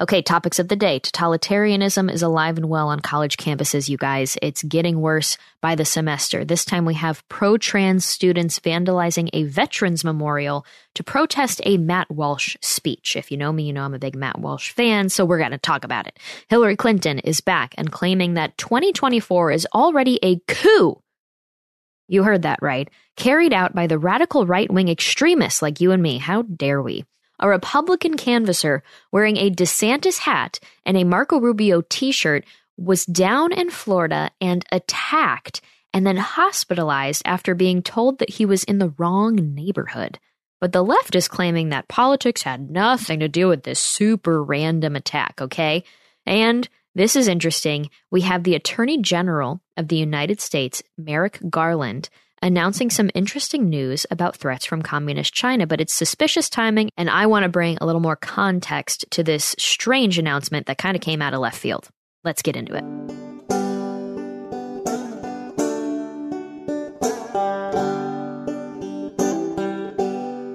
Okay, 0.00 0.22
topics 0.22 0.58
of 0.58 0.66
the 0.66 0.74
day. 0.74 0.98
Totalitarianism 0.98 2.12
is 2.12 2.20
alive 2.20 2.56
and 2.56 2.68
well 2.68 2.88
on 2.88 2.98
college 2.98 3.36
campuses, 3.36 3.88
you 3.88 3.96
guys. 3.96 4.36
It's 4.42 4.64
getting 4.64 5.00
worse 5.00 5.38
by 5.60 5.76
the 5.76 5.84
semester. 5.84 6.44
This 6.44 6.64
time 6.64 6.84
we 6.84 6.94
have 6.94 7.22
pro 7.28 7.56
trans 7.56 8.04
students 8.04 8.58
vandalizing 8.58 9.30
a 9.32 9.44
veterans 9.44 10.02
memorial 10.02 10.66
to 10.94 11.04
protest 11.04 11.60
a 11.64 11.78
Matt 11.78 12.10
Walsh 12.10 12.56
speech. 12.60 13.14
If 13.14 13.30
you 13.30 13.36
know 13.36 13.52
me, 13.52 13.62
you 13.62 13.72
know 13.72 13.84
I'm 13.84 13.94
a 13.94 14.00
big 14.00 14.16
Matt 14.16 14.40
Walsh 14.40 14.72
fan, 14.72 15.10
so 15.10 15.24
we're 15.24 15.38
going 15.38 15.52
to 15.52 15.58
talk 15.58 15.84
about 15.84 16.08
it. 16.08 16.18
Hillary 16.48 16.74
Clinton 16.74 17.20
is 17.20 17.40
back 17.40 17.72
and 17.78 17.92
claiming 17.92 18.34
that 18.34 18.58
2024 18.58 19.52
is 19.52 19.68
already 19.72 20.18
a 20.24 20.40
coup. 20.48 21.00
You 22.08 22.24
heard 22.24 22.42
that 22.42 22.58
right. 22.60 22.90
Carried 23.16 23.52
out 23.52 23.76
by 23.76 23.86
the 23.86 24.00
radical 24.00 24.44
right 24.44 24.70
wing 24.72 24.88
extremists 24.88 25.62
like 25.62 25.80
you 25.80 25.92
and 25.92 26.02
me. 26.02 26.18
How 26.18 26.42
dare 26.42 26.82
we? 26.82 27.04
A 27.38 27.48
Republican 27.48 28.16
canvasser 28.16 28.82
wearing 29.12 29.36
a 29.36 29.50
DeSantis 29.50 30.18
hat 30.18 30.60
and 30.84 30.96
a 30.96 31.04
Marco 31.04 31.40
Rubio 31.40 31.82
t 31.88 32.12
shirt 32.12 32.44
was 32.76 33.06
down 33.06 33.52
in 33.52 33.70
Florida 33.70 34.30
and 34.40 34.64
attacked 34.72 35.60
and 35.92 36.06
then 36.06 36.16
hospitalized 36.16 37.22
after 37.24 37.54
being 37.54 37.82
told 37.82 38.18
that 38.18 38.30
he 38.30 38.44
was 38.44 38.64
in 38.64 38.78
the 38.78 38.92
wrong 38.98 39.36
neighborhood. 39.54 40.18
But 40.60 40.72
the 40.72 40.82
left 40.82 41.14
is 41.14 41.28
claiming 41.28 41.68
that 41.68 41.88
politics 41.88 42.42
had 42.42 42.70
nothing 42.70 43.20
to 43.20 43.28
do 43.28 43.48
with 43.48 43.62
this 43.62 43.78
super 43.78 44.42
random 44.42 44.96
attack, 44.96 45.40
okay? 45.40 45.84
And 46.26 46.68
this 46.94 47.16
is 47.16 47.28
interesting. 47.28 47.90
We 48.10 48.22
have 48.22 48.44
the 48.44 48.54
Attorney 48.54 49.00
General 49.02 49.60
of 49.76 49.88
the 49.88 49.96
United 49.96 50.40
States, 50.40 50.82
Merrick 50.96 51.38
Garland, 51.50 52.08
announcing 52.44 52.90
some 52.90 53.10
interesting 53.14 53.70
news 53.70 54.04
about 54.10 54.36
threats 54.36 54.66
from 54.66 54.82
communist 54.82 55.32
China, 55.32 55.66
but 55.66 55.80
it's 55.80 55.94
suspicious 55.94 56.50
timing, 56.50 56.90
and 56.98 57.08
I 57.08 57.24
want 57.24 57.44
to 57.44 57.48
bring 57.48 57.78
a 57.80 57.86
little 57.86 58.02
more 58.02 58.16
context 58.16 59.06
to 59.12 59.24
this 59.24 59.56
strange 59.58 60.18
announcement 60.18 60.66
that 60.66 60.76
kind 60.76 60.94
of 60.94 61.00
came 61.00 61.22
out 61.22 61.32
of 61.32 61.40
left 61.40 61.58
field. 61.58 61.88
Let's 62.22 62.42
get 62.42 62.54
into 62.54 62.76
it. 62.76 63.33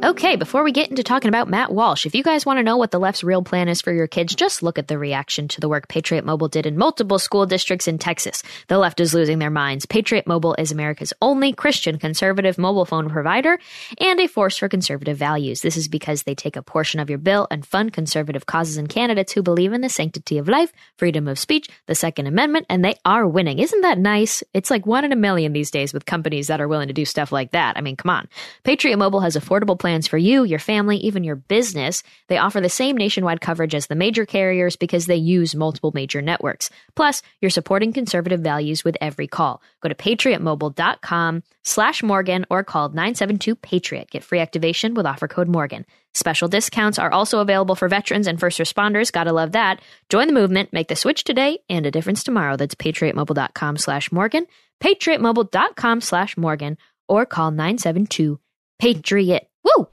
Okay, 0.01 0.37
before 0.37 0.63
we 0.63 0.71
get 0.71 0.89
into 0.89 1.03
talking 1.03 1.27
about 1.27 1.49
Matt 1.49 1.73
Walsh, 1.73 2.05
if 2.05 2.15
you 2.15 2.23
guys 2.23 2.45
want 2.45 2.57
to 2.57 2.63
know 2.63 2.77
what 2.77 2.89
the 2.89 2.99
left's 2.99 3.21
real 3.21 3.43
plan 3.43 3.67
is 3.67 3.81
for 3.81 3.91
your 3.91 4.07
kids, 4.07 4.33
just 4.33 4.63
look 4.63 4.79
at 4.79 4.87
the 4.87 4.97
reaction 4.97 5.49
to 5.49 5.59
the 5.59 5.67
work 5.67 5.89
Patriot 5.89 6.23
Mobile 6.23 6.47
did 6.47 6.65
in 6.65 6.77
multiple 6.77 7.19
school 7.19 7.45
districts 7.45 7.85
in 7.85 7.97
Texas. 7.97 8.41
The 8.69 8.77
left 8.77 9.01
is 9.01 9.13
losing 9.13 9.39
their 9.39 9.49
minds. 9.49 9.85
Patriot 9.85 10.25
Mobile 10.25 10.55
is 10.57 10.71
America's 10.71 11.11
only 11.21 11.51
Christian 11.51 11.99
conservative 11.99 12.57
mobile 12.57 12.85
phone 12.85 13.09
provider 13.09 13.59
and 13.99 14.21
a 14.21 14.27
force 14.27 14.55
for 14.55 14.69
conservative 14.69 15.17
values. 15.17 15.61
This 15.61 15.75
is 15.75 15.89
because 15.89 16.23
they 16.23 16.33
take 16.33 16.55
a 16.55 16.63
portion 16.63 17.01
of 17.01 17.09
your 17.09 17.19
bill 17.19 17.47
and 17.51 17.65
fund 17.65 17.91
conservative 17.91 18.45
causes 18.45 18.77
and 18.77 18.87
candidates 18.87 19.33
who 19.33 19.43
believe 19.43 19.73
in 19.73 19.81
the 19.81 19.89
sanctity 19.89 20.37
of 20.37 20.47
life, 20.47 20.71
freedom 20.95 21.27
of 21.27 21.37
speech, 21.37 21.67
the 21.87 21.95
Second 21.95 22.25
Amendment, 22.27 22.65
and 22.69 22.85
they 22.85 22.95
are 23.03 23.27
winning. 23.27 23.59
Isn't 23.59 23.81
that 23.81 23.99
nice? 23.99 24.45
It's 24.53 24.71
like 24.71 24.85
one 24.85 25.03
in 25.03 25.11
a 25.11 25.17
million 25.17 25.51
these 25.51 25.71
days 25.71 25.91
with 25.91 26.05
companies 26.05 26.47
that 26.47 26.61
are 26.61 26.69
willing 26.69 26.87
to 26.87 26.93
do 26.93 27.03
stuff 27.03 27.33
like 27.33 27.51
that. 27.51 27.77
I 27.77 27.81
mean, 27.81 27.97
come 27.97 28.11
on. 28.11 28.29
Patriot 28.63 28.95
Mobile 28.95 29.19
has 29.19 29.35
affordable 29.35 29.77
plans 29.77 29.88
plans 29.89 30.07
for 30.07 30.19
you, 30.19 30.43
your 30.43 30.59
family, 30.59 30.97
even 30.97 31.23
your 31.23 31.35
business. 31.35 32.03
They 32.27 32.37
offer 32.37 32.61
the 32.61 32.69
same 32.69 32.95
nationwide 32.95 33.41
coverage 33.41 33.73
as 33.73 33.87
the 33.87 33.95
major 33.95 34.23
carriers 34.23 34.75
because 34.75 35.07
they 35.07 35.15
use 35.15 35.55
multiple 35.55 35.91
major 35.95 36.21
networks. 36.21 36.69
Plus, 36.95 37.23
you're 37.41 37.49
supporting 37.49 37.91
conservative 37.91 38.41
values 38.41 38.85
with 38.85 38.95
every 39.01 39.25
call. 39.25 39.63
Go 39.81 39.89
to 39.89 39.95
patriotmobile.com 39.95 41.41
slash 41.63 42.03
Morgan 42.03 42.45
or 42.51 42.63
call 42.63 42.91
972-PATRIOT. 42.91 44.11
Get 44.11 44.23
free 44.23 44.37
activation 44.37 44.93
with 44.93 45.07
offer 45.07 45.27
code 45.27 45.47
Morgan. 45.47 45.87
Special 46.13 46.47
discounts 46.47 46.99
are 46.99 47.11
also 47.11 47.39
available 47.39 47.73
for 47.73 47.87
veterans 47.87 48.27
and 48.27 48.39
first 48.39 48.59
responders. 48.59 49.11
Gotta 49.11 49.33
love 49.33 49.53
that. 49.53 49.81
Join 50.09 50.27
the 50.27 50.33
movement, 50.33 50.71
make 50.71 50.87
the 50.87 50.95
switch 50.95 51.23
today 51.23 51.57
and 51.67 51.87
a 51.87 51.91
difference 51.91 52.23
tomorrow. 52.23 52.57
That's 52.57 52.75
patriotmobile.com 52.75 53.77
slash 53.77 54.11
Morgan, 54.11 54.45
patriotmobile.com 54.83 56.01
slash 56.01 56.37
Morgan, 56.37 56.77
or 57.07 57.25
call 57.25 57.49
972 57.49 58.39
Patriot. 58.77 59.48
Woo! 59.63 59.87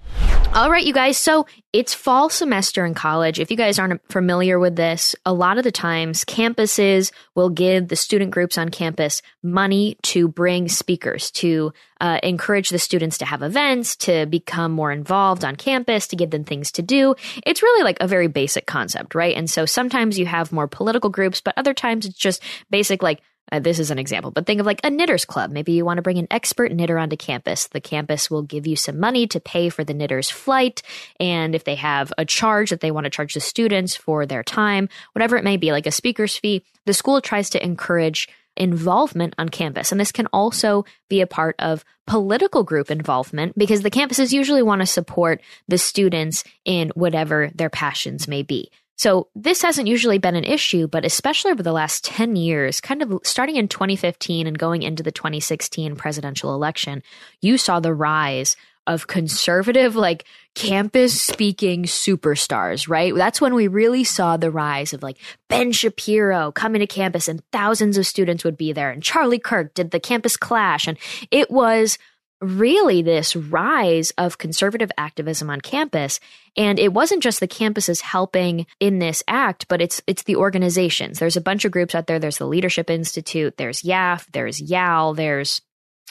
All 0.54 0.70
right, 0.70 0.86
you 0.86 0.94
guys. 0.94 1.18
So 1.18 1.44
it's 1.74 1.92
fall 1.92 2.30
semester 2.30 2.86
in 2.86 2.94
college. 2.94 3.38
If 3.38 3.50
you 3.50 3.58
guys 3.58 3.78
aren't 3.78 4.00
familiar 4.10 4.58
with 4.58 4.74
this, 4.74 5.14
a 5.26 5.32
lot 5.34 5.58
of 5.58 5.64
the 5.64 5.72
times 5.72 6.24
campuses 6.24 7.12
will 7.34 7.50
give 7.50 7.88
the 7.88 7.96
student 7.96 8.30
groups 8.30 8.56
on 8.56 8.70
campus 8.70 9.20
money 9.42 9.98
to 10.04 10.28
bring 10.28 10.68
speakers, 10.68 11.30
to 11.32 11.74
uh, 12.00 12.20
encourage 12.22 12.70
the 12.70 12.78
students 12.78 13.18
to 13.18 13.26
have 13.26 13.42
events, 13.42 13.96
to 13.96 14.24
become 14.24 14.72
more 14.72 14.92
involved 14.92 15.44
on 15.44 15.56
campus, 15.56 16.06
to 16.06 16.16
give 16.16 16.30
them 16.30 16.44
things 16.44 16.72
to 16.72 16.80
do. 16.80 17.14
It's 17.44 17.62
really 17.62 17.84
like 17.84 17.98
a 18.00 18.08
very 18.08 18.28
basic 18.28 18.66
concept, 18.66 19.14
right? 19.14 19.36
And 19.36 19.50
so 19.50 19.66
sometimes 19.66 20.18
you 20.18 20.24
have 20.24 20.52
more 20.52 20.68
political 20.68 21.10
groups, 21.10 21.42
but 21.42 21.52
other 21.58 21.74
times 21.74 22.06
it's 22.06 22.16
just 22.16 22.42
basic, 22.70 23.02
like, 23.02 23.20
uh, 23.52 23.60
this 23.60 23.78
is 23.78 23.90
an 23.90 23.98
example, 23.98 24.30
but 24.30 24.46
think 24.46 24.60
of 24.60 24.66
like 24.66 24.80
a 24.82 24.90
knitters 24.90 25.24
club. 25.24 25.50
Maybe 25.50 25.72
you 25.72 25.84
want 25.84 25.98
to 25.98 26.02
bring 26.02 26.18
an 26.18 26.26
expert 26.30 26.72
knitter 26.72 26.98
onto 26.98 27.16
campus. 27.16 27.68
The 27.68 27.80
campus 27.80 28.30
will 28.30 28.42
give 28.42 28.66
you 28.66 28.76
some 28.76 28.98
money 28.98 29.26
to 29.28 29.40
pay 29.40 29.68
for 29.68 29.84
the 29.84 29.94
knitter's 29.94 30.30
flight. 30.30 30.82
And 31.20 31.54
if 31.54 31.64
they 31.64 31.76
have 31.76 32.12
a 32.18 32.24
charge 32.24 32.70
that 32.70 32.80
they 32.80 32.90
want 32.90 33.04
to 33.04 33.10
charge 33.10 33.34
the 33.34 33.40
students 33.40 33.94
for 33.94 34.26
their 34.26 34.42
time, 34.42 34.88
whatever 35.12 35.36
it 35.36 35.44
may 35.44 35.56
be, 35.56 35.72
like 35.72 35.86
a 35.86 35.92
speaker's 35.92 36.36
fee, 36.36 36.64
the 36.86 36.94
school 36.94 37.20
tries 37.20 37.50
to 37.50 37.64
encourage 37.64 38.28
involvement 38.56 39.34
on 39.38 39.48
campus. 39.48 39.92
And 39.92 40.00
this 40.00 40.12
can 40.12 40.26
also 40.32 40.84
be 41.08 41.20
a 41.20 41.26
part 41.26 41.56
of 41.58 41.84
political 42.06 42.64
group 42.64 42.90
involvement 42.90 43.56
because 43.58 43.82
the 43.82 43.90
campuses 43.90 44.32
usually 44.32 44.62
want 44.62 44.80
to 44.80 44.86
support 44.86 45.40
the 45.68 45.78
students 45.78 46.42
in 46.64 46.90
whatever 46.94 47.50
their 47.54 47.70
passions 47.70 48.26
may 48.26 48.42
be. 48.42 48.70
So 48.96 49.28
this 49.34 49.62
hasn't 49.62 49.88
usually 49.88 50.18
been 50.18 50.36
an 50.36 50.44
issue, 50.44 50.88
but 50.88 51.04
especially 51.04 51.52
over 51.52 51.62
the 51.62 51.72
last 51.72 52.04
10 52.04 52.34
years, 52.36 52.80
kind 52.80 53.02
of 53.02 53.20
starting 53.22 53.56
in 53.56 53.68
2015 53.68 54.46
and 54.46 54.58
going 54.58 54.82
into 54.82 55.02
the 55.02 55.12
2016 55.12 55.96
presidential 55.96 56.54
election, 56.54 57.02
you 57.40 57.58
saw 57.58 57.78
the 57.78 57.94
rise 57.94 58.56
of 58.86 59.06
conservative, 59.06 59.96
like 59.96 60.24
campus 60.54 61.20
speaking 61.20 61.84
superstars, 61.84 62.88
right? 62.88 63.14
That's 63.14 63.40
when 63.40 63.54
we 63.54 63.68
really 63.68 64.04
saw 64.04 64.36
the 64.36 64.50
rise 64.50 64.92
of 64.92 65.02
like 65.02 65.18
Ben 65.48 65.72
Shapiro 65.72 66.52
coming 66.52 66.78
to 66.80 66.86
campus 66.86 67.28
and 67.28 67.42
thousands 67.52 67.98
of 67.98 68.06
students 68.06 68.44
would 68.44 68.56
be 68.56 68.72
there 68.72 68.90
and 68.90 69.02
Charlie 69.02 69.40
Kirk 69.40 69.74
did 69.74 69.90
the 69.90 70.00
campus 70.00 70.36
clash 70.36 70.86
and 70.86 70.96
it 71.30 71.50
was 71.50 71.98
really 72.40 73.02
this 73.02 73.34
rise 73.34 74.10
of 74.18 74.38
conservative 74.38 74.90
activism 74.98 75.48
on 75.50 75.60
campus. 75.60 76.20
And 76.56 76.78
it 76.78 76.92
wasn't 76.92 77.22
just 77.22 77.40
the 77.40 77.48
campuses 77.48 78.00
helping 78.00 78.66
in 78.80 78.98
this 78.98 79.22
act 79.28 79.68
but 79.68 79.80
it's 79.80 80.02
it's 80.06 80.24
the 80.24 80.36
organizations. 80.36 81.18
There's 81.18 81.36
a 81.36 81.40
bunch 81.40 81.64
of 81.64 81.72
groups 81.72 81.94
out 81.94 82.06
there. 82.06 82.18
There's 82.18 82.38
the 82.38 82.46
leadership 82.46 82.90
institute 82.90 83.56
there's 83.56 83.82
YAF 83.82 84.26
there's 84.32 84.60
YAL 84.60 85.14
there's 85.14 85.62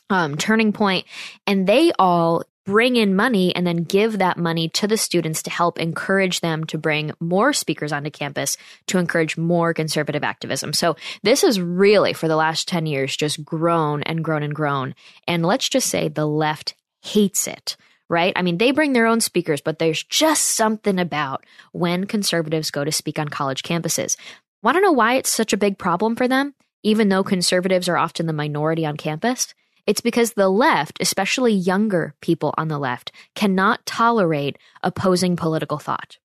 um, 0.09 0.38
turning 0.38 0.72
point 0.72 1.06
and 1.47 1.68
they 1.68 1.91
all 1.97 2.44
bring 2.66 2.96
in 2.96 3.16
money 3.16 3.56
and 3.56 3.66
then 3.66 3.84
give 3.84 4.18
that 4.18 4.38
money 4.38 4.68
to 4.70 4.88
the 4.88 4.98
students 4.98 5.44
to 5.44 5.50
help 5.52 5.80
encourage 5.80 6.42
them 6.42 6.64
to 6.66 6.78
bring 6.78 7.12
more 7.20 7.53
speakers 7.53 7.94
onto 7.94 8.09
campus 8.09 8.58
to 8.88 8.97
encourage 8.97 9.38
more 9.38 9.73
conservative 9.73 10.23
activism. 10.23 10.73
So 10.73 10.96
this 11.23 11.44
has 11.44 11.62
really, 11.62 12.14
for 12.14 12.28
the 12.28 12.35
last 12.35 12.67
10 12.67 12.88
years, 12.88 13.16
just 13.16 13.46
grown 13.46 14.02
and 14.03 14.23
grown 14.23 14.44
and 14.44 14.53
grown. 14.53 14.96
And 15.28 15.46
let's 15.46 15.70
just 15.70 15.90
say 15.90 16.09
the 16.09 16.28
left 16.28 16.73
hates 17.02 17.47
it. 17.47 17.78
Right? 18.08 18.34
I 18.35 18.44
mean, 18.44 18.59
they 18.59 18.70
bring 18.70 18.94
their 18.94 19.08
own 19.08 19.20
speakers, 19.20 19.62
but 19.62 19.79
there's 19.79 20.03
just 20.03 20.44
something 20.56 21.00
about 21.00 21.44
when 21.72 22.06
conservatives 22.06 22.70
go 22.70 22.84
to 22.84 22.91
speak 22.91 23.17
on 23.17 23.29
college 23.29 23.64
campuses. 23.64 24.16
Want 24.62 24.76
to 24.76 24.82
know 24.82 24.91
why 24.91 25.16
it's 25.16 25.29
such 25.32 25.53
a 25.53 25.58
big 25.58 25.79
problem 25.79 26.16
for 26.16 26.28
them, 26.28 26.53
even 26.84 27.09
though 27.09 27.23
conservatives 27.23 27.90
are 27.90 27.97
often 27.97 28.28
the 28.28 28.34
minority 28.34 28.85
on 28.85 28.96
campus? 28.96 29.56
It's 29.87 30.02
because 30.02 30.34
the 30.34 30.49
left, 30.49 30.97
especially 30.99 31.53
younger 31.53 32.16
people 32.22 32.53
on 32.58 32.67
the 32.67 32.79
left, 32.79 33.11
cannot 33.35 33.85
tolerate 33.85 34.58
opposing 34.82 35.35
political 35.35 35.78
thought. 35.78 36.17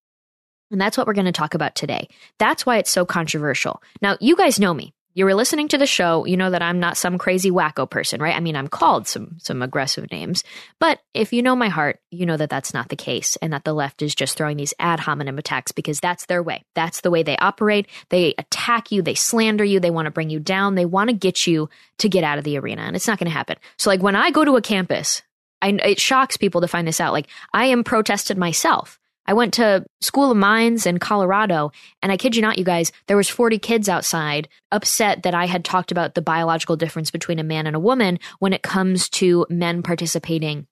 And 0.70 0.80
that's 0.80 0.96
what 0.96 1.06
we're 1.06 1.14
going 1.14 1.26
to 1.26 1.32
talk 1.32 1.54
about 1.54 1.74
today. 1.74 2.08
That's 2.38 2.64
why 2.64 2.78
it's 2.78 2.90
so 2.90 3.04
controversial. 3.04 3.82
Now, 4.00 4.16
you 4.20 4.36
guys 4.36 4.60
know 4.60 4.72
me. 4.72 4.94
You 5.14 5.24
were 5.24 5.34
listening 5.34 5.68
to 5.68 5.78
the 5.78 5.86
show, 5.86 6.24
you 6.24 6.36
know 6.36 6.50
that 6.50 6.62
I'm 6.62 6.78
not 6.78 6.96
some 6.96 7.18
crazy 7.18 7.50
wacko 7.50 7.88
person, 7.88 8.20
right? 8.20 8.36
I 8.36 8.40
mean, 8.40 8.56
I'm 8.56 8.68
called 8.68 9.08
some 9.08 9.36
some 9.38 9.62
aggressive 9.62 10.10
names, 10.10 10.44
but 10.78 11.00
if 11.14 11.32
you 11.32 11.42
know 11.42 11.56
my 11.56 11.68
heart, 11.68 12.00
you 12.10 12.26
know 12.26 12.36
that 12.36 12.50
that's 12.50 12.72
not 12.72 12.88
the 12.88 12.96
case, 12.96 13.36
and 13.36 13.52
that 13.52 13.64
the 13.64 13.72
left 13.72 14.02
is 14.02 14.14
just 14.14 14.36
throwing 14.36 14.56
these 14.56 14.74
ad 14.78 15.00
hominem 15.00 15.38
attacks 15.38 15.72
because 15.72 15.98
that's 15.98 16.26
their 16.26 16.42
way. 16.42 16.64
That's 16.74 17.00
the 17.00 17.10
way 17.10 17.22
they 17.22 17.36
operate. 17.38 17.88
They 18.10 18.34
attack 18.38 18.92
you, 18.92 19.02
they 19.02 19.14
slander 19.14 19.64
you, 19.64 19.80
they 19.80 19.90
want 19.90 20.06
to 20.06 20.12
bring 20.12 20.30
you 20.30 20.38
down, 20.38 20.76
they 20.76 20.86
want 20.86 21.10
to 21.10 21.16
get 21.16 21.46
you 21.46 21.68
to 21.98 22.08
get 22.08 22.24
out 22.24 22.38
of 22.38 22.44
the 22.44 22.58
arena, 22.58 22.82
and 22.82 22.94
it's 22.94 23.08
not 23.08 23.18
going 23.18 23.30
to 23.30 23.36
happen. 23.36 23.56
So, 23.78 23.90
like 23.90 24.02
when 24.02 24.16
I 24.16 24.30
go 24.30 24.44
to 24.44 24.56
a 24.56 24.62
campus, 24.62 25.22
I, 25.62 25.70
it 25.84 26.00
shocks 26.00 26.36
people 26.36 26.60
to 26.60 26.68
find 26.68 26.86
this 26.86 27.00
out. 27.00 27.12
Like 27.12 27.26
I 27.52 27.66
am 27.66 27.82
protested 27.84 28.38
myself. 28.38 29.00
I 29.30 29.32
went 29.32 29.54
to 29.54 29.86
School 30.00 30.32
of 30.32 30.36
Mines 30.36 30.86
in 30.86 30.98
Colorado, 30.98 31.70
and 32.02 32.10
I 32.10 32.16
kid 32.16 32.34
you 32.34 32.42
not, 32.42 32.58
you 32.58 32.64
guys, 32.64 32.90
there 33.06 33.16
was 33.16 33.28
40 33.28 33.60
kids 33.60 33.88
outside 33.88 34.48
upset 34.72 35.22
that 35.22 35.36
I 35.36 35.46
had 35.46 35.64
talked 35.64 35.92
about 35.92 36.16
the 36.16 36.20
biological 36.20 36.74
difference 36.74 37.12
between 37.12 37.38
a 37.38 37.44
man 37.44 37.68
and 37.68 37.76
a 37.76 37.80
woman 37.80 38.18
when 38.40 38.52
it 38.52 38.64
comes 38.64 39.08
to 39.10 39.46
men 39.48 39.84
participating 39.84 40.66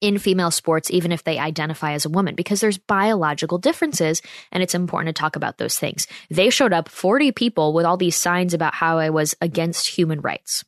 in 0.00 0.18
female 0.18 0.50
sports, 0.50 0.90
even 0.90 1.12
if 1.12 1.22
they 1.22 1.38
identify 1.38 1.92
as 1.92 2.04
a 2.04 2.08
woman, 2.08 2.34
because 2.34 2.60
there's 2.60 2.78
biological 2.78 3.58
differences 3.58 4.22
and 4.50 4.60
it's 4.60 4.74
important 4.74 5.14
to 5.14 5.20
talk 5.20 5.36
about 5.36 5.58
those 5.58 5.78
things. 5.78 6.08
They 6.30 6.50
showed 6.50 6.72
up 6.72 6.88
40 6.88 7.30
people 7.30 7.72
with 7.72 7.86
all 7.86 7.96
these 7.96 8.16
signs 8.16 8.54
about 8.54 8.74
how 8.74 8.98
I 8.98 9.10
was 9.10 9.36
against 9.40 9.86
human 9.86 10.20
rights. 10.20 10.64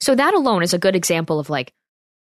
So 0.00 0.14
that 0.14 0.32
alone 0.32 0.62
is 0.62 0.72
a 0.72 0.78
good 0.78 0.96
example 0.96 1.40
of 1.40 1.50
like, 1.50 1.74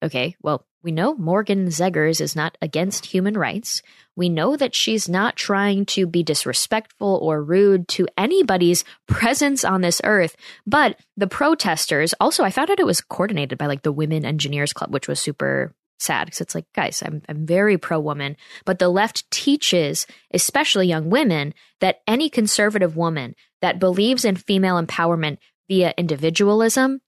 okay, 0.01 0.37
well, 0.41 0.65
we 0.85 0.91
know 0.91 1.15
Morgan 1.15 1.65
Zegers 1.69 2.21
is 2.21 2.35
not 2.35 2.59
against 2.61 3.07
human 3.07 3.35
rights. 3.35 3.81
We 4.15 4.29
know 4.29 4.55
that 4.55 4.75
she's 4.75 5.09
not 5.09 5.35
trying 5.35 5.87
to 5.87 6.05
be 6.05 6.21
disrespectful 6.21 7.19
or 7.23 7.43
rude 7.43 7.87
to 7.89 8.07
anybody's 8.15 8.85
presence 9.07 9.65
on 9.65 9.81
this 9.81 9.99
earth. 10.03 10.35
But 10.67 10.99
the 11.17 11.25
protesters, 11.25 12.13
also, 12.19 12.43
I 12.43 12.51
found 12.51 12.69
out 12.69 12.79
it 12.79 12.85
was 12.85 13.01
coordinated 13.01 13.57
by 13.57 13.65
like 13.65 13.81
the 13.81 13.91
Women 13.91 14.25
Engineers 14.25 14.73
Club, 14.73 14.93
which 14.93 15.07
was 15.07 15.19
super 15.19 15.73
sad 15.97 16.25
because 16.25 16.41
it's 16.41 16.53
like, 16.53 16.71
guys, 16.75 17.01
I'm, 17.03 17.23
I'm 17.27 17.47
very 17.47 17.79
pro 17.79 17.99
woman. 17.99 18.37
But 18.63 18.77
the 18.77 18.89
left 18.89 19.29
teaches, 19.31 20.05
especially 20.31 20.87
young 20.87 21.09
women, 21.09 21.55
that 21.81 22.01
any 22.05 22.29
conservative 22.29 22.95
woman 22.95 23.33
that 23.59 23.79
believes 23.79 24.23
in 24.23 24.35
female 24.35 24.79
empowerment 24.79 25.39
via 25.67 25.95
individualism 25.97 27.01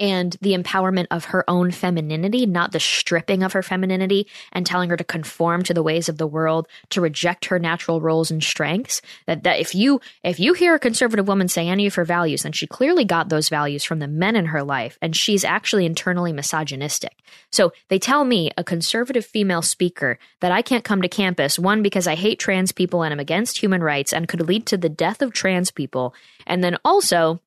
and 0.00 0.36
the 0.40 0.56
empowerment 0.56 1.06
of 1.10 1.26
her 1.26 1.48
own 1.48 1.70
femininity, 1.70 2.46
not 2.46 2.72
the 2.72 2.80
stripping 2.80 3.42
of 3.42 3.52
her 3.52 3.62
femininity 3.62 4.26
and 4.52 4.64
telling 4.64 4.88
her 4.88 4.96
to 4.96 5.04
conform 5.04 5.62
to 5.62 5.74
the 5.74 5.82
ways 5.82 6.08
of 6.08 6.16
the 6.16 6.26
world, 6.26 6.66
to 6.88 7.02
reject 7.02 7.44
her 7.44 7.58
natural 7.58 8.00
roles 8.00 8.30
and 8.30 8.42
strengths. 8.42 9.02
That, 9.26 9.44
that 9.44 9.60
if 9.60 9.74
you 9.74 10.00
if 10.24 10.40
you 10.40 10.54
hear 10.54 10.74
a 10.74 10.78
conservative 10.78 11.28
woman 11.28 11.48
say 11.48 11.68
any 11.68 11.86
of 11.86 11.94
her 11.94 12.04
values, 12.04 12.42
then 12.42 12.52
she 12.52 12.66
clearly 12.66 13.04
got 13.04 13.28
those 13.28 13.50
values 13.50 13.84
from 13.84 13.98
the 13.98 14.08
men 14.08 14.34
in 14.34 14.46
her 14.46 14.62
life, 14.62 14.98
and 15.02 15.14
she's 15.14 15.44
actually 15.44 15.84
internally 15.84 16.32
misogynistic. 16.32 17.22
So 17.52 17.72
they 17.88 17.98
tell 17.98 18.24
me, 18.24 18.50
a 18.56 18.64
conservative 18.64 19.26
female 19.26 19.62
speaker, 19.62 20.18
that 20.40 20.52
I 20.52 20.62
can't 20.62 20.84
come 20.84 21.02
to 21.02 21.08
campus, 21.08 21.58
one, 21.58 21.82
because 21.82 22.06
I 22.06 22.14
hate 22.14 22.38
trans 22.38 22.72
people 22.72 23.02
and 23.02 23.12
I'm 23.12 23.20
against 23.20 23.58
human 23.58 23.82
rights 23.82 24.12
and 24.12 24.28
could 24.28 24.40
lead 24.40 24.66
to 24.66 24.78
the 24.78 24.88
death 24.88 25.20
of 25.20 25.32
trans 25.32 25.70
people, 25.70 26.14
and 26.46 26.64
then 26.64 26.78
also 26.84 27.40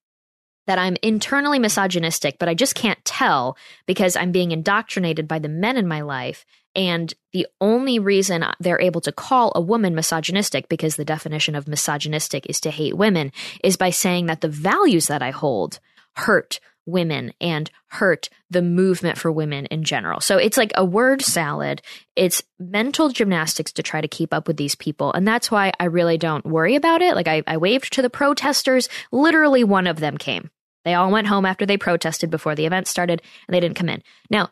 that 0.67 0.79
I'm 0.79 0.97
internally 1.01 1.59
misogynistic, 1.59 2.37
but 2.39 2.49
I 2.49 2.53
just 2.53 2.75
can't 2.75 3.03
tell 3.03 3.57
because 3.85 4.15
I'm 4.15 4.31
being 4.31 4.51
indoctrinated 4.51 5.27
by 5.27 5.39
the 5.39 5.49
men 5.49 5.77
in 5.77 5.87
my 5.87 6.01
life. 6.01 6.45
And 6.75 7.13
the 7.33 7.47
only 7.61 7.99
reason 7.99 8.45
they're 8.59 8.81
able 8.81 9.01
to 9.01 9.11
call 9.11 9.51
a 9.55 9.61
woman 9.61 9.93
misogynistic, 9.93 10.69
because 10.69 10.95
the 10.95 11.05
definition 11.05 11.55
of 11.55 11.67
misogynistic 11.67 12.47
is 12.49 12.59
to 12.61 12.71
hate 12.71 12.97
women, 12.97 13.31
is 13.63 13.77
by 13.77 13.91
saying 13.91 14.25
that 14.27 14.41
the 14.41 14.47
values 14.47 15.07
that 15.07 15.21
I 15.21 15.31
hold 15.31 15.79
hurt 16.15 16.59
women 16.85 17.33
and 17.39 17.69
hurt 17.87 18.29
the 18.49 18.61
movement 18.61 19.17
for 19.17 19.31
women 19.31 19.65
in 19.67 19.83
general. 19.83 20.19
So 20.19 20.37
it's 20.37 20.57
like 20.57 20.71
a 20.75 20.85
word 20.85 21.21
salad. 21.21 21.81
It's 22.15 22.43
mental 22.59 23.09
gymnastics 23.09 23.71
to 23.73 23.83
try 23.83 24.01
to 24.01 24.07
keep 24.07 24.33
up 24.33 24.47
with 24.47 24.57
these 24.57 24.75
people. 24.75 25.11
And 25.13 25.27
that's 25.27 25.49
why 25.49 25.71
I 25.79 25.85
really 25.85 26.17
don't 26.17 26.45
worry 26.45 26.75
about 26.75 27.01
it. 27.01 27.15
Like 27.15 27.27
I, 27.27 27.43
I 27.47 27.57
waved 27.57 27.93
to 27.93 28.01
the 28.01 28.09
protesters. 28.09 28.89
Literally 29.11 29.63
one 29.63 29.87
of 29.87 29.99
them 29.99 30.17
came. 30.17 30.49
They 30.85 30.93
all 30.93 31.11
went 31.11 31.27
home 31.27 31.45
after 31.45 31.65
they 31.65 31.77
protested 31.77 32.29
before 32.29 32.55
the 32.55 32.65
event 32.65 32.87
started 32.87 33.21
and 33.47 33.55
they 33.55 33.59
didn't 33.59 33.77
come 33.77 33.89
in. 33.89 34.03
Now, 34.29 34.49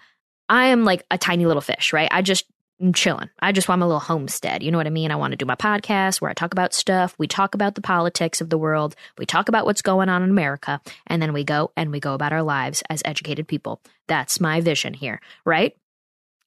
I 0.47 0.67
am 0.67 0.85
like 0.85 1.05
a 1.11 1.17
tiny 1.17 1.45
little 1.45 1.61
fish, 1.61 1.93
right? 1.93 2.09
I 2.11 2.21
just 2.21 2.45
I'm 2.81 2.93
chilling. 2.93 3.29
I 3.39 3.51
just 3.51 3.69
want 3.69 3.79
my 3.79 3.85
little 3.85 3.99
homestead. 3.99 4.63
You 4.63 4.71
know 4.71 4.77
what 4.77 4.87
I 4.87 4.91
mean? 4.91 5.11
I 5.11 5.15
want 5.15 5.31
to 5.31 5.37
do 5.37 5.45
my 5.45 5.55
podcast 5.55 6.19
where 6.19 6.31
I 6.31 6.33
talk 6.33 6.51
about 6.51 6.73
stuff. 6.73 7.13
We 7.19 7.27
talk 7.27 7.53
about 7.53 7.75
the 7.75 7.81
politics 7.81 8.41
of 8.41 8.49
the 8.49 8.57
world. 8.57 8.95
We 9.19 9.25
talk 9.25 9.49
about 9.49 9.65
what's 9.65 9.83
going 9.83 10.09
on 10.09 10.23
in 10.23 10.31
America. 10.31 10.81
And 11.05 11.21
then 11.21 11.31
we 11.31 11.43
go 11.43 11.71
and 11.77 11.91
we 11.91 11.99
go 11.99 12.15
about 12.15 12.33
our 12.33 12.41
lives 12.41 12.81
as 12.89 13.03
educated 13.05 13.47
people. 13.47 13.81
That's 14.07 14.41
my 14.41 14.61
vision 14.61 14.95
here, 14.95 15.21
right? 15.45 15.75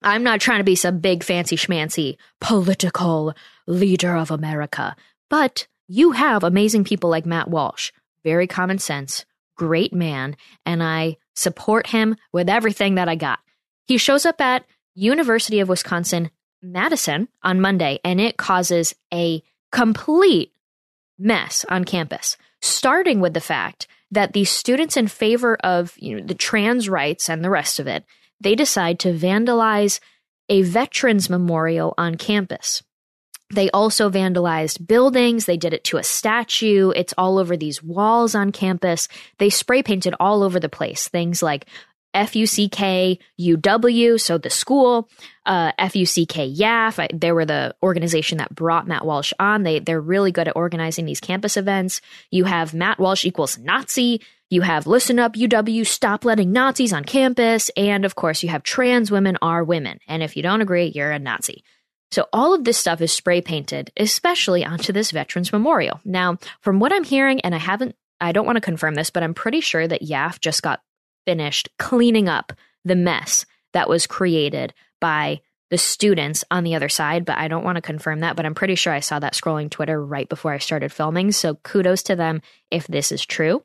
I'm 0.02 0.25
not 0.25 0.40
trying 0.40 0.58
to 0.58 0.64
be 0.64 0.75
some 0.75 0.98
big 0.98 1.22
fancy 1.22 1.56
schmancy 1.56 2.16
political 2.40 3.34
leader 3.66 4.16
of 4.16 4.31
America, 4.31 4.96
but 5.31 5.66
you 5.88 6.12
have 6.12 6.44
amazing 6.44 6.84
people 6.84 7.08
like 7.08 7.25
Matt 7.25 7.48
Walsh, 7.48 7.90
very 8.22 8.46
common 8.46 8.78
sense, 8.78 9.25
great 9.56 9.94
man, 9.94 10.36
and 10.66 10.82
I 10.82 11.16
support 11.34 11.86
him 11.86 12.16
with 12.32 12.50
everything 12.50 12.96
that 12.96 13.08
I 13.08 13.14
got. 13.14 13.38
He 13.86 13.96
shows 13.96 14.26
up 14.26 14.40
at 14.42 14.64
University 14.94 15.61
of 15.61 15.69
Wisconsin 15.69 16.31
Madison 16.62 17.29
on 17.43 17.61
Monday, 17.61 18.00
and 18.05 18.20
it 18.20 18.37
causes 18.37 18.94
a 19.12 19.43
complete 19.70 20.52
mess 21.19 21.64
on 21.69 21.85
campus, 21.85 22.37
starting 22.62 23.20
with 23.20 23.35
the 23.35 23.41
fact 23.41 23.87
that 24.11 24.32
the 24.32 24.44
students 24.44 24.96
in 24.96 25.08
favor 25.08 25.56
of 25.56 25.94
you 25.99 26.17
know, 26.17 26.26
the 26.26 26.35
trans 26.35 26.88
rights 26.88 27.29
and 27.29 27.44
the 27.44 27.50
rest 27.50 27.79
of 27.79 27.87
it, 27.87 28.05
they 28.41 28.55
decide 28.55 28.99
to 29.00 29.12
vandalize 29.12 30.00
a 30.49 30.62
veterans 30.62 31.29
memorial 31.29 31.94
on 31.99 32.14
campus. 32.17 32.82
They 33.52 33.70
also 33.70 34.11
vandalized 34.11 34.87
buildings. 34.87 35.44
They 35.44 35.56
did 35.56 35.75
it 35.75 35.85
to 35.85 35.99
a 35.99 36.02
statue. 36.02 36.91
It's 36.91 37.14
all 37.17 37.38
over 37.38 37.56
these 37.56 37.82
walls 37.82 38.35
on 38.35 38.52
campus. 38.52 39.08
They 39.38 39.50
spray 39.50 39.82
painted 39.82 40.14
all 40.19 40.43
over 40.43 40.58
the 40.58 40.69
place. 40.69 41.08
Things 41.08 41.43
like 41.43 41.67
FUCK 42.14 43.19
UW, 43.40 44.20
so 44.20 44.38
the 44.38 44.50
school, 44.50 45.08
uh, 45.46 45.72
FUCK 45.78 46.56
YAF. 46.56 47.19
they 47.19 47.32
were 47.32 47.44
the 47.44 47.75
organization 47.82 48.38
that 48.38 48.55
brought 48.55 48.87
Matt 48.87 49.05
Walsh 49.05 49.32
on. 49.38 49.62
They 49.62 49.81
they're 49.81 50.00
really 50.00 50.32
good 50.32 50.49
at 50.49 50.56
organizing 50.56 51.05
these 51.05 51.20
campus 51.20 51.56
events. 51.56 52.00
You 52.31 52.44
have 52.44 52.75
Matt 52.75 52.99
Walsh 52.99 53.25
equals 53.25 53.58
Nazi. 53.58 54.20
You 54.50 54.61
have 54.61 54.87
Listen 54.87 55.19
Up 55.19 55.34
UW, 55.34 55.87
Stop 55.87 56.25
Letting 56.25 56.52
Nazis 56.52 56.93
on 56.93 57.05
Campus, 57.05 57.70
and 57.76 58.05
of 58.05 58.14
course 58.14 58.43
you 58.43 58.50
have 58.50 58.62
Trans 58.62 59.10
Women 59.10 59.37
Are 59.43 59.64
Women. 59.64 59.99
And 60.06 60.22
if 60.22 60.37
you 60.37 60.43
don't 60.43 60.60
agree, 60.60 60.93
you're 60.94 61.10
a 61.10 61.19
Nazi. 61.19 61.64
So 62.12 62.26
all 62.32 62.55
of 62.55 62.62
this 62.62 62.78
stuff 62.78 63.00
is 63.00 63.12
spray 63.12 63.40
painted, 63.40 63.90
especially 63.96 64.64
onto 64.64 64.93
this 64.93 65.10
Veterans 65.10 65.52
Memorial. 65.52 66.00
Now, 66.05 66.38
from 66.60 66.78
what 66.78 66.93
I'm 66.93 67.02
hearing, 67.02 67.40
and 67.40 67.55
I 67.55 67.58
haven't, 67.58 67.96
I 68.20 68.31
don't 68.31 68.46
want 68.46 68.55
to 68.55 68.60
confirm 68.60 68.94
this, 68.94 69.10
but 69.10 69.24
I'm 69.24 69.34
pretty 69.34 69.60
sure 69.60 69.89
that 69.89 70.03
YAF 70.03 70.39
just 70.39 70.62
got 70.62 70.81
finished 71.26 71.69
cleaning 71.78 72.28
up 72.28 72.52
the 72.84 72.96
mess 72.96 73.46
that 73.72 73.88
was 73.88 74.06
created 74.06 74.74
by 75.00 75.40
the 75.70 75.78
students 75.78 76.44
on 76.50 76.62
the 76.62 76.74
other 76.74 76.88
side, 76.88 77.24
but 77.24 77.38
I 77.38 77.48
don't 77.48 77.64
want 77.64 77.76
to 77.76 77.82
confirm 77.82 78.20
that. 78.20 78.36
But 78.36 78.46
I'm 78.46 78.54
pretty 78.54 78.74
sure 78.74 78.93
I 78.93 79.00
saw 79.00 79.19
that 79.19 79.34
scrolling 79.34 79.70
Twitter 79.70 80.02
right 80.02 80.28
before 80.28 80.52
I 80.52 80.58
started 80.58 80.93
filming. 80.93 81.32
So 81.32 81.56
kudos 81.56 82.02
to 82.04 82.16
them 82.16 82.43
if 82.70 82.86
this 82.86 83.10
is 83.10 83.24
true. 83.24 83.64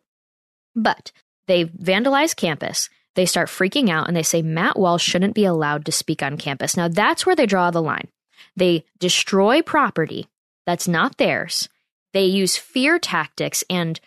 But 0.76 1.12
they 1.48 1.66
vandalize 1.66 2.36
campus. 2.36 2.90
They 3.16 3.26
start 3.26 3.50
freaking 3.50 3.90
out 3.90 4.08
and 4.08 4.16
they 4.16 4.24
say 4.24 4.42
Matt 4.42 4.80
Walsh 4.80 5.04
shouldn't 5.04 5.36
be 5.36 5.46
allowed 5.46 5.86
to 5.86 5.92
speak 5.92 6.24
on 6.24 6.38
campus. 6.38 6.78
Now 6.78 6.88
that's 6.88 7.26
where 7.26 7.36
they 7.36 7.46
draw 7.46 7.70
the 7.70 7.82
line. 7.82 8.08
They 8.56 8.86
destroy 9.00 9.62
property 9.62 10.28
that's 10.66 10.88
not 10.88 11.18
theirs. 11.18 11.68
They 12.14 12.26
use 12.26 12.56
fear 12.56 13.00
tactics 13.00 13.64
and 13.70 14.00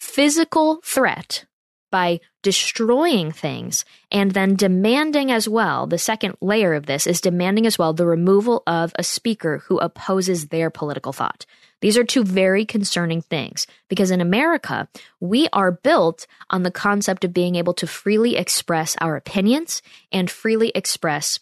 physical 0.00 0.80
threat 0.84 1.44
by 1.90 2.20
destroying 2.48 3.30
things 3.30 3.84
and 4.10 4.30
then 4.30 4.56
demanding 4.56 5.30
as 5.30 5.46
well. 5.46 5.86
The 5.86 5.98
second 5.98 6.34
layer 6.40 6.72
of 6.72 6.86
this 6.86 7.06
is 7.06 7.20
demanding 7.20 7.66
as 7.66 7.78
well 7.78 7.92
the 7.92 8.06
removal 8.06 8.62
of 8.66 8.94
a 8.98 9.04
speaker 9.04 9.58
who 9.66 9.76
opposes 9.80 10.46
their 10.46 10.70
political 10.70 11.12
thought. 11.12 11.44
These 11.82 11.98
are 11.98 12.04
two 12.04 12.24
very 12.24 12.64
concerning 12.64 13.20
things 13.20 13.66
because 13.90 14.10
in 14.10 14.22
America, 14.22 14.88
we 15.20 15.46
are 15.52 15.70
built 15.70 16.26
on 16.48 16.62
the 16.62 16.70
concept 16.70 17.22
of 17.22 17.34
being 17.34 17.54
able 17.54 17.74
to 17.74 17.86
freely 17.86 18.36
express 18.36 18.96
our 18.98 19.14
opinions 19.14 19.82
and 20.10 20.30
freely 20.30 20.72
express 20.74 21.40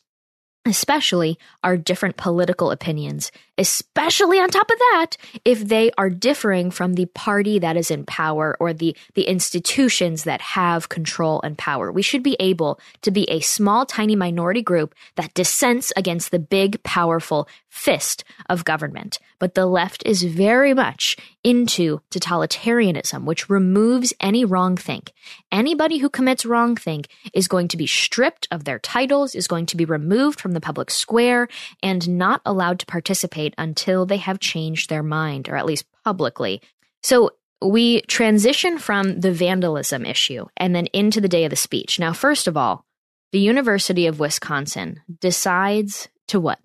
especially 0.67 1.39
our 1.63 1.77
different 1.77 2.17
political 2.17 2.73
opinions, 2.73 3.31
especially 3.59 4.39
on 4.39 4.49
top 4.49 4.71
of 4.71 4.79
that, 4.79 5.17
if 5.45 5.67
they 5.69 5.91
are 5.97 6.11
differing 6.11 6.71
from 6.71 6.95
the 6.95 7.07
party 7.07 7.59
that 7.59 7.77
is 7.77 7.91
in 7.91 8.05
power 8.05 8.57
or 8.61 8.73
the, 8.73 8.97
the 9.15 9.25
institutions 9.25 10.25
that 10.25 10.41
have 10.41 10.89
control 10.89 11.41
and 11.43 11.57
power. 11.57 11.91
We 11.91 12.03
should 12.03 12.23
be 12.23 12.37
able 12.39 12.81
to 13.03 13.11
be 13.11 13.25
a 13.31 13.41
small, 13.41 13.87
tiny 13.87 14.17
minority 14.17 14.63
group 14.63 14.95
that 15.17 15.35
dissents 15.35 15.93
against 15.97 16.31
the 16.31 16.39
big, 16.39 16.83
powerful 16.83 17.49
fist 17.69 18.25
of 18.49 18.65
government. 18.65 19.19
But 19.39 19.55
the 19.55 19.67
left 19.67 20.03
is 20.07 20.23
very 20.23 20.73
much 20.73 21.17
into 21.45 22.01
totalitarianism, 22.11 23.25
which 23.25 23.51
removes 23.51 24.15
any 24.21 24.45
wrong 24.45 24.67
wrongthink. 24.67 25.11
Anybody 25.53 25.99
who 25.99 26.09
commits 26.09 26.45
wrong 26.45 26.67
wrongthink 26.67 27.07
is 27.33 27.49
going 27.49 27.69
to 27.69 27.77
be 27.77 27.87
stripped 27.87 28.49
of 28.51 28.65
their 28.65 28.79
titles, 28.79 29.35
is 29.35 29.47
going 29.47 29.67
to 29.67 29.77
be 29.77 29.85
removed 29.85 30.41
from 30.41 30.53
the 30.53 30.61
public 30.61 30.91
square, 30.91 31.49
and 31.83 32.09
not 32.09 32.41
allowed 32.45 32.79
to 32.81 32.87
participate 32.87 33.46
until 33.59 34.07
they 34.07 34.17
have 34.19 34.39
changed 34.41 34.89
their 34.89 35.03
mind, 35.03 35.49
or 35.49 35.57
at 35.57 35.67
least 35.67 35.87
publicly. 36.05 36.61
So 37.03 37.33
we 37.63 38.03
transition 38.03 38.79
from 38.79 39.21
the 39.21 39.33
vandalism 39.33 40.05
issue 40.05 40.47
and 40.57 40.75
then 40.75 40.87
into 40.87 41.21
the 41.21 41.29
day 41.29 41.45
of 41.45 41.51
the 41.51 41.57
speech. 41.57 41.99
Now, 41.99 42.13
first 42.13 42.47
of 42.47 42.57
all, 42.57 42.85
the 43.33 43.39
University 43.39 44.07
of 44.07 44.21
Wisconsin 44.21 45.01
decides 45.21 46.09
to 46.29 46.41
what? 46.41 46.59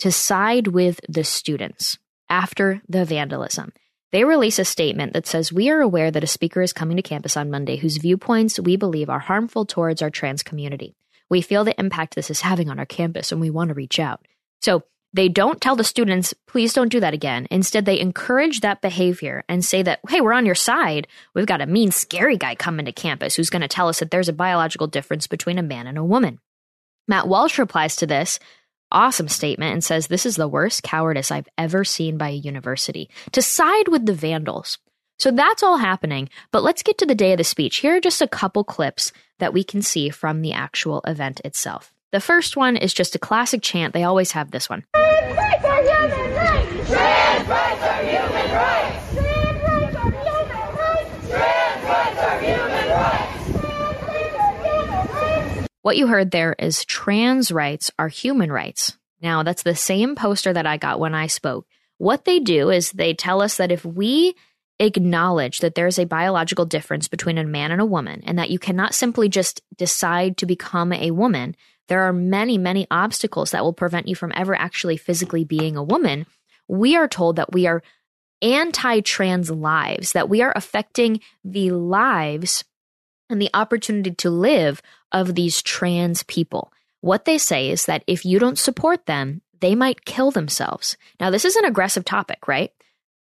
To 0.00 0.12
side 0.12 0.68
with 0.68 1.00
the 1.08 1.24
students 1.24 1.98
after 2.28 2.82
the 2.88 3.04
vandalism. 3.04 3.72
They 4.10 4.24
release 4.24 4.58
a 4.58 4.64
statement 4.64 5.12
that 5.12 5.26
says, 5.26 5.52
We 5.52 5.70
are 5.70 5.80
aware 5.80 6.10
that 6.10 6.24
a 6.24 6.28
speaker 6.28 6.62
is 6.62 6.72
coming 6.72 6.96
to 6.96 7.02
campus 7.02 7.36
on 7.36 7.50
Monday 7.50 7.76
whose 7.76 7.98
viewpoints 7.98 8.58
we 8.58 8.76
believe 8.76 9.10
are 9.10 9.18
harmful 9.18 9.66
towards 9.66 10.00
our 10.02 10.10
trans 10.10 10.42
community. 10.42 10.94
We 11.28 11.42
feel 11.42 11.64
the 11.64 11.78
impact 11.78 12.14
this 12.14 12.30
is 12.30 12.40
having 12.40 12.70
on 12.70 12.78
our 12.78 12.86
campus 12.86 13.32
and 13.32 13.40
we 13.40 13.50
want 13.50 13.68
to 13.68 13.74
reach 13.74 13.98
out. 13.98 14.26
So 14.60 14.82
they 15.12 15.28
don't 15.28 15.60
tell 15.60 15.74
the 15.74 15.84
students, 15.84 16.34
please 16.46 16.72
don't 16.72 16.90
do 16.90 17.00
that 17.00 17.14
again. 17.14 17.46
Instead, 17.50 17.84
they 17.84 17.98
encourage 17.98 18.60
that 18.60 18.82
behavior 18.82 19.42
and 19.48 19.64
say 19.64 19.82
that, 19.82 20.00
hey, 20.08 20.20
we're 20.20 20.32
on 20.32 20.46
your 20.46 20.54
side. 20.54 21.06
We've 21.34 21.46
got 21.46 21.62
a 21.62 21.66
mean, 21.66 21.90
scary 21.90 22.36
guy 22.36 22.54
coming 22.54 22.86
to 22.86 22.92
campus 22.92 23.34
who's 23.34 23.50
going 23.50 23.62
to 23.62 23.68
tell 23.68 23.88
us 23.88 24.00
that 24.00 24.10
there's 24.10 24.28
a 24.28 24.34
biological 24.34 24.86
difference 24.86 25.26
between 25.26 25.58
a 25.58 25.62
man 25.62 25.86
and 25.86 25.96
a 25.96 26.04
woman. 26.04 26.40
Matt 27.06 27.26
Walsh 27.26 27.58
replies 27.58 27.96
to 27.96 28.06
this 28.06 28.38
awesome 28.92 29.28
statement 29.28 29.72
and 29.72 29.82
says, 29.82 30.06
This 30.06 30.26
is 30.26 30.36
the 30.36 30.48
worst 30.48 30.82
cowardice 30.82 31.30
I've 31.30 31.48
ever 31.56 31.84
seen 31.84 32.18
by 32.18 32.28
a 32.30 32.32
university 32.32 33.08
to 33.32 33.42
side 33.42 33.88
with 33.88 34.06
the 34.06 34.14
vandals. 34.14 34.78
So 35.18 35.30
that's 35.30 35.62
all 35.62 35.78
happening, 35.78 36.28
but 36.52 36.62
let's 36.62 36.82
get 36.82 36.98
to 36.98 37.06
the 37.06 37.14
day 37.14 37.32
of 37.32 37.38
the 37.38 37.44
speech. 37.44 37.78
Here 37.78 37.96
are 37.96 38.00
just 38.00 38.22
a 38.22 38.28
couple 38.28 38.62
clips 38.62 39.12
that 39.38 39.52
we 39.52 39.64
can 39.64 39.82
see 39.82 40.10
from 40.10 40.42
the 40.42 40.52
actual 40.52 41.02
event 41.06 41.40
itself. 41.44 41.92
The 42.10 42.20
first 42.20 42.56
one 42.56 42.78
is 42.78 42.94
just 42.94 43.14
a 43.14 43.18
classic 43.18 43.60
chant. 43.60 43.92
They 43.92 44.04
always 44.04 44.32
have 44.32 44.50
this 44.50 44.70
one. 44.70 44.84
What 55.82 55.96
you 55.98 56.06
heard 56.06 56.30
there 56.30 56.54
is 56.58 56.84
trans 56.86 57.52
rights 57.52 57.90
are 57.98 58.08
human 58.08 58.50
rights. 58.50 58.96
Now, 59.20 59.42
that's 59.42 59.62
the 59.62 59.74
same 59.74 60.16
poster 60.16 60.52
that 60.52 60.66
I 60.66 60.78
got 60.78 61.00
when 61.00 61.14
I 61.14 61.26
spoke. 61.26 61.66
What 61.98 62.24
they 62.24 62.40
do 62.40 62.70
is 62.70 62.90
they 62.90 63.12
tell 63.12 63.42
us 63.42 63.58
that 63.58 63.72
if 63.72 63.84
we 63.84 64.34
acknowledge 64.80 65.58
that 65.58 65.74
there 65.74 65.86
is 65.86 65.98
a 65.98 66.06
biological 66.06 66.64
difference 66.64 67.08
between 67.08 67.38
a 67.38 67.44
man 67.44 67.72
and 67.72 67.80
a 67.80 67.86
woman 67.86 68.22
and 68.24 68.38
that 68.38 68.50
you 68.50 68.58
cannot 68.58 68.94
simply 68.94 69.28
just 69.28 69.62
decide 69.76 70.36
to 70.36 70.46
become 70.46 70.92
a 70.92 71.10
woman, 71.10 71.56
there 71.88 72.02
are 72.02 72.12
many, 72.12 72.58
many 72.58 72.86
obstacles 72.90 73.50
that 73.50 73.64
will 73.64 73.72
prevent 73.72 74.08
you 74.08 74.14
from 74.14 74.32
ever 74.34 74.54
actually 74.54 74.96
physically 74.96 75.44
being 75.44 75.76
a 75.76 75.82
woman. 75.82 76.26
We 76.68 76.96
are 76.96 77.08
told 77.08 77.36
that 77.36 77.52
we 77.52 77.66
are 77.66 77.82
anti 78.42 79.00
trans 79.00 79.50
lives, 79.50 80.12
that 80.12 80.28
we 80.28 80.42
are 80.42 80.52
affecting 80.54 81.20
the 81.44 81.70
lives 81.72 82.64
and 83.30 83.42
the 83.42 83.50
opportunity 83.54 84.12
to 84.12 84.30
live 84.30 84.80
of 85.12 85.34
these 85.34 85.62
trans 85.62 86.22
people. 86.22 86.72
What 87.00 87.24
they 87.24 87.38
say 87.38 87.70
is 87.70 87.86
that 87.86 88.04
if 88.06 88.24
you 88.24 88.38
don't 88.38 88.58
support 88.58 89.06
them, 89.06 89.42
they 89.60 89.74
might 89.74 90.04
kill 90.04 90.30
themselves. 90.30 90.96
Now, 91.18 91.30
this 91.30 91.44
is 91.44 91.56
an 91.56 91.64
aggressive 91.64 92.04
topic, 92.04 92.46
right? 92.46 92.72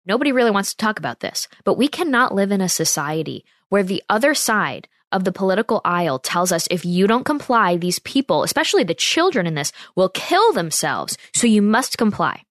Nobody 0.07 0.31
really 0.31 0.51
wants 0.51 0.71
to 0.71 0.77
talk 0.77 0.99
about 0.99 1.19
this, 1.19 1.49
but 1.65 1.73
we 1.73 1.89
cannot 1.89 2.33
live 2.33 2.51
in 2.51 2.61
a 2.61 2.69
society 2.69 3.43
where 3.67 3.83
the 3.83 4.01
other 4.07 4.33
side 4.33 4.87
of 5.11 5.25
the 5.25 5.33
political 5.33 5.81
aisle 5.83 6.17
tells 6.17 6.53
us 6.53 6.65
if 6.71 6.85
you 6.85 7.07
don't 7.07 7.25
comply, 7.25 7.75
these 7.75 7.99
people, 7.99 8.43
especially 8.43 8.85
the 8.85 8.93
children 8.93 9.45
in 9.45 9.55
this, 9.55 9.73
will 9.95 10.07
kill 10.07 10.53
themselves. 10.53 11.17
So 11.33 11.45
you 11.45 11.61
must 11.61 11.97
comply. 11.97 12.43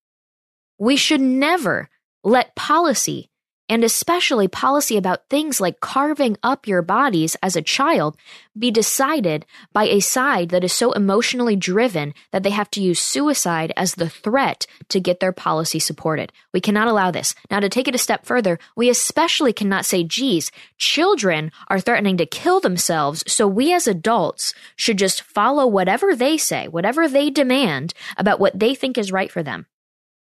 We 0.79 0.97
should 0.97 1.23
never 1.23 1.89
let 2.23 2.55
policy 2.57 3.31
and 3.69 3.83
especially 3.85 4.49
policy 4.49 4.97
about 4.97 5.29
things 5.29 5.61
like 5.61 5.81
carving 5.81 6.37
up 6.43 6.67
your 6.67 6.83
bodies 6.83 7.37
as 7.43 7.57
a 7.57 7.63
child, 7.63 8.17
be 8.59 8.71
decided 8.71 9.45
by 9.73 9.85
a 9.85 10.01
side 10.01 10.51
that 10.51 10.65
is 10.65 10.73
so 10.73 10.93
emotionally 10.93 11.57
driven 11.57 12.15
that 12.33 12.43
they 12.43 12.51
have 12.51 12.71
to 12.71 12.83
use 12.83 13.01
suicide 13.01 13.73
as 13.77 13.95
the 13.95 14.09
threat 14.09 14.67
to 14.89 15.01
get 15.01 15.21
their 15.21 15.33
policy 15.33 15.79
supported. 15.79 16.33
We 16.53 16.61
cannot 16.61 16.89
allow 16.89 17.11
this. 17.11 17.35
Now, 17.51 17.61
to 17.61 17.69
take 17.69 17.89
it 17.89 17.95
a 17.95 17.99
step 17.99 18.25
further, 18.25 18.59
we 18.77 18.89
especially 18.89 19.53
cannot 19.53 19.85
say, 19.85 20.05
geez, 20.05 20.51
children 20.79 21.51
are 21.69 21.81
threatening 21.81 22.17
to 22.19 22.27
kill 22.27 22.61
themselves, 22.61 23.25
so 23.27 23.47
we 23.47 23.73
as 23.73 23.87
adults 23.87 24.55
should 24.77 24.99
just 24.99 25.23
follow 25.23 25.67
whatever 25.67 26.15
they 26.15 26.39
say, 26.39 26.69
whatever 26.69 27.09
they 27.09 27.31
demand 27.31 27.95
about 28.17 28.41
what 28.41 28.59
they 28.59 28.75
think 28.75 28.97
is 28.97 29.13
right 29.13 29.31
for 29.31 29.43
them. 29.43 29.67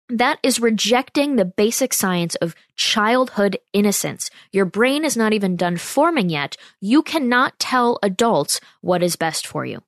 That 0.09 0.39
is 0.43 0.59
rejecting 0.59 1.35
the 1.35 1.45
basic 1.45 1.93
science 1.93 2.35
of 2.35 2.55
childhood 2.75 3.57
innocence. 3.71 4.29
Your 4.51 4.65
brain 4.65 5.05
is 5.05 5.15
not 5.15 5.33
even 5.33 5.55
done 5.55 5.77
forming 5.77 6.29
yet. 6.29 6.57
You 6.81 7.01
cannot 7.01 7.57
tell 7.57 7.99
adults 8.03 8.59
what 8.81 9.01
is 9.01 9.15
best 9.15 9.47
for 9.47 9.65
you. 9.65 9.81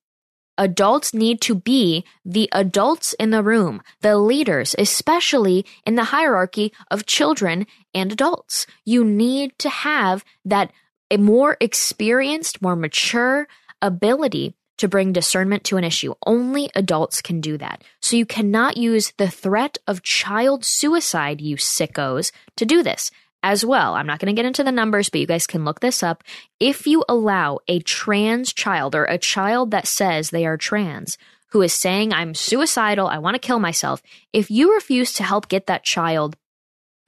Adults 0.57 1.13
need 1.13 1.41
to 1.41 1.53
be 1.53 2.05
the 2.23 2.47
adults 2.53 3.11
in 3.13 3.31
the 3.31 3.43
room, 3.43 3.81
the 3.99 4.17
leaders, 4.17 4.73
especially 4.79 5.65
in 5.85 5.95
the 5.95 6.05
hierarchy 6.05 6.71
of 6.89 7.05
children 7.05 7.67
and 7.93 8.13
adults. 8.13 8.65
You 8.85 9.03
need 9.03 9.59
to 9.59 9.69
have 9.69 10.23
that 10.45 10.71
a 11.11 11.17
more 11.17 11.57
experienced, 11.59 12.61
more 12.61 12.77
mature 12.77 13.47
ability 13.81 14.55
to 14.77 14.87
bring 14.87 15.13
discernment 15.13 15.63
to 15.65 15.77
an 15.77 15.83
issue. 15.83 16.13
Only 16.25 16.69
adults 16.75 17.21
can 17.21 17.41
do 17.41 17.57
that. 17.57 17.83
So 18.01 18.17
you 18.17 18.25
cannot 18.25 18.77
use 18.77 19.13
the 19.17 19.29
threat 19.29 19.77
of 19.87 20.03
child 20.03 20.65
suicide, 20.65 21.41
you 21.41 21.55
sickos, 21.55 22.31
to 22.57 22.65
do 22.65 22.83
this 22.83 23.11
as 23.43 23.63
well. 23.63 23.93
I'm 23.93 24.07
not 24.07 24.19
going 24.19 24.35
to 24.35 24.39
get 24.39 24.47
into 24.47 24.63
the 24.63 24.71
numbers, 24.71 25.09
but 25.09 25.21
you 25.21 25.27
guys 25.27 25.47
can 25.47 25.65
look 25.65 25.79
this 25.79 26.01
up. 26.01 26.23
If 26.59 26.87
you 26.87 27.05
allow 27.07 27.59
a 27.67 27.79
trans 27.79 28.51
child 28.51 28.95
or 28.95 29.05
a 29.05 29.19
child 29.19 29.71
that 29.71 29.87
says 29.87 30.29
they 30.29 30.45
are 30.45 30.57
trans 30.57 31.17
who 31.51 31.61
is 31.61 31.71
saying, 31.71 32.11
I'm 32.11 32.33
suicidal, 32.33 33.07
I 33.07 33.19
want 33.19 33.35
to 33.35 33.39
kill 33.39 33.59
myself, 33.59 34.01
if 34.33 34.49
you 34.49 34.73
refuse 34.73 35.13
to 35.13 35.23
help 35.23 35.47
get 35.47 35.67
that 35.67 35.83
child 35.83 36.35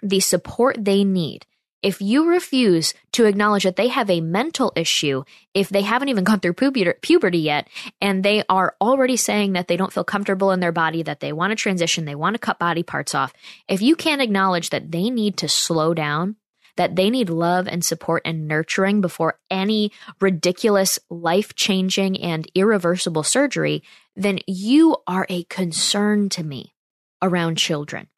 the 0.04 0.20
support 0.20 0.78
they 0.80 1.04
need, 1.04 1.46
if 1.88 2.01
you 2.01 2.27
refuse 2.27 2.94
to 3.13 3.24
acknowledge 3.24 3.63
that 3.63 3.77
they 3.77 3.88
have 3.88 4.10
a 4.10 4.20
mental 4.20 4.74
issue, 4.75 5.24
if 5.53 5.70
they 5.70 5.84
haven't 5.84 6.10
even 6.10 6.24
gone 6.25 6.41
through 6.41 6.51
puberty 6.51 7.38
yet, 7.38 7.70
and 8.01 8.24
they 8.24 8.44
are 8.50 8.75
already 8.82 9.15
saying 9.15 9.53
that 9.53 9.70
they 9.70 9.77
don't 9.77 9.94
feel 9.94 10.03
comfortable 10.03 10.51
in 10.51 10.60
their 10.60 10.74
body, 10.74 11.01
that 11.01 11.22
they 11.22 11.32
want 11.32 11.51
to 11.51 11.56
transition, 11.56 12.03
they 12.03 12.13
want 12.13 12.34
to 12.34 12.39
cut 12.39 12.60
body 12.60 12.84
parts 12.84 13.15
off, 13.15 13.32
if 13.70 13.82
you 13.82 13.96
can't 13.96 14.22
acknowledge 14.22 14.70
that 14.70 14.91
they 14.91 15.10
need 15.10 15.38
to 15.38 15.48
slow 15.48 15.94
down, 15.94 16.36
that 16.75 16.98
they 16.98 17.10
need 17.10 17.29
love 17.29 17.70
and 17.70 17.86
support 17.86 18.22
and 18.25 18.50
nurturing 18.50 19.00
before 19.00 19.39
any 19.50 19.89
ridiculous, 20.20 21.00
life 21.10 21.56
changing, 21.56 22.20
and 22.22 22.51
irreversible 22.53 23.24
surgery, 23.24 23.82
then 24.13 24.39
you 24.46 24.98
are 25.08 25.25
a 25.29 25.46
concern 25.46 26.27
to 26.27 26.44
me 26.44 26.74
around 27.22 27.58
children. 27.58 28.10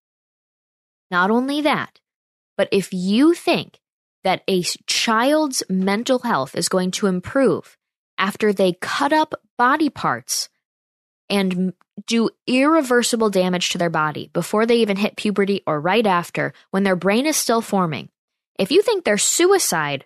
Not 1.12 1.30
only 1.30 1.62
that, 1.62 2.00
but 2.60 2.68
if 2.74 2.92
you 2.92 3.34
think 3.34 3.80
that 4.26 4.44
a 4.50 4.64
child's 4.86 5.64
mental 5.70 6.20
health 6.20 6.56
is 6.56 6.68
going 6.68 6.92
to 6.92 7.08
improve 7.08 7.78
after 8.18 8.52
they 8.52 8.74
cut 8.74 9.14
up 9.14 9.34
body 9.58 9.90
parts 9.90 10.50
and 11.30 11.72
do 12.06 12.30
irreversible 12.48 13.30
damage 13.30 13.70
to 13.70 13.78
their 13.78 13.90
body 13.90 14.30
before 14.34 14.66
they 14.66 14.80
even 14.80 14.98
hit 14.98 15.16
puberty 15.16 15.64
or 15.66 15.80
right 15.80 16.06
after 16.06 16.52
when 16.72 16.84
their 16.84 16.98
brain 16.98 17.26
is 17.26 17.38
still 17.38 17.62
forming, 17.62 18.10
if 18.58 18.74
you 18.74 18.82
think 18.82 19.06
their 19.06 19.18
suicide 19.18 20.06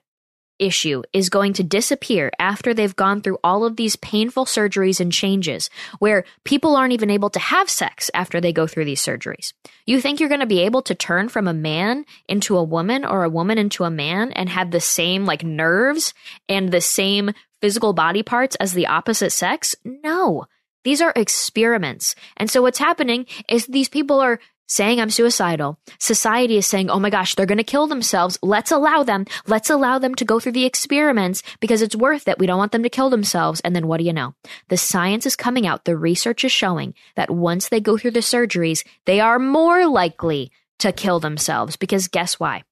issue 0.63 1.03
is 1.13 1.29
going 1.29 1.53
to 1.53 1.63
disappear 1.63 2.31
after 2.39 2.73
they've 2.73 2.95
gone 2.95 3.21
through 3.21 3.37
all 3.43 3.65
of 3.65 3.75
these 3.75 3.95
painful 3.97 4.45
surgeries 4.45 4.99
and 4.99 5.11
changes 5.11 5.69
where 5.99 6.23
people 6.43 6.75
aren't 6.75 6.93
even 6.93 7.09
able 7.09 7.29
to 7.29 7.39
have 7.39 7.69
sex 7.69 8.09
after 8.13 8.39
they 8.39 8.53
go 8.53 8.65
through 8.65 8.85
these 8.85 9.03
surgeries. 9.03 9.53
You 9.85 9.99
think 9.99 10.19
you're 10.19 10.29
going 10.29 10.39
to 10.39 10.45
be 10.45 10.61
able 10.61 10.81
to 10.83 10.95
turn 10.95 11.29
from 11.29 11.47
a 11.47 11.53
man 11.53 12.05
into 12.27 12.57
a 12.57 12.63
woman 12.63 13.05
or 13.05 13.23
a 13.23 13.29
woman 13.29 13.57
into 13.57 13.83
a 13.83 13.91
man 13.91 14.31
and 14.31 14.49
have 14.49 14.71
the 14.71 14.81
same 14.81 15.25
like 15.25 15.43
nerves 15.43 16.13
and 16.47 16.71
the 16.71 16.81
same 16.81 17.31
physical 17.61 17.93
body 17.93 18.23
parts 18.23 18.55
as 18.57 18.73
the 18.73 18.87
opposite 18.87 19.31
sex? 19.31 19.75
No. 19.83 20.45
These 20.83 21.01
are 21.01 21.13
experiments. 21.15 22.15
And 22.35 22.49
so 22.49 22.61
what's 22.61 22.79
happening 22.79 23.25
is 23.47 23.65
these 23.65 23.89
people 23.89 24.19
are 24.19 24.39
saying 24.73 24.99
I'm 24.99 25.11
suicidal. 25.11 25.77
Society 25.99 26.57
is 26.57 26.65
saying, 26.65 26.89
oh 26.89 26.99
my 26.99 27.11
gosh, 27.11 27.35
they're 27.35 27.45
going 27.45 27.59
to 27.59 27.63
kill 27.63 27.85
themselves. 27.85 28.39
Let's 28.41 28.71
allow 28.71 29.03
them. 29.03 29.25
Let's 29.45 29.69
allow 29.69 29.99
them 29.99 30.15
to 30.15 30.25
go 30.25 30.39
through 30.39 30.53
the 30.53 30.65
experiments 30.65 31.43
because 31.59 31.83
it's 31.83 31.95
worth 31.95 32.27
it. 32.27 32.39
We 32.39 32.47
don't 32.47 32.57
want 32.57 32.71
them 32.71 32.81
to 32.81 32.89
kill 32.89 33.11
themselves. 33.11 33.61
And 33.61 33.75
then 33.75 33.87
what 33.87 33.99
do 33.99 34.03
you 34.03 34.13
know? 34.13 34.33
The 34.69 34.77
science 34.77 35.27
is 35.27 35.35
coming 35.35 35.67
out. 35.67 35.85
The 35.85 35.95
research 35.95 36.43
is 36.43 36.51
showing 36.51 36.95
that 37.15 37.29
once 37.29 37.69
they 37.69 37.79
go 37.79 37.99
through 37.99 38.11
the 38.11 38.21
surgeries, 38.21 38.83
they 39.05 39.19
are 39.19 39.37
more 39.37 39.85
likely 39.85 40.51
to 40.79 40.91
kill 40.91 41.19
themselves 41.19 41.77
because 41.77 42.07
guess 42.07 42.39
why? 42.39 42.63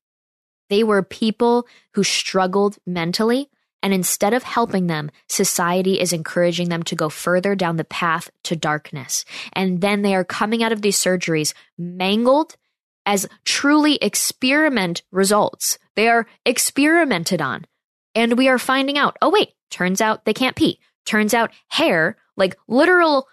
They 0.71 0.83
were 0.83 1.03
people 1.03 1.67
who 1.93 2.03
struggled 2.03 2.77
mentally 2.87 3.49
and 3.83 3.93
instead 3.93 4.33
of 4.33 4.43
helping 4.43 4.87
them, 4.87 5.11
society 5.27 5.99
is 5.99 6.13
encouraging 6.13 6.69
them 6.69 6.83
to 6.83 6.95
go 6.95 7.09
further 7.09 7.55
down 7.55 7.77
the 7.77 7.83
path 7.83 8.29
to 8.43 8.55
darkness. 8.55 9.25
And 9.53 9.81
then 9.81 10.01
they 10.01 10.15
are 10.15 10.23
coming 10.23 10.63
out 10.63 10.71
of 10.71 10.81
these 10.81 10.97
surgeries 10.97 11.53
mangled 11.77 12.57
as 13.05 13.27
truly 13.43 13.95
experiment 13.95 15.01
results. 15.11 15.79
They 15.95 16.07
are 16.07 16.27
experimented 16.45 17.41
on. 17.41 17.65
And 18.13 18.37
we 18.37 18.47
are 18.47 18.59
finding 18.59 18.97
out, 18.97 19.17
oh, 19.21 19.29
wait, 19.29 19.53
turns 19.69 20.01
out 20.01 20.25
they 20.25 20.33
can't 20.33 20.55
pee. 20.55 20.79
Turns 21.05 21.33
out 21.33 21.51
hair, 21.69 22.17
like 22.37 22.55
literal 22.67 23.27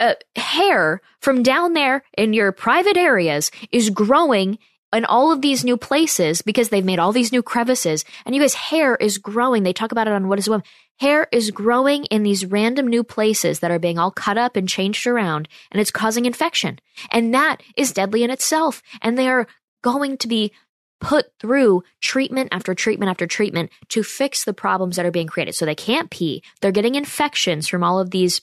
uh, 0.00 0.14
hair 0.36 1.00
from 1.20 1.42
down 1.42 1.72
there 1.72 2.04
in 2.16 2.32
your 2.32 2.52
private 2.52 2.96
areas, 2.96 3.50
is 3.72 3.90
growing 3.90 4.58
in 4.92 5.04
all 5.04 5.32
of 5.32 5.42
these 5.42 5.64
new 5.64 5.76
places 5.76 6.42
because 6.42 6.68
they've 6.70 6.84
made 6.84 6.98
all 6.98 7.12
these 7.12 7.32
new 7.32 7.42
crevices. 7.42 8.04
And 8.24 8.34
you 8.34 8.40
guys 8.40 8.54
hair 8.54 8.96
is 8.96 9.18
growing. 9.18 9.62
They 9.62 9.72
talk 9.72 9.92
about 9.92 10.06
it 10.06 10.12
on 10.12 10.28
what 10.28 10.38
is 10.38 10.46
a 10.46 10.50
woman 10.50 10.64
hair 10.98 11.28
is 11.32 11.50
growing 11.50 12.04
in 12.06 12.22
these 12.22 12.44
random 12.44 12.86
new 12.86 13.04
places 13.04 13.60
that 13.60 13.70
are 13.70 13.78
being 13.78 13.98
all 13.98 14.10
cut 14.10 14.36
up 14.36 14.56
and 14.56 14.68
changed 14.68 15.06
around 15.06 15.48
and 15.70 15.80
it's 15.80 15.90
causing 15.90 16.26
infection. 16.26 16.78
And 17.10 17.32
that 17.34 17.62
is 17.76 17.92
deadly 17.92 18.24
in 18.24 18.30
itself. 18.30 18.82
And 19.00 19.16
they 19.16 19.28
are 19.28 19.46
going 19.82 20.18
to 20.18 20.28
be 20.28 20.52
put 21.00 21.26
through 21.38 21.84
treatment 22.00 22.48
after 22.50 22.74
treatment 22.74 23.10
after 23.10 23.26
treatment 23.26 23.70
to 23.88 24.02
fix 24.02 24.44
the 24.44 24.52
problems 24.52 24.96
that 24.96 25.06
are 25.06 25.12
being 25.12 25.28
created. 25.28 25.54
So 25.54 25.64
they 25.64 25.76
can't 25.76 26.10
pee. 26.10 26.42
They're 26.60 26.72
getting 26.72 26.96
infections 26.96 27.68
from 27.68 27.84
all 27.84 28.00
of 28.00 28.10
these 28.10 28.40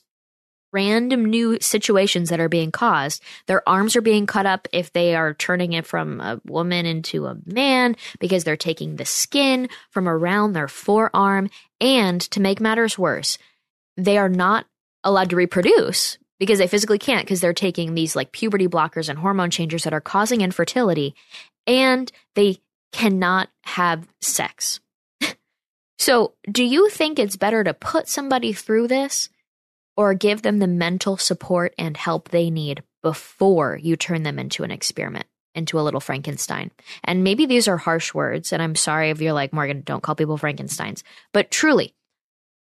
random 0.75 1.23
new 1.23 1.57
situations 1.61 2.29
that 2.29 2.41
are 2.41 2.49
being 2.49 2.69
caused. 2.69 3.23
Their 3.47 3.67
arms 3.67 3.95
are 3.95 4.01
being 4.01 4.25
cut 4.25 4.45
up 4.45 4.67
if 4.73 4.91
they 4.91 5.15
are 5.15 5.33
turning 5.33 5.71
it 5.71 5.87
from 5.87 6.19
a 6.19 6.41
woman 6.45 6.85
into 6.85 7.27
a 7.27 7.37
man 7.45 7.95
because 8.19 8.43
they're 8.43 8.57
taking 8.57 8.97
the 8.97 9.05
skin 9.05 9.69
from 9.89 10.09
around 10.09 10.51
their 10.51 10.67
forearm. 10.67 11.49
And 11.79 12.19
to 12.31 12.41
make 12.41 12.59
matters 12.59 12.99
worse, 12.99 13.37
they 13.95 14.17
are 14.17 14.27
not 14.27 14.65
allowed 15.05 15.29
to 15.29 15.37
reproduce 15.37 16.17
because 16.39 16.59
they 16.59 16.67
physically 16.67 16.99
can't 16.99 17.25
because 17.25 17.39
they're 17.39 17.53
taking 17.53 17.93
these 17.93 18.13
like 18.13 18.33
puberty 18.33 18.67
blockers 18.67 19.07
and 19.07 19.17
hormone 19.17 19.51
changers 19.51 19.85
that 19.85 19.93
are 19.93 20.01
causing 20.01 20.41
infertility 20.41 21.15
and 21.65 22.11
they 22.33 22.57
cannot 22.91 23.47
have 23.63 24.05
sex. 24.19 24.81
so, 25.97 26.33
do 26.51 26.65
you 26.65 26.89
think 26.89 27.17
it's 27.17 27.37
better 27.37 27.63
to 27.63 27.73
put 27.73 28.09
somebody 28.09 28.51
through 28.51 28.89
this 28.89 29.29
or 29.97 30.13
give 30.13 30.41
them 30.41 30.59
the 30.59 30.67
mental 30.67 31.17
support 31.17 31.73
and 31.77 31.95
help 31.95 32.29
they 32.29 32.49
need 32.49 32.83
before 33.01 33.77
you 33.81 33.95
turn 33.95 34.23
them 34.23 34.39
into 34.39 34.63
an 34.63 34.71
experiment, 34.71 35.25
into 35.53 35.79
a 35.79 35.83
little 35.83 35.99
Frankenstein. 35.99 36.71
And 37.03 37.23
maybe 37.23 37.45
these 37.45 37.67
are 37.67 37.77
harsh 37.77 38.13
words, 38.13 38.51
and 38.51 38.61
I'm 38.61 38.75
sorry 38.75 39.09
if 39.09 39.21
you're 39.21 39.33
like, 39.33 39.53
Morgan, 39.53 39.81
don't 39.85 40.01
call 40.01 40.15
people 40.15 40.37
Frankensteins. 40.37 41.03
But 41.31 41.51
truly, 41.51 41.93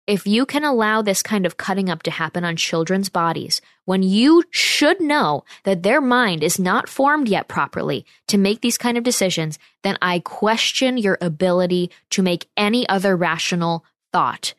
if 0.05 0.27
you 0.27 0.45
can 0.45 0.65
allow 0.65 1.01
this 1.01 1.23
kind 1.23 1.45
of 1.45 1.55
cutting 1.55 1.89
up 1.89 2.03
to 2.03 2.11
happen 2.11 2.43
on 2.43 2.57
children's 2.57 3.07
bodies, 3.07 3.61
when 3.85 4.03
you 4.03 4.43
should 4.49 4.99
know 4.99 5.45
that 5.63 5.83
their 5.83 6.01
mind 6.01 6.43
is 6.43 6.59
not 6.59 6.89
formed 6.89 7.29
yet 7.29 7.47
properly 7.47 8.05
to 8.27 8.37
make 8.37 8.59
these 8.59 8.77
kind 8.77 8.97
of 8.97 9.03
decisions, 9.05 9.57
then 9.83 9.97
I 10.01 10.19
question 10.19 10.97
your 10.97 11.17
ability 11.21 11.89
to 12.11 12.21
make 12.21 12.49
any 12.57 12.87
other 12.89 13.15
rational 13.15 13.85
thought 14.11 14.53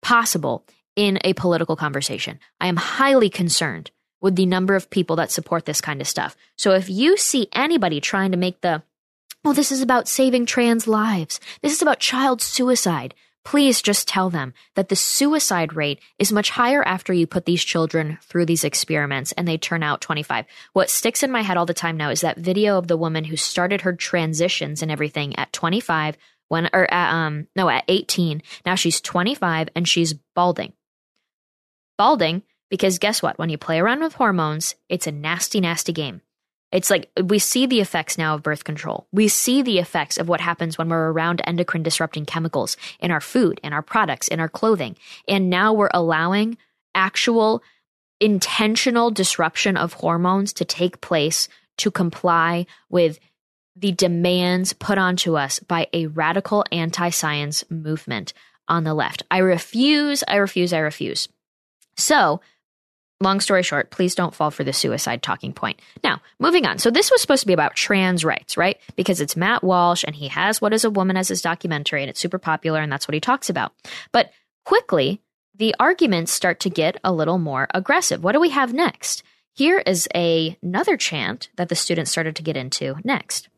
possible 0.00 0.64
in 0.98 1.16
a 1.22 1.32
political 1.32 1.76
conversation. 1.76 2.40
I 2.60 2.66
am 2.66 2.76
highly 2.76 3.30
concerned 3.30 3.92
with 4.20 4.34
the 4.34 4.46
number 4.46 4.74
of 4.74 4.90
people 4.90 5.14
that 5.14 5.30
support 5.30 5.64
this 5.64 5.80
kind 5.80 6.00
of 6.00 6.08
stuff. 6.08 6.36
So 6.56 6.72
if 6.72 6.90
you 6.90 7.16
see 7.16 7.46
anybody 7.52 8.00
trying 8.00 8.32
to 8.32 8.36
make 8.36 8.62
the, 8.62 8.82
oh, 9.44 9.52
this 9.52 9.70
is 9.70 9.80
about 9.80 10.08
saving 10.08 10.46
trans 10.46 10.88
lives, 10.88 11.38
this 11.62 11.72
is 11.72 11.82
about 11.82 12.00
child 12.00 12.42
suicide, 12.42 13.14
please 13.44 13.80
just 13.80 14.08
tell 14.08 14.28
them 14.28 14.52
that 14.74 14.88
the 14.88 14.96
suicide 14.96 15.72
rate 15.72 16.00
is 16.18 16.32
much 16.32 16.50
higher 16.50 16.82
after 16.82 17.12
you 17.12 17.28
put 17.28 17.44
these 17.44 17.62
children 17.62 18.18
through 18.20 18.46
these 18.46 18.64
experiments 18.64 19.30
and 19.30 19.46
they 19.46 19.56
turn 19.56 19.84
out 19.84 20.00
25. 20.00 20.46
What 20.72 20.90
sticks 20.90 21.22
in 21.22 21.30
my 21.30 21.42
head 21.42 21.56
all 21.56 21.64
the 21.64 21.74
time 21.74 21.96
now 21.96 22.10
is 22.10 22.22
that 22.22 22.38
video 22.38 22.76
of 22.76 22.88
the 22.88 22.96
woman 22.96 23.22
who 23.22 23.36
started 23.36 23.82
her 23.82 23.92
transitions 23.92 24.82
and 24.82 24.90
everything 24.90 25.36
at 25.36 25.52
25 25.52 26.18
when 26.48 26.68
or 26.72 26.92
at, 26.92 27.12
um 27.12 27.46
no 27.54 27.68
at 27.68 27.84
18 27.88 28.42
now 28.66 28.74
she's 28.74 29.00
25 29.00 29.68
and 29.76 29.86
she's 29.86 30.14
balding 30.34 30.72
balding 31.98 32.42
because 32.70 32.98
guess 32.98 33.22
what? 33.22 33.38
When 33.38 33.50
you 33.50 33.58
play 33.58 33.78
around 33.78 34.00
with 34.00 34.14
hormones, 34.14 34.74
it's 34.88 35.06
a 35.06 35.12
nasty, 35.12 35.60
nasty 35.60 35.92
game. 35.92 36.22
It's 36.70 36.90
like 36.90 37.10
we 37.22 37.38
see 37.38 37.66
the 37.66 37.80
effects 37.80 38.18
now 38.18 38.34
of 38.34 38.42
birth 38.42 38.64
control. 38.64 39.06
We 39.10 39.28
see 39.28 39.62
the 39.62 39.78
effects 39.78 40.18
of 40.18 40.28
what 40.28 40.40
happens 40.40 40.76
when 40.76 40.90
we're 40.90 41.10
around 41.10 41.40
endocrine 41.44 41.82
disrupting 41.82 42.26
chemicals 42.26 42.76
in 43.00 43.10
our 43.10 43.22
food, 43.22 43.58
in 43.62 43.72
our 43.72 43.82
products, 43.82 44.28
in 44.28 44.38
our 44.38 44.50
clothing. 44.50 44.96
And 45.26 45.48
now 45.48 45.72
we're 45.72 45.90
allowing 45.94 46.58
actual 46.94 47.62
intentional 48.20 49.10
disruption 49.10 49.76
of 49.76 49.94
hormones 49.94 50.52
to 50.54 50.64
take 50.64 51.00
place 51.00 51.48
to 51.78 51.90
comply 51.90 52.66
with 52.90 53.18
the 53.74 53.92
demands 53.92 54.72
put 54.72 54.98
onto 54.98 55.36
us 55.36 55.60
by 55.60 55.86
a 55.92 56.06
radical 56.08 56.64
anti 56.70 57.10
science 57.10 57.64
movement 57.70 58.34
on 58.66 58.84
the 58.84 58.92
left. 58.92 59.22
I 59.30 59.38
refuse, 59.38 60.22
I 60.28 60.36
refuse, 60.36 60.72
I 60.74 60.80
refuse. 60.80 61.28
So, 61.98 62.40
long 63.20 63.40
story 63.40 63.62
short, 63.62 63.90
please 63.90 64.14
don't 64.14 64.34
fall 64.34 64.50
for 64.50 64.64
the 64.64 64.72
suicide 64.72 65.22
talking 65.22 65.52
point. 65.52 65.80
Now, 66.02 66.22
moving 66.38 66.64
on. 66.64 66.78
So, 66.78 66.90
this 66.90 67.10
was 67.10 67.20
supposed 67.20 67.42
to 67.42 67.46
be 67.46 67.52
about 67.52 67.74
trans 67.74 68.24
rights, 68.24 68.56
right? 68.56 68.78
Because 68.96 69.20
it's 69.20 69.36
Matt 69.36 69.62
Walsh 69.62 70.04
and 70.06 70.14
he 70.14 70.28
has 70.28 70.60
What 70.60 70.72
is 70.72 70.84
a 70.84 70.90
Woman 70.90 71.16
as 71.16 71.28
his 71.28 71.42
documentary 71.42 72.02
and 72.02 72.08
it's 72.08 72.20
super 72.20 72.38
popular 72.38 72.80
and 72.80 72.90
that's 72.90 73.06
what 73.06 73.14
he 73.14 73.20
talks 73.20 73.50
about. 73.50 73.72
But 74.12 74.30
quickly, 74.64 75.20
the 75.56 75.74
arguments 75.80 76.32
start 76.32 76.60
to 76.60 76.70
get 76.70 76.98
a 77.02 77.12
little 77.12 77.38
more 77.38 77.66
aggressive. 77.74 78.22
What 78.22 78.32
do 78.32 78.40
we 78.40 78.50
have 78.50 78.72
next? 78.72 79.24
Here 79.54 79.82
is 79.84 80.06
a, 80.14 80.56
another 80.62 80.96
chant 80.96 81.48
that 81.56 81.68
the 81.68 81.74
students 81.74 82.12
started 82.12 82.36
to 82.36 82.44
get 82.44 82.56
into 82.56 82.94
next. 83.02 83.48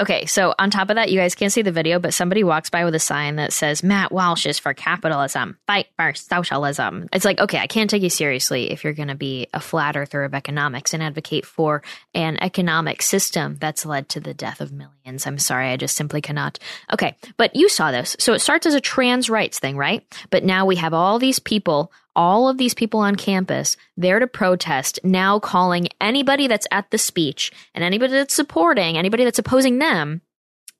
Okay, 0.00 0.26
so 0.26 0.54
on 0.58 0.70
top 0.70 0.90
of 0.90 0.96
that, 0.96 1.10
you 1.10 1.18
guys 1.18 1.34
can't 1.34 1.52
see 1.52 1.62
the 1.62 1.72
video, 1.72 1.98
but 1.98 2.14
somebody 2.14 2.44
walks 2.44 2.70
by 2.70 2.84
with 2.84 2.94
a 2.94 3.00
sign 3.00 3.36
that 3.36 3.52
says, 3.52 3.82
Matt 3.82 4.12
Walsh 4.12 4.46
is 4.46 4.58
for 4.58 4.72
capitalism, 4.72 5.58
fight 5.66 5.88
for 5.96 6.14
socialism. 6.14 7.08
It's 7.12 7.24
like, 7.24 7.40
okay, 7.40 7.58
I 7.58 7.66
can't 7.66 7.90
take 7.90 8.02
you 8.02 8.10
seriously 8.10 8.70
if 8.70 8.84
you're 8.84 8.92
going 8.92 9.08
to 9.08 9.16
be 9.16 9.48
a 9.52 9.58
flat 9.58 9.96
earther 9.96 10.22
of 10.22 10.34
economics 10.34 10.94
and 10.94 11.02
advocate 11.02 11.44
for 11.44 11.82
an 12.14 12.38
economic 12.40 13.02
system 13.02 13.56
that's 13.60 13.84
led 13.84 14.08
to 14.10 14.20
the 14.20 14.34
death 14.34 14.60
of 14.60 14.72
millions. 14.72 15.26
I'm 15.26 15.38
sorry, 15.38 15.70
I 15.70 15.76
just 15.76 15.96
simply 15.96 16.20
cannot. 16.20 16.60
Okay, 16.92 17.16
but 17.36 17.56
you 17.56 17.68
saw 17.68 17.90
this. 17.90 18.14
So 18.20 18.34
it 18.34 18.40
starts 18.40 18.66
as 18.66 18.74
a 18.74 18.80
trans 18.80 19.28
rights 19.28 19.58
thing, 19.58 19.76
right? 19.76 20.04
But 20.30 20.44
now 20.44 20.64
we 20.64 20.76
have 20.76 20.94
all 20.94 21.18
these 21.18 21.40
people 21.40 21.90
all 22.18 22.48
of 22.48 22.58
these 22.58 22.74
people 22.74 22.98
on 22.98 23.14
campus 23.14 23.76
there 23.96 24.18
to 24.18 24.26
protest, 24.26 24.98
now 25.04 25.38
calling 25.38 25.86
anybody 26.00 26.48
that's 26.48 26.66
at 26.72 26.90
the 26.90 26.98
speech 26.98 27.52
and 27.74 27.84
anybody 27.84 28.12
that's 28.12 28.34
supporting, 28.34 28.98
anybody 28.98 29.22
that's 29.22 29.38
opposing 29.38 29.78
them, 29.78 30.20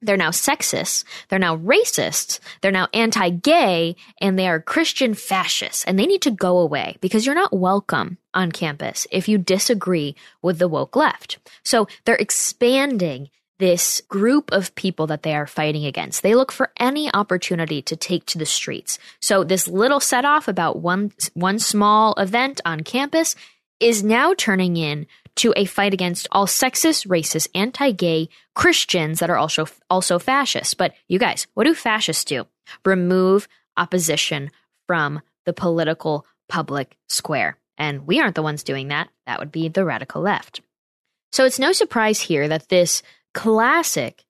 they're 0.03 0.17
now 0.17 0.31
sexist, 0.31 1.05
they're 1.29 1.39
now 1.39 1.57
racist, 1.57 2.41
they're 2.61 2.73
now 2.73 2.89
anti 2.93 3.31
gay, 3.31 3.95
and 4.21 4.37
they 4.37 4.49
are 4.49 4.61
Christian 4.61 5.15
fascists. 5.15 5.85
And 5.85 5.97
they 5.99 6.07
need 6.07 6.23
to 6.23 6.31
go 6.33 6.59
away 6.59 6.97
because 7.01 7.25
you're 7.25 7.35
not 7.35 7.57
welcome 7.57 8.19
on 8.35 8.51
campus 8.51 9.07
if 9.13 9.29
you 9.29 9.39
disagree 9.39 10.17
with 10.43 10.59
the 10.59 10.69
woke 10.69 10.97
left. 10.97 11.39
So 11.65 11.87
they're 12.05 12.17
expanding 12.17 13.31
this 13.59 14.01
group 14.09 14.53
of 14.53 14.75
people 14.75 15.09
that 15.09 15.23
they 15.23 15.35
are 15.35 15.47
fighting 15.47 15.85
against. 15.85 16.23
They 16.23 16.35
look 16.35 16.53
for 16.53 16.71
any 16.79 17.13
opportunity 17.13 17.83
to 17.83 17.97
take 17.97 18.25
to 18.27 18.39
the 18.39 18.47
streets. 18.47 18.99
So 19.21 19.45
this 19.45 19.67
little 19.67 20.01
set 20.01 20.25
off 20.25 20.49
about 20.49 20.79
one 20.79 21.13
one 21.35 21.59
small 21.59 22.15
event 22.15 22.61
on 22.65 22.81
campus 22.81 23.35
is 23.81 24.03
now 24.03 24.35
turning 24.35 24.77
in 24.77 25.07
to 25.37 25.53
a 25.57 25.65
fight 25.65 25.95
against 25.95 26.27
all 26.33 26.47
sexist, 26.47 27.07
racist, 27.07 27.49
anti-gay 27.55 28.29
Christians 28.55 29.21
that 29.21 29.31
are 29.31 29.37
also 29.37 29.67
also 29.91 30.19
fascist. 30.19 30.77
But 30.79 30.95
you 31.09 31.19
guys, 31.19 31.47
what 31.55 31.65
do 31.65 31.75
fascists 31.75 32.25
do? 32.25 32.47
Remove 32.85 33.49
opposition 33.77 34.51
from 34.87 35.21
the 35.47 35.53
political 35.53 36.27
public 36.49 36.97
square. 37.09 37.57
And 37.77 38.07
we 38.07 38.21
aren't 38.21 38.35
the 38.35 38.43
ones 38.43 38.65
doing 38.65 38.89
that. 38.89 39.09
That 39.27 39.39
would 39.39 39.53
be 39.53 39.69
the 39.69 39.85
radical 39.85 40.21
left. 40.23 40.61
So 41.31 41.45
it's 41.45 41.59
no 41.59 41.73
surprise 41.73 42.21
here 42.21 42.49
that 42.49 42.69
this 42.69 43.03
classic 43.35 44.25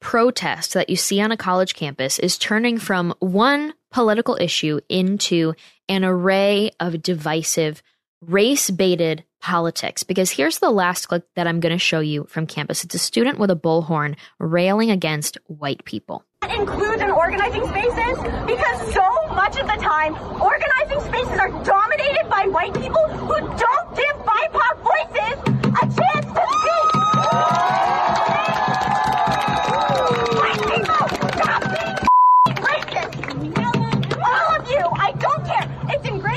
protest 0.00 0.74
that 0.74 0.90
you 0.90 0.96
see 0.96 1.20
on 1.20 1.32
a 1.32 1.36
college 1.36 1.74
campus 1.74 2.18
is 2.18 2.38
turning 2.38 2.78
from 2.78 3.14
one 3.18 3.74
political 3.90 4.36
issue 4.40 4.80
into 4.88 5.54
an 5.88 6.04
array 6.04 6.70
of 6.78 7.02
divisive, 7.02 7.82
race 8.20 8.70
baited 8.70 9.24
politics. 9.40 10.02
Because 10.02 10.30
here's 10.30 10.58
the 10.58 10.70
last 10.70 11.06
clip 11.06 11.26
that 11.34 11.46
I'm 11.46 11.60
going 11.60 11.72
to 11.72 11.78
show 11.78 12.00
you 12.00 12.24
from 12.28 12.46
campus. 12.46 12.84
It's 12.84 12.94
a 12.94 12.98
student 12.98 13.38
with 13.38 13.50
a 13.50 13.56
bullhorn 13.56 14.16
railing 14.38 14.90
against 14.90 15.38
white 15.46 15.84
people. 15.84 16.24
That 16.42 16.54
includes 16.54 17.02
in 17.02 17.10
organizing 17.10 17.66
spaces 17.66 18.18
because 18.46 18.94
so 18.94 19.34
much 19.34 19.56
of 19.56 19.66
the 19.66 19.78
time, 19.80 20.14
organizing 20.40 21.00
spaces 21.00 21.38
are 21.38 21.64
dominated 21.64 22.28
by 22.28 22.46
white 22.48 22.74
people 22.74 23.08
who 23.08 23.34
don't 23.34 23.96
give 23.96 24.16
BIPOC 24.24 24.74
voices 24.82 25.36
a 25.66 26.00
chance 26.00 26.26
to 26.26 26.46
speak. 26.60 27.95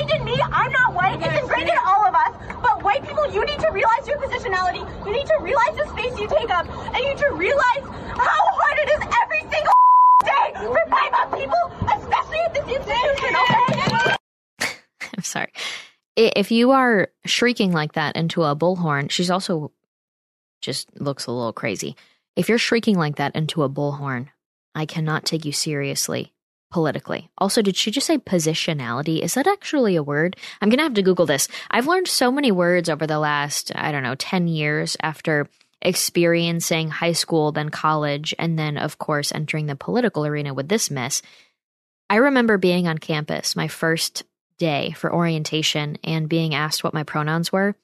In 0.08 0.24
me. 0.24 0.40
I'm 0.40 0.72
not 0.72 0.94
white. 0.94 1.20
It's 1.20 1.42
ingrained 1.42 1.68
in 1.68 1.76
all 1.86 2.06
of 2.06 2.14
us. 2.14 2.32
But 2.62 2.82
white 2.82 3.06
people, 3.06 3.30
you 3.30 3.44
need 3.44 3.60
to 3.60 3.70
realize 3.70 4.08
your 4.08 4.16
positionality. 4.16 4.80
You 5.04 5.12
need 5.12 5.26
to 5.26 5.36
realize 5.40 5.76
the 5.76 5.86
space 5.90 6.18
you 6.18 6.26
take 6.26 6.48
up, 6.48 6.66
and 6.68 6.96
you 6.96 7.10
need 7.10 7.18
to 7.18 7.30
realize 7.32 7.84
how 8.16 8.40
hard 8.56 8.78
it 8.78 8.88
is 8.88 9.00
every 9.22 9.40
single 9.40 9.72
day 10.24 10.52
for 10.54 10.80
BIPOC 10.88 11.38
people, 11.38 11.62
especially 11.98 12.38
at 12.38 12.54
this 12.54 12.66
institution. 12.66 13.36
Okay? 13.42 14.76
I'm 15.16 15.22
sorry. 15.22 15.52
If 16.16 16.50
you 16.50 16.70
are 16.70 17.08
shrieking 17.26 17.72
like 17.72 17.92
that 17.92 18.16
into 18.16 18.42
a 18.42 18.56
bullhorn, 18.56 19.10
she's 19.10 19.30
also 19.30 19.70
just 20.62 20.88
looks 20.98 21.26
a 21.26 21.30
little 21.30 21.52
crazy. 21.52 21.94
If 22.36 22.48
you're 22.48 22.58
shrieking 22.58 22.96
like 22.96 23.16
that 23.16 23.36
into 23.36 23.62
a 23.62 23.68
bullhorn, 23.68 24.28
I 24.74 24.86
cannot 24.86 25.26
take 25.26 25.44
you 25.44 25.52
seriously 25.52 26.32
politically. 26.70 27.30
Also, 27.38 27.62
did 27.62 27.76
she 27.76 27.90
just 27.90 28.06
say 28.06 28.18
positionality? 28.18 29.20
Is 29.20 29.34
that 29.34 29.46
actually 29.46 29.96
a 29.96 30.02
word? 30.02 30.36
I'm 30.60 30.68
going 30.68 30.78
to 30.78 30.84
have 30.84 30.94
to 30.94 31.02
Google 31.02 31.26
this. 31.26 31.48
I've 31.70 31.86
learned 31.86 32.08
so 32.08 32.30
many 32.30 32.52
words 32.52 32.88
over 32.88 33.06
the 33.06 33.18
last, 33.18 33.72
I 33.74 33.92
don't 33.92 34.02
know, 34.02 34.14
10 34.14 34.48
years 34.48 34.96
after 35.02 35.48
experiencing 35.82 36.90
high 36.90 37.12
school, 37.12 37.52
then 37.52 37.70
college, 37.70 38.34
and 38.38 38.58
then, 38.58 38.76
of 38.76 38.98
course, 38.98 39.32
entering 39.32 39.66
the 39.66 39.76
political 39.76 40.26
arena 40.26 40.54
with 40.54 40.68
this 40.68 40.90
mess. 40.90 41.22
I 42.08 42.16
remember 42.16 42.58
being 42.58 42.86
on 42.86 42.98
campus 42.98 43.56
my 43.56 43.68
first 43.68 44.24
day 44.58 44.92
for 44.92 45.12
orientation 45.12 45.98
and 46.04 46.28
being 46.28 46.54
asked 46.54 46.84
what 46.84 46.94
my 46.94 47.02
pronouns 47.02 47.50
were. 47.50 47.74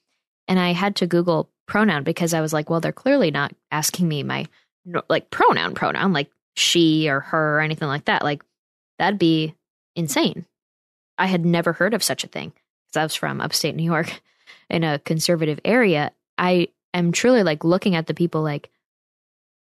And 0.47 0.61
I 0.61 0.73
had 0.73 0.97
to 0.97 1.07
Google 1.07 1.49
pronoun 1.67 2.05
because 2.05 2.35
I 2.35 2.41
was 2.41 2.53
like, 2.53 2.71
well, 2.71 2.81
they're 2.81 2.93
clearly 2.93 3.31
not 3.31 3.53
asking 3.73 4.07
me 4.07 4.23
my 4.23 4.47
like 5.09 5.31
pronoun, 5.31 5.75
pronoun, 5.75 6.13
like 6.13 6.31
she 6.55 7.09
or 7.09 7.21
her 7.21 7.59
or 7.59 7.61
anything 7.61 7.89
like 7.89 8.05
that. 8.05 8.23
Like, 8.23 8.43
that'd 8.99 9.19
be 9.19 9.55
insane. 9.95 10.47
I 11.19 11.27
had 11.27 11.45
never 11.45 11.73
heard 11.73 11.95
of 11.95 12.03
such 12.03 12.25
a 12.25 12.29
thing. 12.29 12.53
Because 12.87 13.01
I 13.01 13.03
was 13.05 13.15
from 13.15 13.41
upstate 13.41 13.75
New 13.75 13.85
York 13.85 14.21
in 14.71 14.85
a 14.85 14.99
conservative 14.99 15.61
area. 15.65 16.13
I 16.39 16.69
am 16.95 17.13
truly 17.13 17.43
like 17.43 17.65
looking 17.65 17.95
at 17.95 18.07
the 18.07 18.15
people 18.15 18.43
like, 18.43 18.71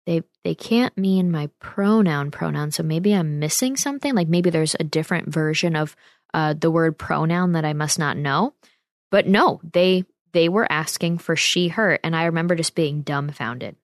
they 0.06 0.24
they 0.44 0.56
can't 0.56 0.98
mean 0.98 1.32
my 1.32 1.50
pronoun 1.60 2.30
pronoun 2.30 2.72
so 2.72 2.84
maybe 2.84 3.14
i'm 3.14 3.40
missing 3.40 3.78
something. 3.78 4.14
Like 4.14 4.28
maybe 4.28 4.50
there's 4.50 4.76
a 4.80 4.84
different 4.84 5.30
version 5.30 5.76
of 5.76 5.96
uh, 6.34 6.54
the 6.54 6.72
word 6.72 6.98
pronoun 6.98 7.54
that 7.54 7.66
i 7.66 7.74
must 7.74 8.00
not 8.00 8.18
know. 8.18 8.54
But 9.12 9.28
no 9.28 9.62
they 9.72 10.06
they 10.34 10.50
were 10.50 10.70
asking 10.70 11.20
for 11.20 11.36
she 11.36 11.70
her 11.70 12.00
and 12.04 12.16
i 12.16 12.26
remember 12.26 12.56
just 12.56 12.76
being 12.76 13.02
dumbfounded. 13.02 13.76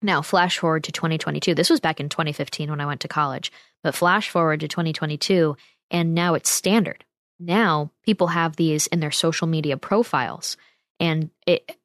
Now 0.00 0.22
flash 0.22 0.58
forward 0.58 0.84
to 0.84 0.92
2022 0.92 1.54
this 1.54 1.70
was 1.70 1.80
back 1.80 2.00
in 2.00 2.08
2015 2.08 2.70
when 2.70 2.80
i 2.80 2.86
went 2.86 3.02
to 3.02 3.08
college 3.08 3.52
but 3.82 3.94
flash 3.94 4.28
forward 4.28 4.60
to 4.60 4.68
2022 4.68 5.56
and 5.90 6.14
now 6.14 6.34
it's 6.34 6.50
standard 6.50 7.04
now 7.38 7.90
people 8.04 8.28
have 8.28 8.56
these 8.56 8.86
in 8.88 9.00
their 9.00 9.10
social 9.10 9.46
media 9.46 9.76
profiles 9.76 10.56
and 11.00 11.30
it 11.46 11.76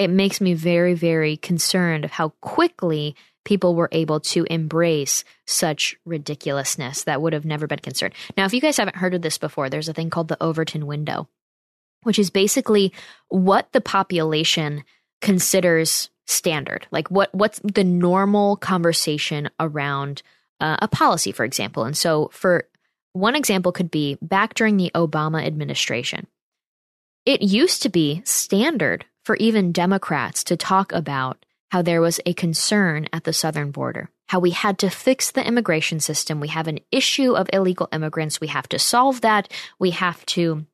it 0.00 0.08
makes 0.08 0.40
me 0.40 0.54
very, 0.54 0.94
very 0.94 1.36
concerned 1.36 2.06
of 2.06 2.10
how 2.10 2.30
quickly 2.40 3.14
people 3.44 3.74
were 3.74 3.90
able 3.92 4.18
to 4.18 4.46
embrace 4.50 5.24
such 5.46 5.94
ridiculousness 6.06 7.04
that 7.04 7.20
would 7.20 7.34
have 7.34 7.44
never 7.44 7.66
been 7.66 7.80
concerned. 7.80 8.14
Now, 8.34 8.46
if 8.46 8.54
you 8.54 8.62
guys 8.62 8.78
haven't 8.78 8.96
heard 8.96 9.12
of 9.12 9.20
this 9.20 9.36
before, 9.36 9.68
there's 9.68 9.90
a 9.90 9.92
thing 9.92 10.08
called 10.08 10.28
the 10.28 10.42
Overton 10.42 10.86
window, 10.86 11.28
which 12.04 12.18
is 12.18 12.30
basically 12.30 12.94
what 13.28 13.70
the 13.72 13.82
population 13.82 14.84
considers 15.20 16.08
standard. 16.26 16.86
Like 16.90 17.10
what 17.10 17.34
what's 17.34 17.60
the 17.62 17.84
normal 17.84 18.56
conversation 18.56 19.50
around 19.60 20.22
uh, 20.60 20.76
a 20.80 20.88
policy, 20.88 21.32
for 21.32 21.44
example. 21.44 21.84
And 21.84 21.96
so, 21.96 22.30
for 22.32 22.66
one 23.12 23.36
example, 23.36 23.72
could 23.72 23.90
be 23.90 24.18
back 24.22 24.54
during 24.54 24.76
the 24.76 24.90
Obama 24.94 25.44
administration. 25.44 26.26
It 27.26 27.42
used 27.42 27.82
to 27.82 27.88
be 27.88 28.22
standard 28.24 29.04
for 29.24 29.36
even 29.36 29.72
Democrats 29.72 30.44
to 30.44 30.56
talk 30.56 30.92
about 30.92 31.44
how 31.70 31.82
there 31.82 32.00
was 32.00 32.20
a 32.26 32.32
concern 32.32 33.08
at 33.12 33.24
the 33.24 33.32
southern 33.32 33.70
border, 33.70 34.10
how 34.28 34.40
we 34.40 34.50
had 34.50 34.78
to 34.78 34.90
fix 34.90 35.30
the 35.30 35.46
immigration 35.46 36.00
system. 36.00 36.40
We 36.40 36.48
have 36.48 36.66
an 36.66 36.80
issue 36.90 37.34
of 37.34 37.48
illegal 37.52 37.88
immigrants. 37.92 38.40
We 38.40 38.48
have 38.48 38.68
to 38.70 38.78
solve 38.78 39.20
that. 39.20 39.52
We 39.78 39.90
have 39.90 40.24
to 40.26 40.66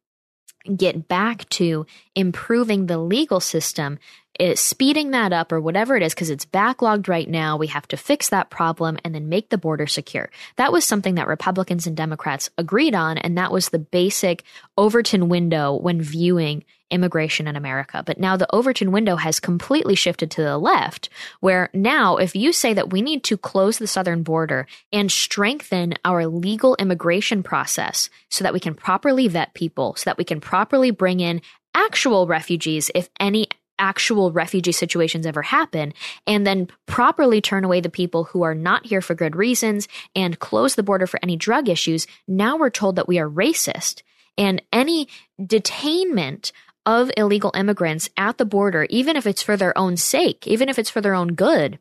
get 0.74 1.08
back 1.08 1.48
to 1.50 1.86
improving 2.14 2.86
the 2.86 2.98
legal 2.98 3.40
system, 3.40 3.98
eh, 4.40 4.54
speeding 4.54 5.10
that 5.12 5.32
up 5.32 5.52
or 5.52 5.60
whatever 5.60 5.96
it 5.96 6.02
is, 6.02 6.14
because 6.14 6.30
it's 6.30 6.46
backlogged 6.46 7.08
right 7.08 7.28
now. 7.28 7.56
We 7.56 7.68
have 7.68 7.88
to 7.88 7.96
fix 7.96 8.28
that 8.30 8.50
problem 8.50 8.98
and 9.04 9.14
then 9.14 9.28
make 9.28 9.50
the 9.50 9.58
border 9.58 9.86
secure. 9.86 10.30
That 10.56 10.72
was 10.72 10.84
something 10.84 11.14
that 11.16 11.28
Republicans 11.28 11.86
and 11.86 11.96
Democrats 11.96 12.50
agreed 12.58 12.94
on, 12.94 13.18
and 13.18 13.38
that 13.38 13.52
was 13.52 13.68
the 13.68 13.78
basic 13.78 14.42
Overton 14.76 15.28
window 15.28 15.74
when 15.74 16.00
viewing 16.00 16.64
immigration 16.90 17.46
in 17.46 17.56
America. 17.56 18.02
But 18.04 18.18
now 18.18 18.36
the 18.36 18.52
Overton 18.54 18.92
window 18.92 19.16
has 19.16 19.40
completely 19.40 19.94
shifted 19.94 20.30
to 20.32 20.42
the 20.42 20.58
left, 20.58 21.08
where 21.40 21.70
now 21.72 22.16
if 22.16 22.34
you 22.36 22.52
say 22.52 22.74
that 22.74 22.92
we 22.92 23.02
need 23.02 23.24
to 23.24 23.36
close 23.36 23.78
the 23.78 23.86
southern 23.86 24.22
border 24.22 24.66
and 24.92 25.10
strengthen 25.10 25.94
our 26.04 26.26
legal 26.26 26.76
immigration 26.76 27.42
process 27.42 28.08
so 28.30 28.44
that 28.44 28.52
we 28.52 28.60
can 28.60 28.74
properly 28.74 29.28
vet 29.28 29.54
people, 29.54 29.94
so 29.96 30.04
that 30.04 30.18
we 30.18 30.24
can 30.24 30.40
properly 30.40 30.90
bring 30.90 31.20
in 31.20 31.42
actual 31.74 32.26
refugees 32.26 32.90
if 32.94 33.08
any 33.20 33.48
actual 33.78 34.32
refugee 34.32 34.72
situations 34.72 35.26
ever 35.26 35.42
happen, 35.42 35.92
and 36.26 36.46
then 36.46 36.68
properly 36.86 37.40
turn 37.40 37.64
away 37.64 37.80
the 37.80 37.90
people 37.90 38.24
who 38.24 38.42
are 38.42 38.54
not 38.54 38.86
here 38.86 39.02
for 39.02 39.14
good 39.14 39.36
reasons 39.36 39.86
and 40.14 40.38
close 40.38 40.74
the 40.74 40.82
border 40.82 41.06
for 41.06 41.20
any 41.22 41.36
drug 41.36 41.68
issues, 41.68 42.06
now 42.26 42.56
we're 42.56 42.70
told 42.70 42.96
that 42.96 43.08
we 43.08 43.18
are 43.18 43.28
racist. 43.28 44.02
And 44.38 44.62
any 44.72 45.08
detainment 45.40 46.52
of 46.86 47.10
illegal 47.16 47.50
immigrants 47.54 48.08
at 48.16 48.38
the 48.38 48.44
border, 48.44 48.86
even 48.88 49.16
if 49.16 49.26
it's 49.26 49.42
for 49.42 49.56
their 49.56 49.76
own 49.76 49.96
sake, 49.96 50.46
even 50.46 50.68
if 50.68 50.78
it's 50.78 50.88
for 50.88 51.00
their 51.00 51.14
own 51.14 51.34
good, 51.34 51.78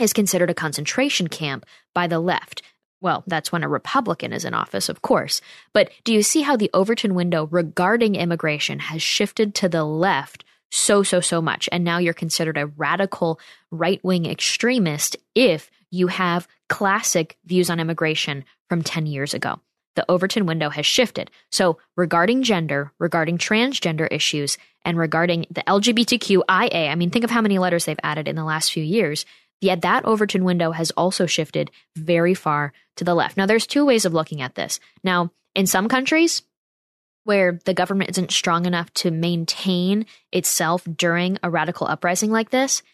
is 0.00 0.12
considered 0.12 0.48
a 0.48 0.54
concentration 0.54 1.28
camp 1.28 1.66
by 1.94 2.06
the 2.06 2.20
left. 2.20 2.62
Well, 3.00 3.24
that's 3.26 3.52
when 3.52 3.64
a 3.64 3.68
Republican 3.68 4.32
is 4.32 4.44
in 4.44 4.54
office, 4.54 4.88
of 4.88 5.02
course. 5.02 5.40
But 5.72 5.90
do 6.04 6.12
you 6.12 6.22
see 6.22 6.42
how 6.42 6.56
the 6.56 6.70
Overton 6.72 7.14
window 7.14 7.48
regarding 7.50 8.14
immigration 8.14 8.78
has 8.78 9.02
shifted 9.02 9.54
to 9.56 9.68
the 9.68 9.84
left 9.84 10.44
so, 10.70 11.02
so, 11.02 11.20
so 11.20 11.42
much? 11.42 11.68
And 11.70 11.84
now 11.84 11.98
you're 11.98 12.14
considered 12.14 12.56
a 12.56 12.66
radical 12.66 13.40
right 13.70 14.02
wing 14.04 14.26
extremist 14.26 15.16
if 15.34 15.70
you 15.90 16.08
have 16.08 16.48
classic 16.68 17.36
views 17.44 17.70
on 17.70 17.80
immigration 17.80 18.44
from 18.68 18.82
10 18.82 19.06
years 19.06 19.34
ago 19.34 19.60
the 19.98 20.08
Overton 20.08 20.46
window 20.46 20.70
has 20.70 20.86
shifted. 20.86 21.28
So, 21.50 21.78
regarding 21.96 22.44
gender, 22.44 22.92
regarding 23.00 23.36
transgender 23.36 24.06
issues, 24.12 24.56
and 24.84 24.96
regarding 24.96 25.46
the 25.50 25.64
LGBTQIA, 25.66 26.88
I 26.88 26.94
mean, 26.94 27.10
think 27.10 27.24
of 27.24 27.32
how 27.32 27.40
many 27.40 27.58
letters 27.58 27.84
they've 27.84 27.98
added 28.04 28.28
in 28.28 28.36
the 28.36 28.44
last 28.44 28.70
few 28.72 28.84
years. 28.84 29.26
Yet 29.60 29.80
that 29.80 30.04
Overton 30.04 30.44
window 30.44 30.70
has 30.70 30.92
also 30.92 31.26
shifted 31.26 31.72
very 31.96 32.32
far 32.32 32.72
to 32.94 33.02
the 33.02 33.12
left. 33.12 33.36
Now, 33.36 33.46
there's 33.46 33.66
two 33.66 33.84
ways 33.84 34.04
of 34.04 34.14
looking 34.14 34.40
at 34.40 34.54
this. 34.54 34.78
Now, 35.02 35.32
in 35.56 35.66
some 35.66 35.88
countries, 35.88 36.42
where 37.24 37.58
the 37.64 37.74
government 37.74 38.10
isn't 38.10 38.30
strong 38.30 38.66
enough 38.66 38.94
to 38.94 39.10
maintain 39.10 40.06
itself 40.30 40.86
during 40.96 41.38
a 41.42 41.50
radical 41.50 41.88
uprising 41.88 42.30
like 42.30 42.50
this, 42.50 42.84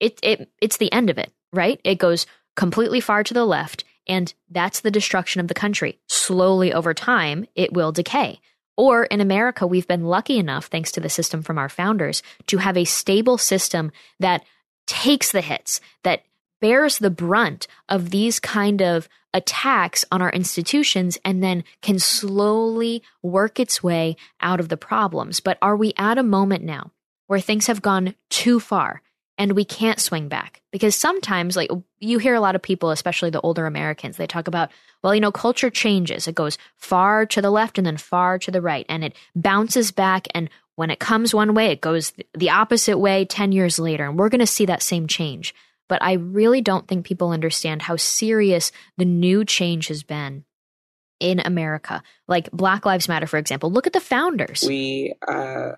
it, 0.00 0.18
it 0.22 0.50
it's 0.62 0.78
the 0.78 0.90
end 0.94 1.10
of 1.10 1.18
it, 1.18 1.30
right? 1.52 1.78
It 1.84 1.98
goes 1.98 2.24
completely 2.56 3.00
far 3.00 3.22
to 3.22 3.34
the 3.34 3.44
left 3.44 3.84
and 4.06 4.32
that's 4.50 4.80
the 4.80 4.90
destruction 4.90 5.40
of 5.40 5.48
the 5.48 5.54
country. 5.54 5.98
Slowly 6.08 6.72
over 6.72 6.94
time, 6.94 7.46
it 7.54 7.72
will 7.72 7.92
decay. 7.92 8.40
Or 8.76 9.04
in 9.04 9.20
America, 9.20 9.66
we've 9.66 9.86
been 9.86 10.04
lucky 10.04 10.38
enough, 10.38 10.66
thanks 10.66 10.90
to 10.92 11.00
the 11.00 11.08
system 11.08 11.42
from 11.42 11.58
our 11.58 11.68
founders, 11.68 12.22
to 12.48 12.58
have 12.58 12.76
a 12.76 12.84
stable 12.84 13.38
system 13.38 13.92
that 14.18 14.44
takes 14.86 15.32
the 15.32 15.40
hits, 15.40 15.80
that 16.02 16.24
bears 16.60 16.98
the 16.98 17.10
brunt 17.10 17.66
of 17.88 18.10
these 18.10 18.40
kind 18.40 18.82
of 18.82 19.08
attacks 19.32 20.04
on 20.10 20.22
our 20.22 20.30
institutions 20.30 21.18
and 21.24 21.42
then 21.42 21.64
can 21.82 21.98
slowly 21.98 23.02
work 23.22 23.58
its 23.60 23.82
way 23.82 24.16
out 24.40 24.60
of 24.60 24.68
the 24.68 24.76
problems. 24.76 25.40
But 25.40 25.58
are 25.60 25.76
we 25.76 25.92
at 25.98 26.18
a 26.18 26.22
moment 26.22 26.64
now 26.64 26.92
where 27.26 27.40
things 27.40 27.66
have 27.66 27.82
gone 27.82 28.14
too 28.30 28.60
far 28.60 29.02
and 29.38 29.52
we 29.52 29.64
can't 29.64 30.00
swing 30.00 30.28
back? 30.28 30.62
Because 30.72 30.94
sometimes, 30.94 31.56
like, 31.56 31.70
you 31.98 32.18
hear 32.18 32.34
a 32.34 32.40
lot 32.40 32.54
of 32.54 32.62
people, 32.62 32.90
especially 32.90 33.30
the 33.30 33.40
older 33.40 33.66
Americans, 33.66 34.16
they 34.16 34.26
talk 34.26 34.48
about, 34.48 34.70
well, 35.02 35.14
you 35.14 35.20
know, 35.20 35.32
culture 35.32 35.70
changes. 35.70 36.28
It 36.28 36.34
goes 36.34 36.58
far 36.76 37.26
to 37.26 37.42
the 37.42 37.50
left 37.50 37.78
and 37.78 37.86
then 37.86 37.96
far 37.96 38.38
to 38.38 38.50
the 38.50 38.62
right, 38.62 38.86
and 38.88 39.04
it 39.04 39.16
bounces 39.34 39.90
back. 39.90 40.26
And 40.34 40.50
when 40.76 40.90
it 40.90 41.00
comes 41.00 41.34
one 41.34 41.54
way, 41.54 41.66
it 41.66 41.80
goes 41.80 42.12
the 42.36 42.50
opposite 42.50 42.98
way 42.98 43.24
10 43.24 43.52
years 43.52 43.78
later. 43.78 44.04
And 44.04 44.18
we're 44.18 44.28
going 44.28 44.40
to 44.40 44.46
see 44.46 44.66
that 44.66 44.82
same 44.82 45.06
change 45.06 45.54
but 45.88 46.02
I 46.02 46.14
really 46.14 46.60
don't 46.60 46.88
think 46.88 47.06
people 47.06 47.30
understand 47.30 47.82
how 47.82 47.96
serious 47.96 48.72
the 48.96 49.04
new 49.04 49.44
change 49.44 49.88
has 49.88 50.02
been 50.02 50.44
in 51.20 51.40
America. 51.40 52.02
Like 52.26 52.50
Black 52.50 52.86
Lives 52.86 53.08
Matter, 53.08 53.26
for 53.26 53.38
example. 53.38 53.70
Look 53.70 53.86
at 53.86 53.92
the 53.92 54.00
founders. 54.00 54.64
We 54.66 55.14
uh, 55.26 55.72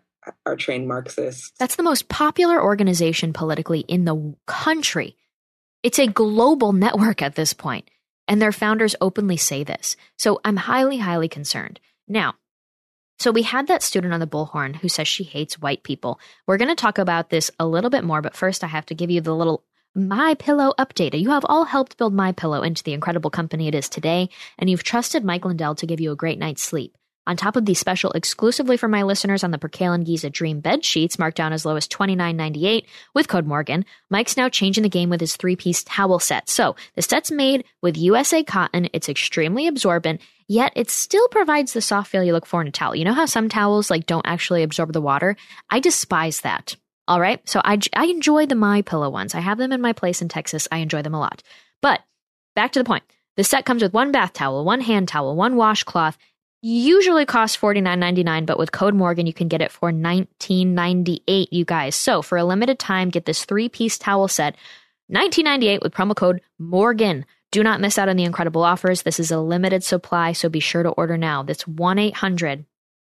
are 0.45 0.57
trained 0.57 0.89
Marxists. 0.89 1.53
That's 1.59 1.77
the 1.77 1.83
most 1.83 2.09
popular 2.09 2.63
organization 2.63 3.33
politically 3.33 3.81
in 3.81 4.05
the 4.05 4.35
country. 4.47 5.17
It's 5.83 5.99
a 5.99 6.07
global 6.07 6.73
network 6.73 7.23
at 7.23 7.35
this 7.35 7.53
point, 7.53 7.89
and 8.27 8.41
their 8.41 8.53
founders 8.53 8.97
openly 9.01 9.37
say 9.37 9.65
this. 9.65 9.97
So 10.19 10.41
I'm 10.45 10.57
highly, 10.57 10.99
highly 10.99 11.29
concerned. 11.29 11.81
Now, 12.09 12.35
so 13.19 13.31
we 13.31 13.43
had 13.43 13.67
that 13.69 13.83
student 13.83 14.13
on 14.13 14.21
the 14.21 14.27
bullhorn 14.27 14.77
who 14.77 14.89
says 14.89 15.09
she 15.09 15.25
hates 15.25 15.59
white 15.59 15.83
people. 15.83 16.21
We're 16.47 16.59
going 16.59 16.69
to 16.69 16.75
talk 16.75 16.99
about 16.99 17.31
this 17.31 17.51
a 17.59 17.67
little 17.67 17.91
bit 17.91 18.05
more, 18.05 18.21
but 18.21 18.37
first 18.37 18.63
I 18.63 18.67
have 18.67 18.87
to 18.87 18.95
give 18.95 19.11
you 19.11 19.21
the 19.21 19.35
little 19.35 19.65
my 19.95 20.35
Pillow 20.35 20.75
update. 20.79 21.19
You 21.19 21.31
have 21.31 21.47
all 21.49 21.65
helped 21.65 21.97
build 21.97 22.13
My 22.13 22.33
Pillow 22.33 22.63
into 22.63 22.83
the 22.83 22.93
incredible 22.93 23.31
company 23.31 23.67
it 23.67 23.75
is 23.75 23.89
today, 23.89 24.29
and 24.59 24.69
you've 24.69 24.83
trusted 24.83 25.25
Mike 25.25 25.47
Lindell 25.47 25.75
to 25.77 25.87
give 25.87 26.01
you 26.01 26.13
a 26.13 26.17
great 26.17 26.39
night's 26.39 26.63
sleep. 26.63 26.95
On 27.27 27.37
top 27.37 27.57
of 27.57 27.65
the 27.65 27.75
special 27.75 28.13
exclusively 28.13 28.77
for 28.77 28.89
my 28.89 29.03
listeners 29.03 29.43
on 29.43 29.51
the 29.51 29.59
Percale 29.59 29.99
Giza 29.99 30.31
Dream 30.31 30.61
bed 30.61 30.85
sheets 30.85 31.19
marked 31.19 31.37
down 31.37 31.53
as 31.53 31.67
low 31.67 31.75
as 31.75 31.89
$29.98 31.89 32.87
with 33.15 33.27
code 33.27 33.47
Morgan, 33.47 33.85
Mike's 34.11 34.37
now 34.37 34.49
changing 34.49 34.83
the 34.83 34.89
game 34.89 35.11
with 35.11 35.21
his 35.21 35.37
three-piece 35.37 35.83
towel 35.85 36.21
set. 36.21 36.49
So 36.49 36.77
the 36.95 37.03
set's 37.03 37.31
made 37.31 37.65
with 37.83 37.97
USA 37.97 38.45
cotton. 38.45 38.89
It's 38.93 39.09
extremely 39.09 39.67
absorbent, 39.67 40.21
yet 40.47 40.73
it 40.77 40.89
still 40.89 41.27
provides 41.29 41.73
the 41.73 41.81
soft 41.81 42.11
feel 42.11 42.23
you 42.23 42.33
look 42.33 42.47
for 42.47 42.61
in 42.61 42.69
a 42.69 42.73
towel. 42.73 42.95
You 42.95 43.05
know 43.05 43.13
how 43.13 43.27
some 43.27 43.49
towels 43.49 43.91
like 43.91 44.07
don't 44.07 44.27
actually 44.27 44.63
absorb 44.63 44.93
the 44.93 45.01
water? 45.01 45.37
I 45.69 45.81
despise 45.81 46.43
that. 46.43 46.77
All 47.09 47.21
right. 47.21 47.41
So 47.49 47.61
I, 47.65 47.79
I 47.95 48.07
enjoy 48.07 48.47
the 48.47 48.55
My 48.55 48.83
Pillow 48.83 49.11
ones. 49.11 49.35
I 49.35 49.41
have 49.41 49.59
them 49.59 49.73
in 49.73 49.81
my 49.81 49.93
place 49.93 50.23
in 50.23 50.29
Texas. 50.29 50.67
I 50.71 50.79
enjoy 50.79 51.03
them 51.03 51.15
a 51.15 51.21
lot. 51.21 51.43
But 51.81 52.01
back 52.55 52.73
to 52.73 52.81
the 52.81 52.85
point. 52.85 53.05
The 53.37 53.45
set 53.45 53.65
comes 53.65 53.83
with 53.83 53.93
one 53.93 54.13
bath 54.13 54.33
towel, 54.33 54.65
one 54.65 54.81
hand 54.81 55.09
towel, 55.09 55.37
one 55.37 55.57
washcloth. 55.57 56.17
Usually 56.63 57.27
costs 57.27 57.57
$49.99, 57.57 58.47
but 58.47 58.59
with 58.59 58.73
code 58.73 58.95
Morgan, 58.95 59.27
you 59.27 59.33
can 59.35 59.49
get 59.49 59.61
it 59.61 59.71
for 59.71 59.93
$19.98, 59.93 61.49
you 61.51 61.65
guys. 61.65 61.95
So 61.95 62.23
for 62.23 62.39
a 62.39 62.45
limited 62.45 62.79
time, 62.79 63.11
get 63.11 63.25
this 63.25 63.45
three 63.45 63.69
piece 63.69 63.99
towel 63.99 64.27
set, 64.27 64.57
$19.98 65.13 65.83
with 65.83 65.93
promo 65.93 66.17
code 66.17 66.41
Morgan. 66.59 67.27
Do 67.53 67.63
not 67.63 67.81
miss 67.81 67.99
out 67.99 68.09
on 68.09 68.17
the 68.17 68.25
incredible 68.25 68.63
offers. 68.63 69.03
This 69.03 69.21
is 69.21 69.31
a 69.31 69.39
limited 69.39 69.85
supply, 69.85 70.33
so 70.33 70.49
be 70.49 70.61
sure 70.61 70.83
to 70.83 70.91
order 70.91 71.17
now. 71.17 71.43
That's 71.43 71.67
1 71.69 71.99
800 71.99 72.65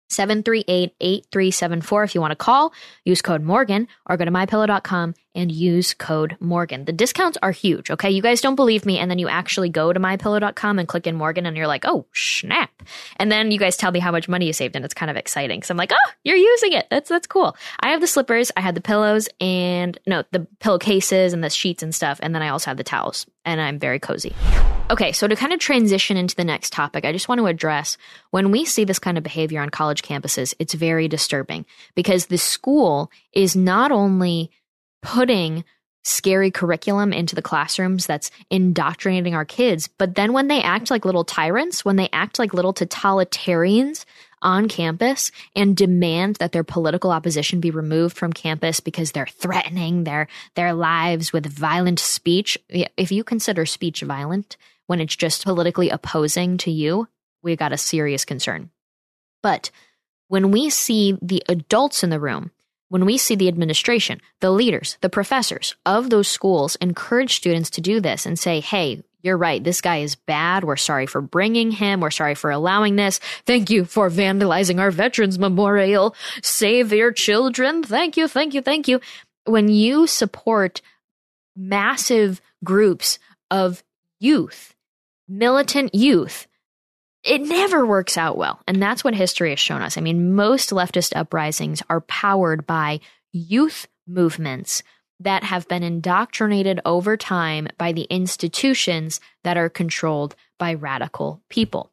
738 0.09 0.95
8374. 1.01 2.05
If 2.05 2.15
you 2.15 2.21
want 2.21 2.33
to 2.33 2.37
call, 2.37 2.73
use 3.05 3.23
code 3.23 3.43
Morgan 3.43 3.89
or 4.07 4.17
go 4.17 4.25
to 4.25 4.31
mypillow.com 4.31 5.15
and 5.37 5.53
use 5.53 5.95
code 5.95 6.37
Morgan. 6.41 6.87
The 6.87 6.93
discounts 6.93 7.39
are 7.43 7.53
huge, 7.53 7.91
okay? 7.91 8.11
You 8.11 8.23
guys 8.23 8.41
don't 8.41 8.57
believe 8.57 8.85
me, 8.85 8.99
and 8.99 9.11
then 9.11 9.19
you 9.19 9.29
actually 9.29 9.69
go 9.69 9.93
to 9.93 10.01
mypillow.com 10.01 10.79
and 10.79 10.89
click 10.89 11.07
in 11.07 11.15
Morgan, 11.15 11.47
and 11.47 11.57
you're 11.57 11.67
like, 11.67 11.85
oh, 11.87 12.07
snap. 12.13 12.71
And 13.19 13.31
then 13.31 13.51
you 13.51 13.59
guys 13.59 13.77
tell 13.77 13.93
me 13.93 14.01
how 14.01 14.11
much 14.11 14.29
money 14.29 14.47
you 14.47 14.53
saved, 14.53 14.75
and 14.75 14.85
it's 14.85 14.95
kind 14.95 15.11
of 15.11 15.17
exciting. 15.17 15.63
So 15.63 15.73
I'm 15.73 15.79
like, 15.79 15.93
oh, 15.93 16.11
you're 16.25 16.37
using 16.37 16.73
it. 16.73 16.87
That's 16.91 17.09
that's 17.09 17.27
cool. 17.27 17.57
I 17.81 17.91
have 17.91 18.01
the 18.01 18.07
slippers, 18.07 18.51
I 18.57 18.61
had 18.61 18.75
the 18.75 18.81
pillows, 18.81 19.29
and 19.41 19.99
no, 20.07 20.25
the 20.33 20.47
pillowcases 20.61 21.33
and 21.33 21.45
the 21.45 21.51
sheets 21.51 21.83
and 21.83 21.95
stuff, 21.95 22.19
and 22.23 22.35
then 22.35 22.43
I 22.43 22.49
also 22.49 22.71
have 22.71 22.79
the 22.79 22.85
towels, 22.85 23.27
and 23.45 23.61
I'm 23.61 23.79
very 23.79 24.01
cozy. 24.01 24.35
Okay, 24.89 25.11
so 25.11 25.27
to 25.27 25.35
kind 25.35 25.53
of 25.53 25.59
transition 25.59 26.17
into 26.17 26.37
the 26.37 26.45
next 26.45 26.73
topic, 26.73 27.05
I 27.05 27.11
just 27.11 27.29
want 27.29 27.41
to 27.41 27.47
address 27.47 27.99
when 28.31 28.53
we 28.53 28.65
see 28.65 28.85
this 28.85 29.01
kind 29.01 29.19
of 29.19 29.25
behavior 29.25 29.61
on 29.61 29.69
college 29.69 30.03
campuses, 30.03 30.55
it's 30.61 30.75
very 30.75 31.09
disturbing 31.09 31.67
because 31.97 32.27
the 32.27 32.39
school 32.39 33.11
is 33.33 33.57
not 33.57 33.91
only 33.91 34.53
putting 35.07 35.65
scary 36.03 36.51
curriculum 36.51 37.13
into 37.13 37.35
the 37.35 37.43
classrooms 37.43 38.07
that's 38.07 38.31
indoctrinating 38.51 39.35
our 39.35 39.45
kids, 39.45 39.89
but 39.99 40.17
then 40.17 40.33
when 40.33 40.49
they 40.49 40.61
act 40.61 40.91
like 40.91 41.05
little 41.05 41.25
tyrants, 41.25 41.85
when 41.85 41.97
they 41.97 42.09
act 42.13 42.39
like 42.39 42.53
little 42.53 42.75
totalitarians 42.75 44.05
on 44.43 44.69
campus 44.69 45.31
and 45.55 45.77
demand 45.77 46.37
that 46.37 46.53
their 46.53 46.65
political 46.65 47.11
opposition 47.11 47.61
be 47.61 47.71
removed 47.71 48.17
from 48.17 48.33
campus 48.33 48.81
because 48.81 49.13
they're 49.13 49.27
threatening 49.27 50.05
their 50.05 50.27
their 50.55 50.73
lives 50.73 51.33
with 51.33 51.47
violent 51.47 51.99
speech, 51.99 52.59
if 52.69 53.13
you 53.13 53.23
consider 53.23 53.65
speech 53.65 54.03
violent, 54.03 54.57
when 54.87 55.01
it's 55.01 55.17
just 55.17 55.45
politically 55.45 55.91
opposing 55.91 56.59
to 56.59 56.71
you, 56.71 57.09
we 57.43 57.55
got 57.57 57.73
a 57.73 57.79
serious 57.79 58.25
concern. 58.25 58.71
But 59.43 59.71
when 60.29 60.51
we 60.51 60.71
see 60.71 61.17
the 61.23 61.43
adults 61.49 62.03
in 62.03 62.11
the 62.11 62.21
room, 62.21 62.51
when 62.89 63.05
we 63.05 63.19
see 63.19 63.35
the 63.35 63.49
administration, 63.49 64.21
the 64.41 64.51
leaders, 64.51 64.97
the 65.01 65.09
professors 65.09 65.75
of 65.85 66.11
those 66.11 66.29
schools 66.29 66.77
encourage 66.77 67.37
students 67.37 67.71
to 67.71 67.81
do 67.81 68.01
this 68.01 68.27
and 68.27 68.39
say, 68.39 68.61
hey, 68.61 69.03
you're 69.23 69.37
right. 69.37 69.63
This 69.63 69.81
guy 69.81 69.99
is 69.99 70.15
bad. 70.15 70.63
We're 70.63 70.77
sorry 70.77 71.07
for 71.07 71.21
bringing 71.21 71.73
him. 71.73 72.01
We're 72.01 72.11
sorry 72.11 72.37
for 72.37 72.51
allowing 72.51 72.95
this. 72.95 73.19
Thank 73.45 73.71
you 73.71 73.85
for 73.85 74.09
vandalizing 74.09 74.81
our 74.81 74.93
Veterans 74.93 75.39
Memorial. 75.39 76.15
Save 76.43 76.93
your 76.93 77.11
children. 77.11 77.83
Thank 77.83 78.17
you, 78.17 78.29
thank 78.29 78.55
you, 78.55 78.63
thank 78.63 78.87
you. 78.87 79.01
When 79.45 79.69
you 79.69 80.07
support 80.07 80.81
massive 81.57 82.41
groups 82.63 83.19
of 83.51 83.83
youth 84.21 84.77
militant 85.29 85.95
youth, 85.95 86.47
it 87.27 87.43
never 87.43 87.85
works 87.85 88.17
out 88.17 88.39
well. 88.39 88.61
And 88.67 88.81
that's 88.81 89.03
what 89.03 89.15
history 89.15 89.51
has 89.51 89.59
shown 89.59 89.83
us. 89.83 89.99
I 89.99 90.01
mean, 90.01 90.35
most 90.35 90.71
leftist 90.71 91.13
uprisings 91.17 91.83
are 91.91 92.01
powered 92.03 92.67
by 92.67 93.01
youth 93.33 93.87
movements 94.07 94.83
that 95.21 95.43
have 95.43 95.67
been 95.67 95.83
indoctrinated 95.83 96.81
over 96.85 97.17
time 97.17 97.69
by 97.79 97.93
the 97.93 98.03
institutions 98.03 99.21
that 99.45 99.57
are 99.57 99.69
controlled 99.69 100.37
by 100.59 100.75
radical 100.75 101.43
people. 101.49 101.91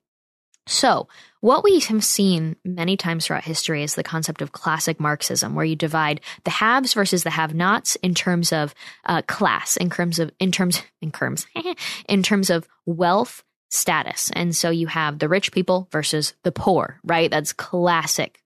So, 0.66 1.10
what 1.42 1.64
we 1.64 1.80
have 1.80 2.04
seen 2.06 2.56
many 2.64 2.96
times 2.96 3.26
throughout 3.26 3.44
history 3.44 3.84
is 3.84 3.96
the 3.96 4.04
concept 4.04 4.42
of 4.42 4.54
classic 4.54 4.98
Marxism, 4.98 5.56
where 5.56 5.66
you 5.66 5.76
divide 5.76 6.22
the 6.46 6.52
haves 6.52 6.94
versus 6.94 7.24
the 7.24 7.32
have-nots 7.32 7.98
in 7.98 8.14
terms 8.14 8.54
of 8.54 8.74
uh, 9.06 9.24
class, 9.24 9.76
in 9.76 9.90
terms 9.90 10.20
of 10.20 10.32
in 10.40 10.54
terms 10.54 10.82
in 11.02 11.12
terms 11.12 11.46
in 12.08 12.24
terms 12.24 12.50
of 12.50 12.66
wealth 12.86 13.44
status, 13.74 14.30
and 14.36 14.56
so 14.56 14.70
you 14.70 14.88
have 14.88 15.20
the 15.20 15.28
rich 15.28 15.52
people 15.52 15.88
versus 15.92 16.34
the 16.44 16.52
poor, 16.52 17.00
right? 17.04 17.32
That's 17.32 17.54
classic 17.54 18.40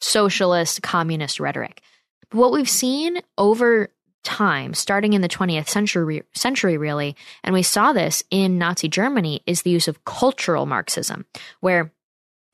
socialist 0.00 0.82
communist 0.82 1.40
rhetoric. 1.40 1.80
But 2.30 2.38
what 2.38 2.52
we've 2.52 2.68
seen 2.68 3.20
over 3.38 3.88
time, 4.22 4.74
starting 4.74 5.12
in 5.12 5.22
the 5.22 5.28
20th 5.28 5.68
century, 5.68 6.22
century 6.34 6.76
really, 6.76 7.16
and 7.42 7.54
we 7.54 7.62
saw 7.62 7.92
this 7.92 8.22
in 8.30 8.58
Nazi 8.58 8.88
Germany, 8.88 9.42
is 9.46 9.62
the 9.62 9.70
use 9.70 9.88
of 9.88 10.04
cultural 10.04 10.66
Marxism, 10.66 11.24
where 11.60 11.92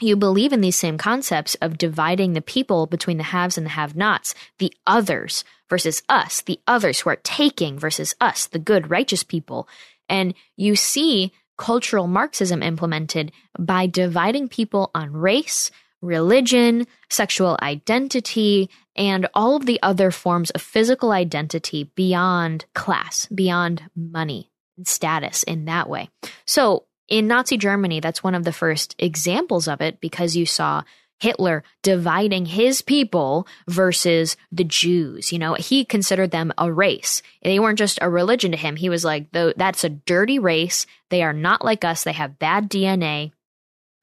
you 0.01 0.17
believe 0.17 0.53
in 0.53 0.61
these 0.61 0.77
same 0.77 0.99
concepts 0.99 1.57
of 1.57 1.79
dividing 1.79 2.33
the 2.33 2.41
people 2.41 2.87
between 2.87 3.19
the 3.19 3.25
haves 3.25 3.59
and 3.59 3.67
the 3.67 3.71
have 3.71 3.97
nots, 3.97 4.35
the 4.59 4.73
others 4.87 5.45
versus 5.69 6.03
us, 6.09 6.41
the 6.43 6.61
others 6.67 7.01
who 7.01 7.11
are 7.11 7.17
taking 7.23 7.79
versus 7.79 8.15
us, 8.21 8.47
the 8.47 8.59
good, 8.59 8.91
righteous 8.91 9.23
people. 9.23 9.69
And 10.09 10.35
you 10.57 10.75
see 10.75 11.33
cultural 11.61 12.07
Marxism 12.07 12.63
implemented 12.63 13.31
by 13.59 13.87
dividing 13.87 14.49
people 14.49 14.91
on 14.95 15.13
race, 15.13 15.71
religion, 16.01 16.87
sexual 17.11 17.59
identity, 17.61 18.71
and 18.97 19.29
all 19.35 19.57
of 19.57 19.67
the 19.67 19.79
other 19.83 20.11
forms 20.11 20.49
of 20.51 20.63
physical 20.63 21.13
identity 21.13 21.85
beyond 21.95 22.65
class, 22.75 23.27
beyond 23.27 23.83
money 23.95 24.51
and 24.79 24.89
status 24.89 25.43
in 25.43 25.67
that 25.67 25.87
way. 25.89 26.09
So 26.47 26.87
in 27.09 27.29
Nazi 27.29 27.59
Germany, 27.59 28.01
that's 28.01 28.25
one 28.25 28.35
of 28.35 28.45
the 28.45 28.53
first 28.53 28.95
examples 28.99 29.69
of 29.69 29.83
it 29.83 30.01
because 30.01 30.35
you 30.35 30.47
saw 30.47 30.83
Hitler 31.21 31.63
dividing 31.83 32.47
his 32.47 32.83
people 32.83 33.47
versus 33.69 34.37
the 34.51 34.65
Jews. 34.65 35.33
You 35.33 35.39
know, 35.39 35.55
he 35.55 35.85
considered 35.85 36.31
them 36.31 36.53
a 36.59 36.73
race. 36.73 37.23
They 37.43 37.59
weren't 37.59 37.79
just 37.79 37.99
a 38.01 38.09
religion 38.09 38.51
to 38.53 38.57
him. 38.57 38.77
He 38.77 38.89
was 38.89 39.05
like, 39.05 39.31
that's 39.33 39.85
a 39.85 39.91
dirty 39.91 40.39
race. 40.39 40.87
They 41.11 41.23
are 41.23 41.33
not 41.33 41.65
like 41.65 41.85
us. 41.85 42.05
They 42.05 42.13
have 42.13 42.39
bad 42.39 42.71
DNA, 42.71 43.33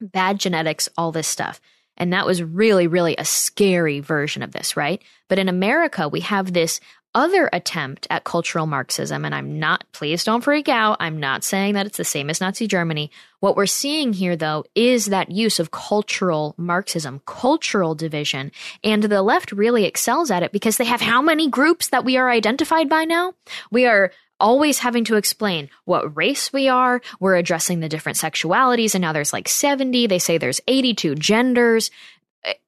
bad 0.00 0.38
genetics, 0.38 0.88
all 0.96 1.12
this 1.12 1.28
stuff. 1.28 1.60
And 1.96 2.12
that 2.12 2.26
was 2.26 2.40
really, 2.40 2.86
really 2.86 3.16
a 3.16 3.24
scary 3.24 3.98
version 3.98 4.44
of 4.44 4.52
this, 4.52 4.76
right? 4.76 5.02
But 5.28 5.40
in 5.40 5.48
America, 5.48 6.08
we 6.08 6.20
have 6.20 6.52
this 6.52 6.78
other 7.18 7.50
attempt 7.52 8.06
at 8.10 8.22
cultural 8.22 8.66
Marxism, 8.66 9.24
and 9.24 9.34
I'm 9.34 9.58
not, 9.58 9.84
please 9.90 10.22
don't 10.22 10.44
freak 10.44 10.68
out. 10.68 10.98
I'm 11.00 11.18
not 11.18 11.42
saying 11.42 11.74
that 11.74 11.84
it's 11.84 11.96
the 11.96 12.04
same 12.04 12.30
as 12.30 12.40
Nazi 12.40 12.68
Germany. 12.68 13.10
What 13.40 13.56
we're 13.56 13.66
seeing 13.66 14.12
here, 14.12 14.36
though, 14.36 14.64
is 14.76 15.06
that 15.06 15.28
use 15.28 15.58
of 15.58 15.72
cultural 15.72 16.54
Marxism, 16.56 17.20
cultural 17.26 17.96
division. 17.96 18.52
And 18.84 19.02
the 19.02 19.20
left 19.20 19.50
really 19.50 19.84
excels 19.84 20.30
at 20.30 20.44
it 20.44 20.52
because 20.52 20.76
they 20.76 20.84
have 20.84 21.00
how 21.00 21.20
many 21.20 21.48
groups 21.48 21.88
that 21.88 22.04
we 22.04 22.16
are 22.16 22.30
identified 22.30 22.88
by 22.88 23.04
now? 23.04 23.34
We 23.72 23.86
are 23.86 24.12
always 24.38 24.78
having 24.78 25.02
to 25.06 25.16
explain 25.16 25.70
what 25.86 26.16
race 26.16 26.52
we 26.52 26.68
are. 26.68 27.02
We're 27.18 27.34
addressing 27.34 27.80
the 27.80 27.88
different 27.88 28.18
sexualities, 28.18 28.94
and 28.94 29.02
now 29.02 29.12
there's 29.12 29.32
like 29.32 29.48
70. 29.48 30.06
They 30.06 30.20
say 30.20 30.38
there's 30.38 30.60
82 30.68 31.16
genders. 31.16 31.90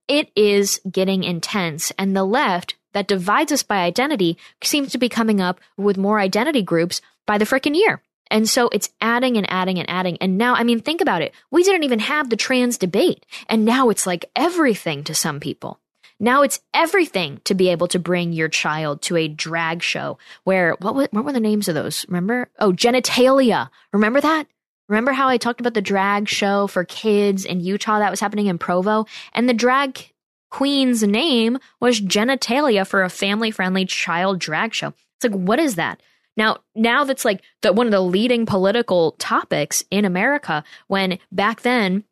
It 0.09 0.33
is 0.35 0.81
getting 0.91 1.23
intense, 1.23 1.93
and 1.97 2.17
the 2.17 2.25
left 2.25 2.75
that 2.93 3.09
divides 3.09 3.53
us 3.53 3.63
by 3.63 3.79
identity 3.79 4.37
seems 4.63 4.93
to 4.93 4.99
be 4.99 5.09
coming 5.09 5.41
up 5.41 5.61
with 5.77 5.97
more 5.97 6.19
identity 6.19 6.63
groups 6.63 7.01
by 7.27 7.39
the 7.39 7.45
frickin' 7.45 7.77
year. 7.77 8.03
And 8.31 8.49
so 8.49 8.69
it's 8.69 8.91
adding 9.01 9.37
and 9.37 9.51
adding 9.51 9.79
and 9.79 9.91
adding. 9.91 10.17
And 10.19 10.39
now, 10.39 10.55
I 10.55 10.63
mean, 10.63 10.81
think 10.81 11.01
about 11.01 11.23
it. 11.23 11.35
We 11.51 11.65
didn't 11.65 11.85
even 11.85 11.99
have 11.99 12.31
the 12.31 12.37
trans 12.37 12.79
debate. 12.79 13.27
And 13.49 13.65
now 13.65 13.91
it's 13.91 14.07
like 14.07 14.31
everything 14.37 15.03
to 15.05 15.15
some 15.15 15.41
people. 15.41 15.81
Now 16.21 16.43
it's 16.43 16.61
everything 16.75 17.41
to 17.45 17.55
be 17.55 17.71
able 17.71 17.89
to 17.89 17.99
bring 17.99 18.33
your 18.33 18.49
child 18.49 19.03
to 19.03 19.17
a 19.17 19.27
drag 19.27 19.83
show 19.83 20.19
where, 20.45 20.77
what, 20.81 20.95
what 20.95 21.25
were 21.25 21.33
the 21.33 21.41
names 21.41 21.67
of 21.67 21.75
those? 21.75 22.05
Remember? 22.09 22.49
Oh, 22.59 22.73
genitalia. 22.73 23.71
Remember 23.93 24.21
that? 24.21 24.47
Remember 24.89 25.13
how 25.13 25.29
I 25.29 25.39
talked 25.39 25.61
about 25.61 25.75
the 25.75 25.81
drag 25.81 26.29
show 26.29 26.67
for 26.67 26.85
kids 26.85 27.45
in 27.45 27.61
Utah 27.61 28.01
that 28.01 28.11
was 28.11 28.21
happening 28.21 28.47
in 28.47 28.59
Provo? 28.59 29.07
And 29.33 29.49
the 29.49 29.55
drag 29.55 30.13
queen's 30.51 31.03
name 31.03 31.59
was 31.81 32.01
genitalia 32.01 32.87
for 32.87 33.03
a 33.03 33.11
family 33.11 33.51
friendly 33.51 33.87
child 33.87 34.39
drag 34.39 34.75
show. 34.75 34.89
It's 34.89 35.25
like, 35.25 35.33
what 35.33 35.59
is 35.59 35.77
that? 35.77 36.01
Now, 36.37 36.59
now 36.75 37.05
that's 37.05 37.25
like 37.25 37.43
the, 37.63 37.73
one 37.73 37.87
of 37.87 37.93
the 37.93 38.01
leading 38.01 38.47
political 38.47 39.13
topics 39.13 39.85
in 39.91 40.05
America 40.05 40.65
when 40.87 41.19
back 41.33 41.63
then 41.63 42.05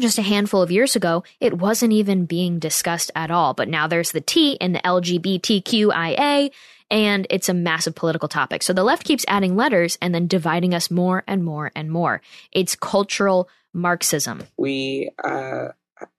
just 0.00 0.18
a 0.18 0.22
handful 0.22 0.62
of 0.62 0.70
years 0.70 0.96
ago, 0.96 1.24
it 1.40 1.58
wasn't 1.58 1.92
even 1.92 2.24
being 2.24 2.58
discussed 2.58 3.10
at 3.14 3.30
all. 3.30 3.54
But 3.54 3.68
now 3.68 3.86
there's 3.86 4.12
the 4.12 4.20
T 4.20 4.52
in 4.52 4.72
the 4.72 4.80
LGBTQIA, 4.80 6.50
and 6.90 7.26
it's 7.30 7.48
a 7.48 7.54
massive 7.54 7.94
political 7.94 8.28
topic. 8.28 8.62
So 8.62 8.72
the 8.72 8.84
left 8.84 9.04
keeps 9.04 9.24
adding 9.28 9.56
letters 9.56 9.98
and 10.00 10.14
then 10.14 10.26
dividing 10.26 10.72
us 10.72 10.90
more 10.90 11.24
and 11.26 11.44
more 11.44 11.72
and 11.74 11.90
more. 11.90 12.22
It's 12.52 12.76
cultural 12.76 13.48
Marxism. 13.74 14.44
We 14.56 15.10
uh, 15.22 15.68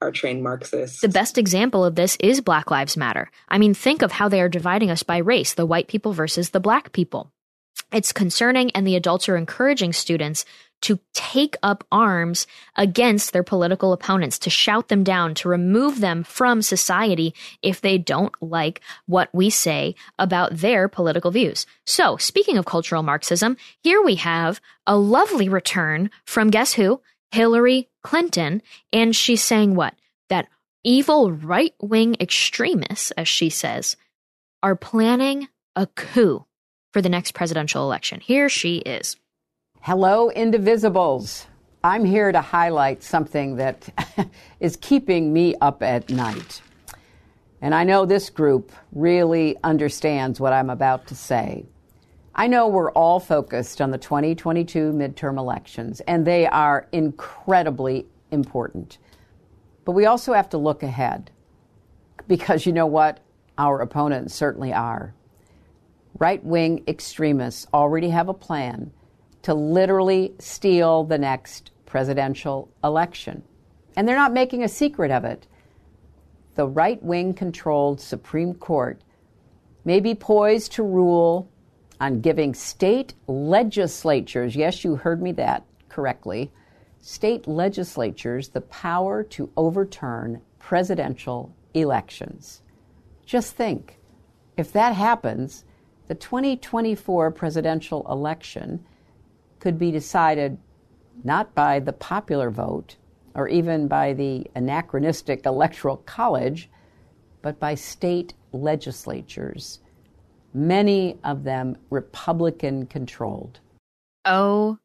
are 0.01 0.11
trained 0.11 0.43
Marxists. 0.43 1.01
The 1.01 1.09
best 1.09 1.37
example 1.37 1.85
of 1.85 1.95
this 1.95 2.17
is 2.19 2.41
Black 2.41 2.71
Lives 2.71 2.97
Matter. 2.97 3.29
I 3.47 3.57
mean, 3.57 3.73
think 3.73 4.01
of 4.01 4.11
how 4.11 4.29
they 4.29 4.41
are 4.41 4.49
dividing 4.49 4.89
us 4.89 5.03
by 5.03 5.17
race 5.17 5.53
the 5.53 5.65
white 5.65 5.87
people 5.87 6.13
versus 6.13 6.49
the 6.49 6.59
black 6.59 6.91
people. 6.91 7.31
It's 7.91 8.11
concerning, 8.11 8.69
and 8.71 8.85
the 8.85 8.95
adults 8.95 9.27
are 9.29 9.37
encouraging 9.37 9.93
students 9.93 10.45
to 10.81 10.99
take 11.13 11.57
up 11.61 11.83
arms 11.91 12.47
against 12.75 13.33
their 13.33 13.43
political 13.43 13.91
opponents, 13.91 14.39
to 14.39 14.49
shout 14.49 14.87
them 14.87 15.03
down, 15.03 15.33
to 15.35 15.49
remove 15.49 15.99
them 15.99 16.23
from 16.23 16.61
society 16.61 17.33
if 17.61 17.81
they 17.81 17.97
don't 17.97 18.33
like 18.41 18.81
what 19.05 19.29
we 19.33 19.49
say 19.49 19.95
about 20.17 20.55
their 20.55 20.87
political 20.87 21.31
views. 21.31 21.65
So, 21.85 22.15
speaking 22.17 22.57
of 22.57 22.65
cultural 22.65 23.03
Marxism, 23.03 23.57
here 23.81 24.01
we 24.01 24.15
have 24.15 24.61
a 24.87 24.97
lovely 24.97 25.49
return 25.49 26.11
from 26.25 26.49
guess 26.49 26.73
who? 26.73 27.01
Hillary 27.31 27.88
Clinton. 28.03 28.61
And 28.93 29.15
she's 29.15 29.43
saying 29.43 29.75
what? 29.75 29.95
That 30.29 30.47
evil 30.83 31.31
right 31.31 31.73
wing 31.81 32.15
extremists, 32.19 33.11
as 33.11 33.27
she 33.27 33.49
says, 33.49 33.97
are 34.63 34.75
planning 34.75 35.47
a 35.75 35.87
coup 35.87 36.45
for 36.91 37.01
the 37.01 37.09
next 37.09 37.33
presidential 37.33 37.83
election. 37.83 38.19
Here 38.19 38.49
she 38.49 38.77
is. 38.77 39.15
Hello, 39.81 40.29
Indivisibles. 40.35 41.45
I'm 41.83 42.03
here 42.03 42.31
to 42.31 42.41
highlight 42.41 43.03
something 43.03 43.55
that 43.55 43.87
is 44.59 44.75
keeping 44.75 45.31
me 45.31 45.55
up 45.61 45.81
at 45.81 46.09
night. 46.09 46.61
And 47.61 47.73
I 47.73 47.83
know 47.83 48.05
this 48.05 48.29
group 48.29 48.71
really 48.91 49.57
understands 49.63 50.39
what 50.39 50.53
I'm 50.53 50.69
about 50.69 51.07
to 51.07 51.15
say. 51.15 51.65
I 52.39 52.47
know 52.47 52.69
we're 52.69 52.91
all 52.91 53.19
focused 53.19 53.81
on 53.81 53.91
the 53.91 53.97
2022 53.97 54.93
midterm 54.93 55.37
elections, 55.37 55.99
and 55.99 56.25
they 56.25 56.47
are 56.47 56.87
incredibly 56.93 58.05
important. 58.31 58.97
But 59.83 59.91
we 59.91 60.05
also 60.05 60.31
have 60.31 60.47
to 60.51 60.57
look 60.57 60.81
ahead 60.81 61.31
because 62.29 62.65
you 62.65 62.71
know 62.71 62.85
what? 62.85 63.19
Our 63.57 63.81
opponents 63.81 64.35
certainly 64.35 64.71
are. 64.71 65.13
Right 66.17 66.41
wing 66.41 66.85
extremists 66.87 67.67
already 67.73 68.07
have 68.11 68.29
a 68.29 68.33
plan 68.33 68.93
to 69.41 69.53
literally 69.53 70.33
steal 70.39 71.03
the 71.03 71.17
next 71.17 71.71
presidential 71.85 72.69
election. 72.85 73.43
And 73.97 74.07
they're 74.07 74.15
not 74.15 74.31
making 74.31 74.63
a 74.63 74.69
secret 74.69 75.11
of 75.11 75.25
it. 75.25 75.45
The 76.55 76.67
right 76.67 77.03
wing 77.03 77.33
controlled 77.33 77.99
Supreme 77.99 78.53
Court 78.53 79.01
may 79.83 79.99
be 79.99 80.15
poised 80.15 80.71
to 80.73 80.83
rule 80.83 81.51
on 81.99 82.21
giving 82.21 82.53
state 82.53 83.13
legislatures, 83.27 84.55
yes, 84.55 84.83
you 84.83 84.95
heard 84.95 85.21
me 85.21 85.31
that 85.33 85.65
correctly, 85.89 86.51
state 87.01 87.47
legislatures 87.47 88.49
the 88.49 88.61
power 88.61 89.23
to 89.23 89.51
overturn 89.57 90.41
presidential 90.59 91.55
elections. 91.73 92.61
Just 93.25 93.55
think 93.55 93.99
if 94.57 94.71
that 94.73 94.93
happens, 94.93 95.65
the 96.07 96.15
2024 96.15 97.31
presidential 97.31 98.05
election 98.09 98.83
could 99.59 99.77
be 99.77 99.91
decided 99.91 100.57
not 101.23 101.53
by 101.53 101.79
the 101.79 101.93
popular 101.93 102.49
vote 102.49 102.95
or 103.35 103.47
even 103.47 103.87
by 103.87 104.13
the 104.13 104.45
anachronistic 104.55 105.45
electoral 105.45 105.97
college, 105.97 106.69
but 107.41 107.59
by 107.59 107.75
state 107.75 108.33
legislatures, 108.51 109.79
many 110.53 111.17
of 111.23 111.43
them 111.43 111.77
Republican 111.89 112.85
controlled. 112.85 113.59
Oh 114.25 114.77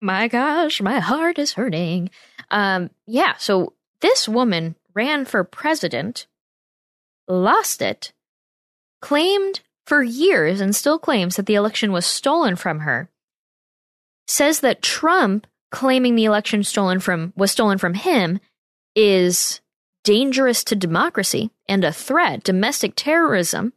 my 0.00 0.28
gosh, 0.28 0.80
my 0.80 0.98
heart 0.98 1.38
is 1.38 1.54
hurting. 1.54 2.10
Um, 2.50 2.90
yeah, 3.06 3.34
so 3.38 3.72
this 4.00 4.28
woman 4.28 4.76
ran 4.94 5.24
for 5.24 5.42
president, 5.44 6.26
lost 7.28 7.82
it, 7.82 8.12
claimed 9.00 9.60
for 9.86 10.02
years 10.02 10.60
and 10.60 10.74
still 10.74 10.98
claims 10.98 11.36
that 11.36 11.46
the 11.46 11.54
election 11.54 11.92
was 11.92 12.04
stolen 12.04 12.56
from 12.56 12.80
her 12.80 13.08
says 14.26 14.60
that 14.60 14.82
Trump 14.82 15.46
claiming 15.70 16.14
the 16.14 16.24
election 16.24 16.64
stolen 16.64 17.00
from 17.00 17.32
was 17.36 17.50
stolen 17.50 17.78
from 17.78 17.94
him 17.94 18.40
is 18.94 19.60
dangerous 20.04 20.64
to 20.64 20.76
democracy 20.76 21.50
and 21.68 21.84
a 21.84 21.92
threat, 21.92 22.42
domestic 22.42 22.94
terrorism, 22.96 23.72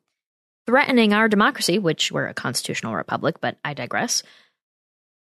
threatening 0.69 1.13
our 1.13 1.27
democracy, 1.27 1.79
which 1.79 2.12
we're 2.12 2.27
a 2.27 2.34
constitutional 2.36 2.93
republic, 2.93 3.38
but 3.41 3.58
I 3.65 3.73
digress. 3.73 4.21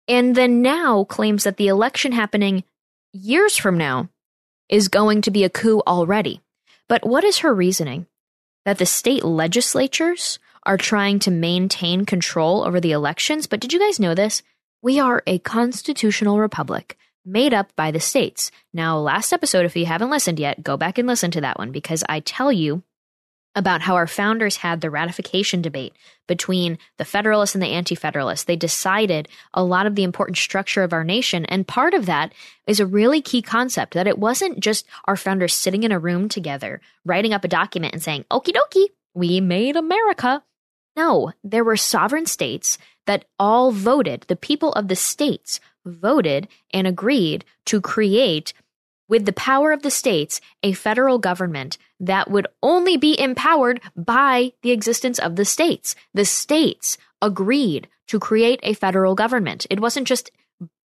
And 0.08 0.36
then 0.36 0.62
now 0.62 1.04
claims 1.04 1.44
that 1.44 1.58
the 1.58 1.68
election 1.68 2.14
happening 2.14 2.64
years 3.12 3.58
from 3.58 3.78
now 3.78 4.08
is 4.70 4.88
going 4.88 5.22
to 5.24 5.32
be 5.32 5.44
a 5.44 5.50
coup 5.50 5.82
already. 5.86 6.40
But 6.88 7.06
what 7.06 7.26
is 7.26 7.40
her 7.40 7.54
reasoning? 7.54 8.08
That 8.64 8.78
the 8.78 8.86
state 8.86 9.26
legislatures 9.26 10.40
are 10.66 10.78
trying 10.78 11.20
to 11.20 11.32
maintain 11.32 12.06
control 12.06 12.64
over 12.64 12.80
the 12.80 12.94
elections. 12.94 13.46
But 13.46 13.60
did 13.60 13.74
you 13.74 13.80
guys 13.80 14.00
know 14.00 14.16
this? 14.16 14.44
We 14.82 14.98
are 14.98 15.24
a 15.28 15.40
constitutional 15.40 16.40
republic 16.40 16.98
made 17.26 17.54
up 17.54 17.76
by 17.76 17.92
the 17.92 18.00
states. 18.00 18.50
Now, 18.74 18.98
last 18.98 19.34
episode, 19.34 19.66
if 19.66 19.76
you 19.76 19.88
haven't 19.88 20.10
listened 20.10 20.40
yet, 20.40 20.64
go 20.64 20.78
back 20.78 20.98
and 20.98 21.06
listen 21.06 21.32
to 21.32 21.42
that 21.42 21.58
one 21.58 21.74
because 21.74 22.02
I 22.08 22.22
tell 22.22 22.50
you 22.50 22.82
about 23.56 23.82
how 23.82 23.96
our 23.96 24.08
founders 24.08 24.58
had 24.58 24.82
the 24.82 24.90
ratification 24.90 25.62
debate 25.62 25.94
between 26.28 26.78
the 26.98 27.06
Federalists 27.06 27.54
and 27.56 27.62
the 27.62 27.68
Anti 27.68 27.96
Federalists. 27.96 28.46
They 28.46 28.56
decided 28.56 29.28
a 29.54 29.64
lot 29.64 29.86
of 29.86 29.96
the 29.96 30.04
important 30.04 30.38
structure 30.38 30.84
of 30.84 30.94
our 30.94 31.04
nation. 31.04 31.46
And 31.46 31.68
part 31.68 31.94
of 31.94 32.06
that 32.08 32.34
is 32.66 32.80
a 32.80 32.86
really 32.86 33.22
key 33.22 33.42
concept 33.42 33.94
that 33.94 34.08
it 34.08 34.18
wasn't 34.18 34.60
just 34.60 34.86
our 35.06 35.16
founders 35.16 35.54
sitting 35.54 35.84
in 35.84 35.92
a 35.92 36.00
room 36.00 36.30
together, 36.30 36.82
writing 37.06 37.34
up 37.34 37.44
a 37.44 37.50
document 37.50 37.94
and 37.94 38.02
saying, 38.02 38.26
okie 38.32 38.56
dokie, 38.56 38.88
we 39.14 39.40
made 39.40 39.76
America. 39.76 40.44
No, 40.96 41.34
there 41.44 41.64
were 41.64 41.78
sovereign 41.78 42.26
states 42.26 42.78
that 43.06 43.26
all 43.38 43.72
voted, 43.72 44.26
the 44.28 44.36
people 44.36 44.72
of 44.74 44.88
the 44.88 44.96
states 44.96 45.60
voted 45.86 46.48
and 46.72 46.88
agreed 46.88 47.44
to 47.66 47.82
create, 47.82 48.54
with 49.10 49.26
the 49.26 49.34
power 49.34 49.72
of 49.72 49.82
the 49.82 49.92
states, 49.92 50.40
a 50.62 50.74
federal 50.74 51.20
government 51.20 51.78
that 52.06 52.30
would 52.30 52.48
only 52.62 52.98
be 52.98 53.20
empowered 53.20 53.82
by 53.96 54.54
the 54.62 54.72
existence 54.72 55.20
of 55.20 55.36
the 55.36 55.46
states. 55.46 55.96
The 56.14 56.26
states 56.26 56.98
agreed 57.22 57.88
to 58.08 58.20
create 58.20 58.60
a 58.64 58.74
federal 58.74 59.16
government. 59.16 59.66
It 59.70 59.80
wasn't 59.80 60.08
just 60.08 60.32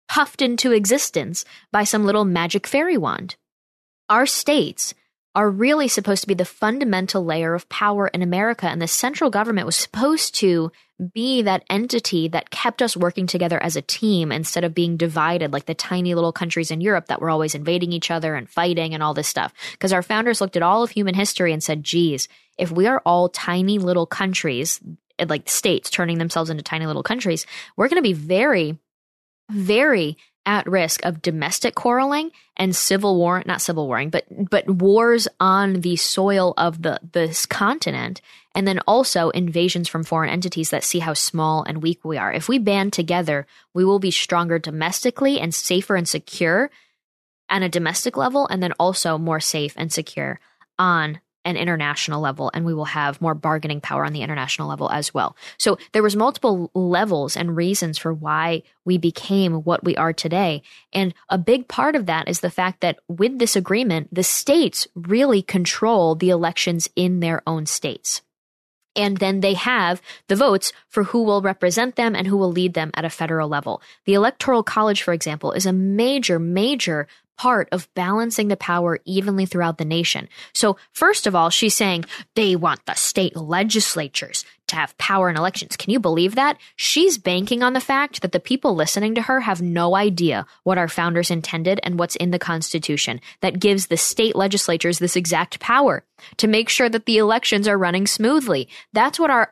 puffed 0.10 0.42
into 0.42 0.72
existence 0.72 1.46
by 1.72 1.84
some 1.84 2.06
little 2.06 2.26
magic 2.26 2.68
fairy 2.68 2.98
wand. 2.98 3.36
Our 4.10 4.26
states 4.26 4.94
are 5.36 5.50
really 5.50 5.88
supposed 5.88 6.22
to 6.22 6.28
be 6.28 6.34
the 6.34 6.46
fundamental 6.46 7.26
layer 7.26 7.56
of 7.56 7.68
power 7.70 8.08
in 8.08 8.22
America. 8.22 8.68
And 8.68 8.82
the 8.82 8.88
central 8.88 9.30
government 9.30 9.66
was 9.66 9.76
supposed 9.76 10.36
to 10.36 10.72
be 11.14 11.42
that 11.42 11.64
entity 11.70 12.28
that 12.28 12.52
kept 12.52 12.82
us 12.82 12.96
working 12.96 13.26
together 13.26 13.62
as 13.62 13.76
a 13.76 13.82
team 13.82 14.32
instead 14.32 14.64
of 14.64 14.76
being 14.76 14.96
divided 14.96 15.52
like 15.52 15.66
the 15.66 15.74
tiny 15.74 16.14
little 16.14 16.32
countries 16.32 16.70
in 16.70 16.82
Europe 16.82 17.08
that 17.08 17.20
were 17.20 17.32
always 17.32 17.56
invading 17.56 17.92
each 17.92 18.12
other 18.12 18.36
and 18.36 18.50
fighting 18.50 18.94
and 18.94 19.02
all 19.02 19.16
this 19.16 19.28
stuff. 19.28 19.54
Because 19.72 19.92
our 19.92 20.04
founders 20.04 20.40
looked 20.40 20.56
at 20.56 20.64
all 20.64 20.84
of 20.84 20.92
human 20.92 21.16
history 21.16 21.52
and 21.52 21.64
said, 21.64 21.84
geez, 21.84 22.28
if 22.58 22.72
we 22.72 22.86
are 22.86 23.02
all 23.06 23.28
tiny 23.28 23.80
little 23.80 24.06
countries, 24.06 24.80
like 25.28 25.50
states 25.50 25.90
turning 25.90 26.20
themselves 26.20 26.52
into 26.52 26.64
tiny 26.64 26.86
little 26.86 27.04
countries, 27.04 27.48
we're 27.76 27.90
going 27.90 28.02
to 28.02 28.08
be 28.08 28.14
very, 28.14 28.78
very 29.50 30.18
at 30.46 30.68
risk 30.68 31.04
of 31.06 31.22
domestic 31.22 31.76
quarreling 31.76 32.32
and 32.58 32.76
civil 32.76 33.18
war 33.18 33.42
not 33.46 33.62
civil 33.62 33.88
warring 33.88 34.10
but 34.10 34.26
but 34.50 34.68
wars 34.70 35.28
on 35.40 35.82
the 35.82 35.96
soil 35.96 36.54
of 36.58 36.82
the 36.82 37.00
this 37.14 37.46
continent 37.46 38.22
and 38.56 38.68
then 38.68 38.80
also 38.88 39.30
invasions 39.30 39.88
from 39.88 40.04
foreign 40.04 40.30
entities 40.30 40.70
that 40.70 40.84
see 40.84 41.00
how 41.00 41.14
small 41.14 41.64
and 41.64 41.82
weak 41.82 42.06
we 42.06 42.18
are. 42.18 42.32
If 42.32 42.48
we 42.48 42.60
band 42.60 42.94
together 42.94 43.48
we 43.74 43.86
will 43.86 44.00
be 44.00 44.12
stronger 44.12 44.60
domestically 44.60 45.40
and 45.40 45.54
safer 45.54 45.96
and 45.96 46.08
secure 46.08 46.70
on 47.50 47.64
a 47.64 47.70
domestic 47.70 48.18
level 48.18 48.48
and 48.48 48.62
then 48.62 48.74
also 48.74 49.18
more 49.18 49.40
safe 49.40 49.74
and 49.78 49.92
secure 49.92 50.40
on 50.78 51.20
an 51.46 51.58
international 51.58 52.22
level 52.22 52.52
and 52.54 52.66
we 52.66 52.74
will 52.74 52.86
have 52.86 53.22
more 53.22 53.36
bargaining 53.36 53.82
power 53.82 54.06
on 54.06 54.14
the 54.14 54.22
international 54.22 54.68
level 54.68 54.90
as 54.90 55.14
well. 55.14 55.36
So 55.58 55.78
there 55.92 56.04
was 56.04 56.16
multiple 56.16 56.72
levels 56.74 57.36
and 57.36 57.56
reasons 57.56 57.98
for 57.98 58.14
why 58.14 58.64
we 58.86 58.98
became 58.98 59.56
what 59.64 59.84
we 59.84 59.96
are 59.96 60.14
today. 60.14 60.62
And 60.92 61.14
a 61.30 61.38
big 61.38 61.68
part 61.68 61.96
of 61.96 62.06
that 62.06 62.28
is 62.28 62.40
the 62.40 62.50
fact 62.50 62.82
that 62.82 63.00
with 63.08 63.40
this 63.40 63.56
agreement, 63.56 64.14
the 64.14 64.24
states 64.24 64.88
really 64.96 65.42
control 65.42 66.16
the 66.16 66.30
elections 66.30 66.90
in 66.96 67.20
their 67.20 67.42
own 67.46 67.66
states. 67.66 68.22
And 68.96 69.18
then 69.18 69.40
they 69.40 69.56
have 69.56 70.02
the 70.28 70.36
votes 70.36 70.72
for 70.88 71.04
who 71.04 71.24
will 71.24 71.42
represent 71.42 71.96
them 71.96 72.16
and 72.16 72.28
who 72.28 72.38
will 72.38 72.52
lead 72.52 72.76
them 72.76 72.92
at 72.94 73.06
a 73.06 73.10
federal 73.10 73.50
level. 73.50 73.82
The 74.06 74.14
Electoral 74.14 74.62
College, 74.62 75.02
for 75.02 75.14
example, 75.14 75.52
is 75.52 75.66
a 75.66 75.74
major, 75.74 76.38
major 76.38 77.08
part 77.38 77.68
of 77.72 77.88
balancing 77.94 78.48
the 78.48 78.58
power 78.58 79.00
evenly 79.06 79.46
throughout 79.46 79.78
the 79.78 79.86
nation. 79.86 80.28
So, 80.54 80.78
first 80.92 81.28
of 81.28 81.36
all, 81.36 81.50
she's 81.50 81.76
saying 81.76 82.06
they 82.36 82.56
want 82.56 82.86
the 82.86 82.94
state 82.94 83.36
legislatures 83.36 84.46
to 84.68 84.76
have 84.76 84.98
power 84.98 85.30
in 85.30 85.38
elections. 85.38 85.76
Can 85.78 85.92
you 85.92 86.00
believe 86.00 86.36
that? 86.36 86.58
She's 86.76 87.18
banking 87.18 87.64
on 87.64 87.74
the 87.74 87.80
fact 87.80 88.22
that 88.22 88.32
the 88.32 88.40
people 88.40 88.76
listening 88.76 89.16
to 89.16 89.22
her 89.24 89.42
have 89.42 89.62
no 89.62 89.96
idea 89.96 90.46
what 90.64 90.78
our 90.78 90.88
founders 90.88 91.32
intended 91.32 91.80
and 91.84 92.00
what's 92.00 92.16
in 92.16 92.32
the 92.32 92.40
Constitution 92.40 93.20
that 93.42 93.60
gives 93.60 93.88
the 93.88 93.98
state 93.98 94.36
legislatures 94.36 95.00
this 95.00 95.16
exact 95.16 95.60
power 95.60 96.04
to 96.38 96.48
make 96.48 96.70
sure 96.70 96.90
that 96.90 97.06
the 97.06 97.18
elections 97.18 97.68
are 97.68 97.78
running 97.78 98.08
smoothly. 98.08 98.70
That's 98.94 99.20
what 99.20 99.32
our 99.32 99.50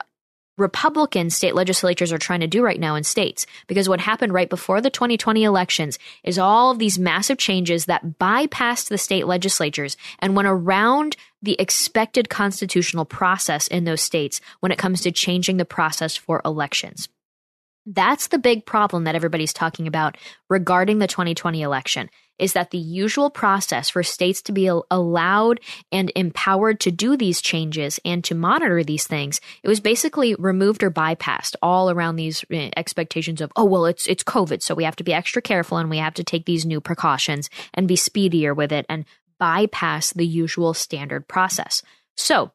Republican 0.62 1.30
state 1.30 1.56
legislatures 1.56 2.14
are 2.14 2.18
trying 2.18 2.40
to 2.40 2.48
do 2.48 2.64
right 2.64 2.80
now 2.80 2.96
in 2.96 3.04
states. 3.04 3.46
Because 3.68 3.90
what 3.90 4.00
happened 4.00 4.34
right 4.34 4.50
before 4.50 4.80
the 4.80 4.90
2020 4.90 5.44
elections 5.44 6.00
is 6.24 6.38
all 6.38 6.72
of 6.72 6.80
these 6.80 7.00
massive 7.00 7.38
changes 7.38 7.86
that 7.86 8.20
bypassed 8.20 8.90
the 8.90 8.98
state 8.98 9.28
legislatures 9.28 9.98
and 10.20 10.36
went 10.36 10.48
around 10.48 11.18
the 11.42 11.60
expected 11.60 12.30
constitutional 12.30 13.04
process 13.04 13.68
in 13.68 13.84
those 13.84 14.02
states 14.02 14.40
when 14.60 14.72
it 14.72 14.78
comes 14.78 15.02
to 15.02 15.12
changing 15.12 15.58
the 15.58 15.66
process 15.66 16.16
for 16.16 16.42
elections. 16.46 17.10
That's 17.86 18.28
the 18.28 18.38
big 18.38 18.66
problem 18.66 19.06
that 19.06 19.16
everybody's 19.16 19.54
talking 19.54 19.88
about 19.88 20.16
regarding 20.50 21.00
the 21.00 21.08
2020 21.08 21.64
election 21.64 22.10
is 22.40 22.54
that 22.54 22.72
the 22.72 22.78
usual 22.78 23.30
process 23.30 23.90
for 23.90 24.04
states 24.04 24.42
to 24.42 24.52
be 24.52 24.68
allowed 24.90 25.60
and 25.92 26.12
empowered 26.16 26.80
to 26.80 26.92
do 26.92 27.16
these 27.16 27.42
changes 27.42 28.00
and 28.04 28.24
to 28.24 28.36
monitor 28.36 28.84
these 28.84 29.06
things, 29.06 29.40
it 29.64 29.68
was 29.68 29.80
basically 29.80 30.36
removed 30.36 30.84
or 30.84 30.92
bypassed 30.92 31.56
all 31.62 31.90
around 31.90 32.16
these 32.16 32.44
eh, 32.52 32.70
expectations 32.76 33.42
of, 33.42 33.52
oh, 33.56 33.66
well, 33.66 33.86
it's, 33.86 34.08
it's 34.08 34.24
COVID. 34.24 34.62
So 34.62 34.74
we 34.74 34.84
have 34.84 34.96
to 34.98 35.04
be 35.04 35.14
extra 35.14 35.42
careful 35.42 35.78
and 35.78 35.90
we 35.90 35.98
have 35.98 36.16
to 36.16 36.24
take 36.24 36.46
these 36.46 36.66
new 36.66 36.82
precautions 36.82 37.50
and 37.74 37.88
be 37.88 37.96
speedier 37.96 38.54
with 38.54 38.72
it 38.72 38.86
and 38.90 39.06
bypass 39.38 40.14
the 40.14 40.26
usual 40.26 40.74
standard 40.74 41.28
process. 41.28 41.82
So 42.16 42.52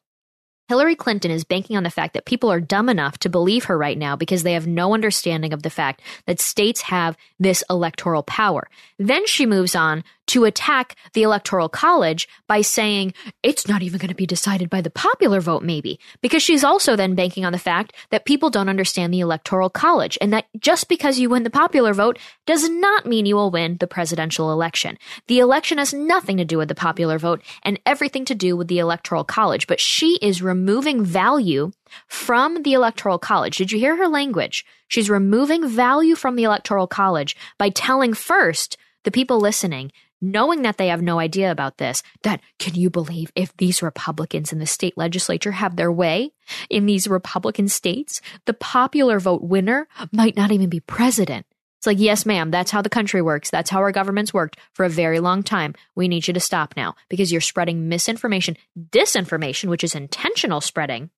Hillary 0.67 0.95
Clinton 0.95 1.31
is 1.31 1.45
banking 1.45 1.77
on 1.77 1.83
the 1.83 1.89
fact 1.89 2.13
that 2.13 2.25
people 2.25 2.51
are 2.51 2.59
dumb 2.59 2.89
enough 2.89 3.17
to 3.19 3.29
believe 3.29 3.65
her 3.65 3.77
right 3.77 3.97
now 3.97 4.17
because 4.17 4.43
they 4.43 4.53
have 4.53 4.67
no 4.67 4.93
understanding 4.93 5.53
of 5.53 5.63
the 5.63 5.69
fact 5.69 6.01
that 6.25 6.41
states 6.41 6.81
have 6.81 7.15
this 7.39 7.63
electoral 7.69 8.21
power. 8.23 8.67
Then 8.99 9.25
she 9.25 9.45
moves 9.45 9.75
on 9.75 10.03
to 10.27 10.43
attack 10.43 10.95
the 11.13 11.23
Electoral 11.23 11.69
College 11.69 12.27
by 12.47 12.61
saying 12.61 13.13
it's 13.43 13.67
not 13.67 13.81
even 13.81 13.97
going 13.97 14.09
to 14.09 14.15
be 14.15 14.25
decided 14.25 14.69
by 14.69 14.81
the 14.81 14.89
popular 14.89 15.39
vote, 15.39 15.63
maybe, 15.63 15.99
because 16.21 16.43
she's 16.43 16.63
also 16.63 16.95
then 16.95 17.15
banking 17.15 17.45
on 17.45 17.53
the 17.53 17.59
fact 17.59 17.93
that 18.09 18.25
people 18.25 18.49
don't 18.49 18.69
understand 18.69 19.13
the 19.13 19.21
Electoral 19.21 19.69
College 19.69 20.17
and 20.21 20.33
that 20.33 20.45
just 20.59 20.89
because 20.89 21.17
you 21.17 21.29
win 21.29 21.43
the 21.43 21.49
popular 21.49 21.93
vote 21.93 22.19
does 22.45 22.67
not 22.69 23.05
mean 23.05 23.25
you 23.25 23.35
will 23.35 23.51
win 23.51 23.77
the 23.79 23.87
presidential 23.87 24.51
election. 24.51 24.97
The 25.27 25.39
election 25.39 25.77
has 25.77 25.93
nothing 25.93 26.37
to 26.37 26.45
do 26.45 26.57
with 26.57 26.67
the 26.67 26.75
popular 26.75 27.17
vote 27.17 27.41
and 27.63 27.79
everything 27.85 28.25
to 28.25 28.35
do 28.35 28.57
with 28.57 28.67
the 28.67 28.79
Electoral 28.79 29.23
College, 29.23 29.65
but 29.65 29.79
she 29.79 30.19
is 30.21 30.41
removing 30.57 31.05
value 31.05 31.71
from 32.07 32.63
the 32.63 32.73
Electoral 32.73 33.19
College. 33.19 33.57
Did 33.57 33.71
you 33.71 33.79
hear 33.79 33.95
her 33.95 34.07
language? 34.07 34.65
She's 34.87 35.09
removing 35.09 35.67
value 35.67 36.15
from 36.15 36.35
the 36.35 36.43
Electoral 36.43 36.87
College 36.87 37.35
by 37.59 37.69
telling 37.69 38.13
first 38.13 38.77
the 39.03 39.11
people 39.11 39.39
listening 39.39 39.91
knowing 40.19 40.63
that 40.63 40.77
they 40.77 40.87
have 40.87 41.01
no 41.01 41.19
idea 41.19 41.51
about 41.51 41.77
this, 41.77 42.01
that 42.23 42.41
can 42.57 42.73
you 42.73 42.89
believe 42.89 43.31
if 43.35 43.55
these 43.57 43.83
Republicans 43.83 44.51
in 44.51 44.57
the 44.57 44.65
state 44.65 44.97
legislature 44.97 45.51
have 45.51 45.75
their 45.75 45.91
way 45.91 46.31
in 46.71 46.87
these 46.87 47.07
Republican 47.07 47.67
states, 47.67 48.19
the 48.45 48.53
popular 48.53 49.19
vote 49.19 49.43
winner 49.43 49.87
might 50.11 50.35
not 50.35 50.51
even 50.51 50.69
be 50.69 50.79
president. 50.79 51.45
It's 51.77 51.85
like, 51.85 51.99
yes, 51.99 52.25
ma'am, 52.25 52.49
that's 52.49 52.71
how 52.71 52.81
the 52.81 52.89
country 52.89 53.21
works. 53.21 53.51
That's 53.51 53.69
how 53.69 53.79
our 53.79 53.91
governments 53.91 54.33
worked 54.33 54.57
for 54.73 54.83
a 54.83 54.89
very 54.89 55.19
long 55.19 55.43
time. 55.43 55.75
We 55.95 56.07
need 56.07 56.27
you 56.27 56.33
to 56.33 56.39
stop 56.39 56.73
now 56.75 56.95
because 57.07 57.31
you're 57.31 57.41
spreading 57.41 57.87
misinformation, 57.87 58.57
disinformation, 58.77 59.69
which 59.69 59.83
is 59.83 59.93
intentional 59.93 60.59
spreading 60.59 61.11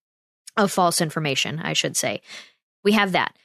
of 0.57 0.71
false 0.71 0.99
information, 0.99 1.59
I 1.59 1.73
should 1.73 1.95
say. 1.95 2.21
We 2.83 2.91
have 2.91 3.13
that. 3.13 3.35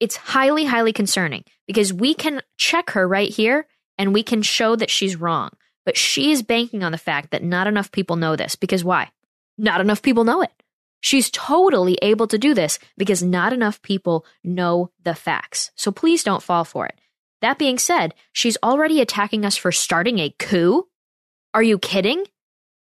It's 0.00 0.16
highly, 0.16 0.64
highly 0.64 0.92
concerning 0.92 1.44
because 1.66 1.92
we 1.92 2.14
can 2.14 2.42
check 2.56 2.90
her 2.90 3.06
right 3.06 3.30
here 3.30 3.66
and 3.96 4.12
we 4.12 4.22
can 4.22 4.42
show 4.42 4.74
that 4.76 4.90
she's 4.90 5.16
wrong. 5.16 5.50
But 5.84 5.96
she 5.96 6.32
is 6.32 6.42
banking 6.42 6.82
on 6.82 6.92
the 6.92 6.98
fact 6.98 7.30
that 7.30 7.42
not 7.42 7.66
enough 7.66 7.90
people 7.92 8.16
know 8.16 8.36
this. 8.36 8.56
Because 8.56 8.84
why? 8.84 9.10
Not 9.56 9.80
enough 9.80 10.02
people 10.02 10.24
know 10.24 10.42
it. 10.42 10.52
She's 11.00 11.30
totally 11.30 11.98
able 12.02 12.26
to 12.28 12.38
do 12.38 12.54
this 12.54 12.78
because 12.96 13.22
not 13.22 13.52
enough 13.52 13.82
people 13.82 14.26
know 14.42 14.90
the 15.02 15.14
facts. 15.14 15.70
So 15.76 15.92
please 15.92 16.24
don't 16.24 16.42
fall 16.42 16.64
for 16.64 16.86
it. 16.86 16.98
That 17.40 17.58
being 17.58 17.78
said, 17.78 18.14
she's 18.32 18.58
already 18.62 19.00
attacking 19.00 19.44
us 19.44 19.56
for 19.56 19.70
starting 19.70 20.18
a 20.18 20.34
coup? 20.38 20.88
Are 21.54 21.62
you 21.62 21.78
kidding? 21.78 22.24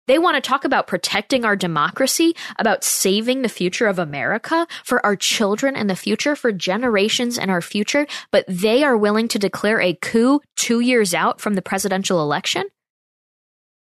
They 0.07 0.19
want 0.19 0.35
to 0.35 0.41
talk 0.41 0.65
about 0.65 0.87
protecting 0.87 1.45
our 1.45 1.55
democracy, 1.55 2.35
about 2.59 2.83
saving 2.83 3.43
the 3.43 3.49
future 3.49 3.87
of 3.87 3.97
America 3.97 4.67
for 4.83 5.05
our 5.05 5.15
children 5.15 5.75
and 5.75 5.89
the 5.89 5.95
future 5.95 6.35
for 6.35 6.51
generations 6.51 7.37
and 7.37 7.49
our 7.49 7.61
future, 7.61 8.07
but 8.29 8.43
they 8.47 8.83
are 8.83 8.97
willing 8.97 9.29
to 9.29 9.39
declare 9.39 9.79
a 9.79 9.93
coup 9.93 10.41
two 10.57 10.81
years 10.81 11.13
out 11.13 11.39
from 11.39 11.53
the 11.53 11.61
presidential 11.61 12.21
election? 12.21 12.65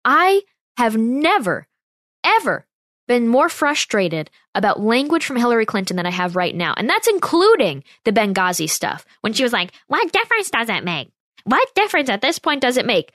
I 0.04 0.42
have 0.76 0.98
never, 0.98 1.66
ever 2.22 2.66
been 3.08 3.26
more 3.26 3.48
frustrated 3.48 4.30
about 4.54 4.80
language 4.80 5.24
from 5.24 5.36
Hillary 5.36 5.66
Clinton 5.66 5.96
than 5.96 6.06
I 6.06 6.10
have 6.10 6.36
right 6.36 6.54
now. 6.54 6.74
And 6.76 6.88
that's 6.88 7.08
including 7.08 7.82
the 8.04 8.12
Benghazi 8.12 8.70
stuff 8.70 9.04
when 9.22 9.32
she 9.32 9.42
was 9.42 9.52
like, 9.52 9.72
what 9.88 10.12
difference 10.12 10.50
does 10.50 10.68
it 10.68 10.84
make? 10.84 11.10
What 11.44 11.74
difference 11.74 12.08
at 12.08 12.20
this 12.20 12.38
point 12.38 12.60
does 12.60 12.76
it 12.76 12.86
make? 12.86 13.10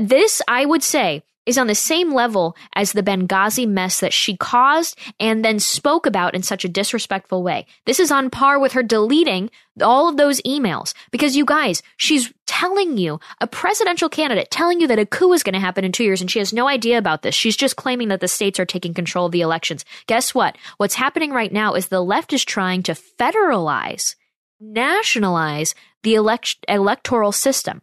This, 0.00 0.42
I 0.48 0.66
would 0.66 0.82
say, 0.82 1.22
is 1.46 1.58
on 1.58 1.68
the 1.68 1.74
same 1.74 2.12
level 2.12 2.56
as 2.74 2.92
the 2.92 3.02
Benghazi 3.02 3.66
mess 3.66 4.00
that 4.00 4.12
she 4.12 4.36
caused 4.36 4.98
and 5.20 5.44
then 5.44 5.60
spoke 5.60 6.04
about 6.04 6.34
in 6.34 6.42
such 6.42 6.64
a 6.64 6.68
disrespectful 6.68 7.42
way. 7.42 7.66
This 7.86 8.00
is 8.00 8.10
on 8.10 8.30
par 8.30 8.58
with 8.58 8.72
her 8.72 8.82
deleting 8.82 9.50
all 9.80 10.08
of 10.08 10.16
those 10.16 10.40
emails 10.42 10.92
because 11.12 11.36
you 11.36 11.44
guys, 11.44 11.82
she's 11.96 12.32
telling 12.60 12.96
you, 12.96 13.20
a 13.42 13.46
presidential 13.46 14.08
candidate 14.08 14.50
telling 14.50 14.80
you 14.80 14.86
that 14.86 14.98
a 14.98 15.04
coup 15.04 15.34
is 15.34 15.42
going 15.42 15.52
to 15.52 15.60
happen 15.60 15.84
in 15.84 15.92
two 15.92 16.04
years 16.04 16.22
and 16.22 16.30
she 16.30 16.38
has 16.38 16.54
no 16.54 16.66
idea 16.66 16.96
about 16.96 17.20
this. 17.20 17.34
She's 17.34 17.56
just 17.56 17.76
claiming 17.76 18.08
that 18.08 18.20
the 18.20 18.28
states 18.28 18.58
are 18.58 18.64
taking 18.64 18.94
control 18.94 19.26
of 19.26 19.32
the 19.32 19.42
elections. 19.42 19.84
Guess 20.06 20.34
what? 20.34 20.56
What's 20.78 20.94
happening 20.94 21.32
right 21.32 21.52
now 21.52 21.74
is 21.74 21.88
the 21.88 22.00
left 22.00 22.32
is 22.32 22.46
trying 22.46 22.82
to 22.84 22.92
federalize, 22.92 24.14
nationalize 24.58 25.74
the 26.02 26.14
elect- 26.14 26.64
electoral 26.66 27.30
system 27.30 27.82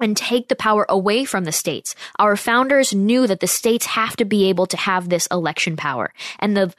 and 0.00 0.16
take 0.16 0.48
the 0.48 0.56
power 0.56 0.86
away 0.88 1.24
from 1.24 1.44
the 1.44 1.52
states. 1.52 1.94
Our 2.18 2.34
founders 2.34 2.92
knew 2.92 3.28
that 3.28 3.38
the 3.38 3.46
states 3.46 3.86
have 3.86 4.16
to 4.16 4.24
be 4.24 4.48
able 4.48 4.66
to 4.66 4.76
have 4.76 5.08
this 5.08 5.28
election 5.28 5.76
power. 5.76 6.12
And 6.40 6.56
the 6.56 6.74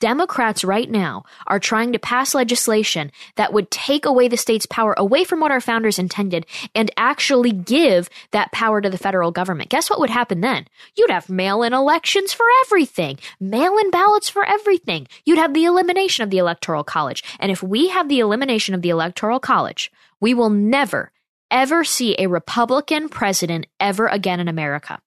Democrats 0.00 0.64
right 0.64 0.90
now 0.90 1.24
are 1.46 1.58
trying 1.58 1.92
to 1.92 1.98
pass 1.98 2.34
legislation 2.34 3.10
that 3.36 3.52
would 3.52 3.70
take 3.70 4.06
away 4.06 4.28
the 4.28 4.36
state's 4.36 4.66
power 4.66 4.94
away 4.96 5.24
from 5.24 5.40
what 5.40 5.50
our 5.50 5.60
founders 5.60 5.98
intended 5.98 6.46
and 6.74 6.90
actually 6.96 7.52
give 7.52 8.08
that 8.30 8.52
power 8.52 8.80
to 8.80 8.90
the 8.90 8.98
federal 8.98 9.30
government. 9.30 9.70
Guess 9.70 9.90
what 9.90 10.00
would 10.00 10.10
happen 10.10 10.40
then? 10.40 10.66
You'd 10.96 11.10
have 11.10 11.28
mail 11.28 11.62
in 11.62 11.72
elections 11.72 12.32
for 12.32 12.46
everything, 12.64 13.18
mail 13.40 13.76
in 13.78 13.90
ballots 13.90 14.28
for 14.28 14.46
everything. 14.46 15.08
You'd 15.24 15.38
have 15.38 15.54
the 15.54 15.64
elimination 15.64 16.22
of 16.22 16.30
the 16.30 16.38
Electoral 16.38 16.84
College. 16.84 17.24
And 17.40 17.50
if 17.50 17.62
we 17.62 17.88
have 17.88 18.08
the 18.08 18.20
elimination 18.20 18.74
of 18.74 18.82
the 18.82 18.90
Electoral 18.90 19.40
College, 19.40 19.90
we 20.20 20.34
will 20.34 20.50
never, 20.50 21.12
ever 21.50 21.84
see 21.84 22.14
a 22.18 22.26
Republican 22.28 23.08
president 23.08 23.66
ever 23.80 24.06
again 24.06 24.40
in 24.40 24.48
America. 24.48 25.00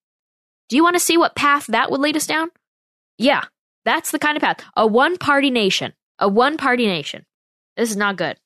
Do 0.70 0.76
you 0.76 0.84
want 0.84 0.96
to 0.96 1.02
see 1.02 1.18
what 1.18 1.36
path 1.36 1.68
that 1.68 1.92
would 1.92 2.00
lead 2.00 2.16
us 2.16 2.28
down? 2.28 2.50
Yeah, 3.18 3.44
that's 3.86 4.12
the 4.12 4.20
kind 4.20 4.38
of 4.38 4.42
path. 4.42 4.64
A 4.76 4.86
one 4.86 5.18
party 5.18 5.50
nation. 5.50 5.94
A 6.20 6.28
one 6.28 6.58
party 6.58 6.86
nation. 6.86 7.26
This 7.78 7.90
is 7.90 7.98
not 7.98 8.18
good. 8.18 8.38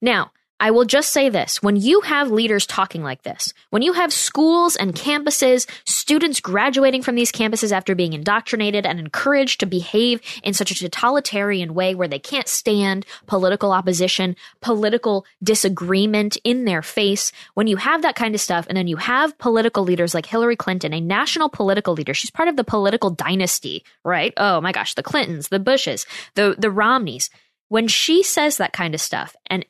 Now, 0.00 0.32
I 0.60 0.72
will 0.72 0.84
just 0.84 1.10
say 1.10 1.28
this 1.28 1.62
when 1.62 1.76
you 1.76 2.00
have 2.00 2.30
leaders 2.30 2.66
talking 2.66 3.02
like 3.02 3.22
this, 3.22 3.54
when 3.70 3.82
you 3.82 3.92
have 3.92 4.12
schools 4.12 4.74
and 4.74 4.94
campuses, 4.94 5.68
students 5.84 6.40
graduating 6.40 7.02
from 7.02 7.14
these 7.14 7.30
campuses 7.30 7.70
after 7.70 7.94
being 7.94 8.12
indoctrinated 8.12 8.84
and 8.84 8.98
encouraged 8.98 9.60
to 9.60 9.66
behave 9.66 10.20
in 10.42 10.54
such 10.54 10.70
a 10.70 10.74
totalitarian 10.74 11.74
way 11.74 11.94
where 11.94 12.08
they 12.08 12.18
can't 12.18 12.48
stand 12.48 13.06
political 13.26 13.72
opposition, 13.72 14.34
political 14.60 15.24
disagreement 15.42 16.36
in 16.42 16.64
their 16.64 16.82
face, 16.82 17.30
when 17.54 17.68
you 17.68 17.76
have 17.76 18.02
that 18.02 18.16
kind 18.16 18.34
of 18.34 18.40
stuff, 18.40 18.66
and 18.68 18.76
then 18.76 18.88
you 18.88 18.96
have 18.96 19.38
political 19.38 19.84
leaders 19.84 20.12
like 20.12 20.26
Hillary 20.26 20.56
Clinton, 20.56 20.92
a 20.92 21.00
national 21.00 21.48
political 21.48 21.94
leader, 21.94 22.14
she's 22.14 22.30
part 22.30 22.48
of 22.48 22.56
the 22.56 22.64
political 22.64 23.10
dynasty, 23.10 23.84
right? 24.04 24.32
Oh 24.36 24.60
my 24.60 24.72
gosh, 24.72 24.94
the 24.94 25.02
Clintons, 25.02 25.48
the 25.48 25.60
Bushes, 25.60 26.04
the, 26.34 26.56
the 26.58 26.70
Romneys 26.70 27.30
when 27.68 27.86
she 27.86 28.22
says 28.22 28.56
that 28.56 28.72
kind 28.72 28.94
of 28.94 29.00
stuff 29.00 29.36
and 29.46 29.64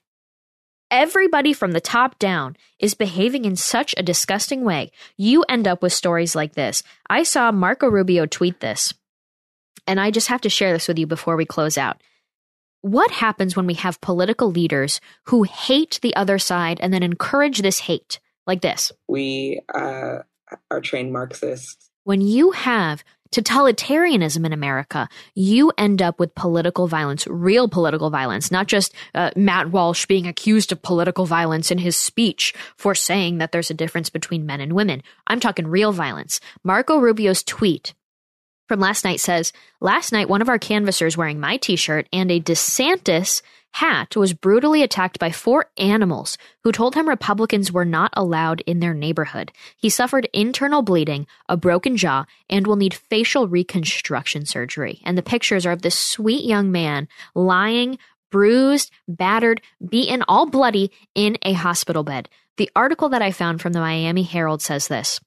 everybody 0.90 1.52
from 1.52 1.72
the 1.72 1.80
top 1.80 2.18
down 2.18 2.56
is 2.78 2.94
behaving 2.94 3.44
in 3.44 3.56
such 3.56 3.94
a 3.96 4.02
disgusting 4.02 4.64
way, 4.64 4.90
you 5.16 5.44
end 5.48 5.66
up 5.66 5.82
with 5.82 5.92
stories 5.92 6.34
like 6.34 6.54
this. 6.54 6.82
I 7.08 7.22
saw 7.22 7.52
Marco 7.52 7.88
Rubio 7.88 8.26
tweet 8.26 8.60
this, 8.60 8.94
and 9.86 10.00
I 10.00 10.10
just 10.10 10.28
have 10.28 10.40
to 10.42 10.50
share 10.50 10.72
this 10.72 10.88
with 10.88 10.98
you 10.98 11.06
before 11.06 11.36
we 11.36 11.44
close 11.44 11.78
out. 11.78 12.02
What 12.80 13.10
happens 13.10 13.56
when 13.56 13.66
we 13.66 13.74
have 13.74 14.00
political 14.00 14.50
leaders 14.50 15.00
who 15.24 15.42
hate 15.42 15.98
the 16.02 16.14
other 16.14 16.38
side 16.38 16.78
and 16.80 16.92
then 16.94 17.02
encourage 17.02 17.60
this 17.60 17.80
hate 17.80 18.20
like 18.46 18.60
this? 18.60 18.92
We 19.08 19.60
uh, 19.74 20.18
are 20.70 20.80
trained 20.80 21.12
Marxists. 21.12 21.90
When 22.04 22.20
you 22.20 22.52
have 22.52 23.04
totalitarianism 23.30 24.44
in 24.44 24.52
America, 24.52 25.08
you 25.34 25.72
end 25.78 26.02
up 26.02 26.18
with 26.18 26.34
political 26.34 26.86
violence, 26.86 27.26
real 27.26 27.68
political 27.68 28.10
violence, 28.10 28.50
not 28.50 28.66
just 28.66 28.94
uh, 29.14 29.30
Matt 29.36 29.70
Walsh 29.70 30.06
being 30.06 30.26
accused 30.26 30.72
of 30.72 30.82
political 30.82 31.26
violence 31.26 31.70
in 31.70 31.78
his 31.78 31.96
speech 31.96 32.54
for 32.76 32.94
saying 32.94 33.38
that 33.38 33.52
there's 33.52 33.70
a 33.70 33.74
difference 33.74 34.10
between 34.10 34.46
men 34.46 34.60
and 34.60 34.72
women. 34.72 35.02
I'm 35.26 35.40
talking 35.40 35.66
real 35.66 35.92
violence. 35.92 36.40
Marco 36.64 36.98
Rubio's 36.98 37.42
tweet 37.42 37.94
from 38.68 38.80
last 38.80 39.04
night 39.04 39.20
says, 39.20 39.52
Last 39.80 40.12
night, 40.12 40.28
one 40.28 40.42
of 40.42 40.48
our 40.48 40.58
canvassers 40.58 41.16
wearing 41.16 41.40
my 41.40 41.56
t 41.56 41.76
shirt 41.76 42.06
and 42.12 42.30
a 42.30 42.40
DeSantis 42.40 43.42
Hat 43.72 44.16
was 44.16 44.34
brutally 44.34 44.82
attacked 44.82 45.18
by 45.18 45.30
four 45.30 45.70
animals 45.76 46.36
who 46.64 46.72
told 46.72 46.94
him 46.94 47.08
Republicans 47.08 47.70
were 47.70 47.84
not 47.84 48.12
allowed 48.14 48.60
in 48.62 48.80
their 48.80 48.94
neighborhood. 48.94 49.52
He 49.76 49.88
suffered 49.88 50.28
internal 50.32 50.82
bleeding, 50.82 51.26
a 51.48 51.56
broken 51.56 51.96
jaw, 51.96 52.24
and 52.50 52.66
will 52.66 52.76
need 52.76 52.94
facial 52.94 53.46
reconstruction 53.46 54.46
surgery. 54.46 55.00
And 55.04 55.16
the 55.16 55.22
pictures 55.22 55.64
are 55.64 55.72
of 55.72 55.82
this 55.82 55.98
sweet 55.98 56.44
young 56.44 56.72
man 56.72 57.08
lying, 57.34 57.98
bruised, 58.30 58.90
battered, 59.06 59.60
beaten, 59.86 60.24
all 60.26 60.46
bloody 60.46 60.90
in 61.14 61.38
a 61.42 61.52
hospital 61.52 62.02
bed. 62.02 62.28
The 62.56 62.70
article 62.74 63.10
that 63.10 63.22
I 63.22 63.30
found 63.30 63.60
from 63.60 63.72
the 63.72 63.80
Miami 63.80 64.24
Herald 64.24 64.60
says 64.60 64.88
this. 64.88 65.20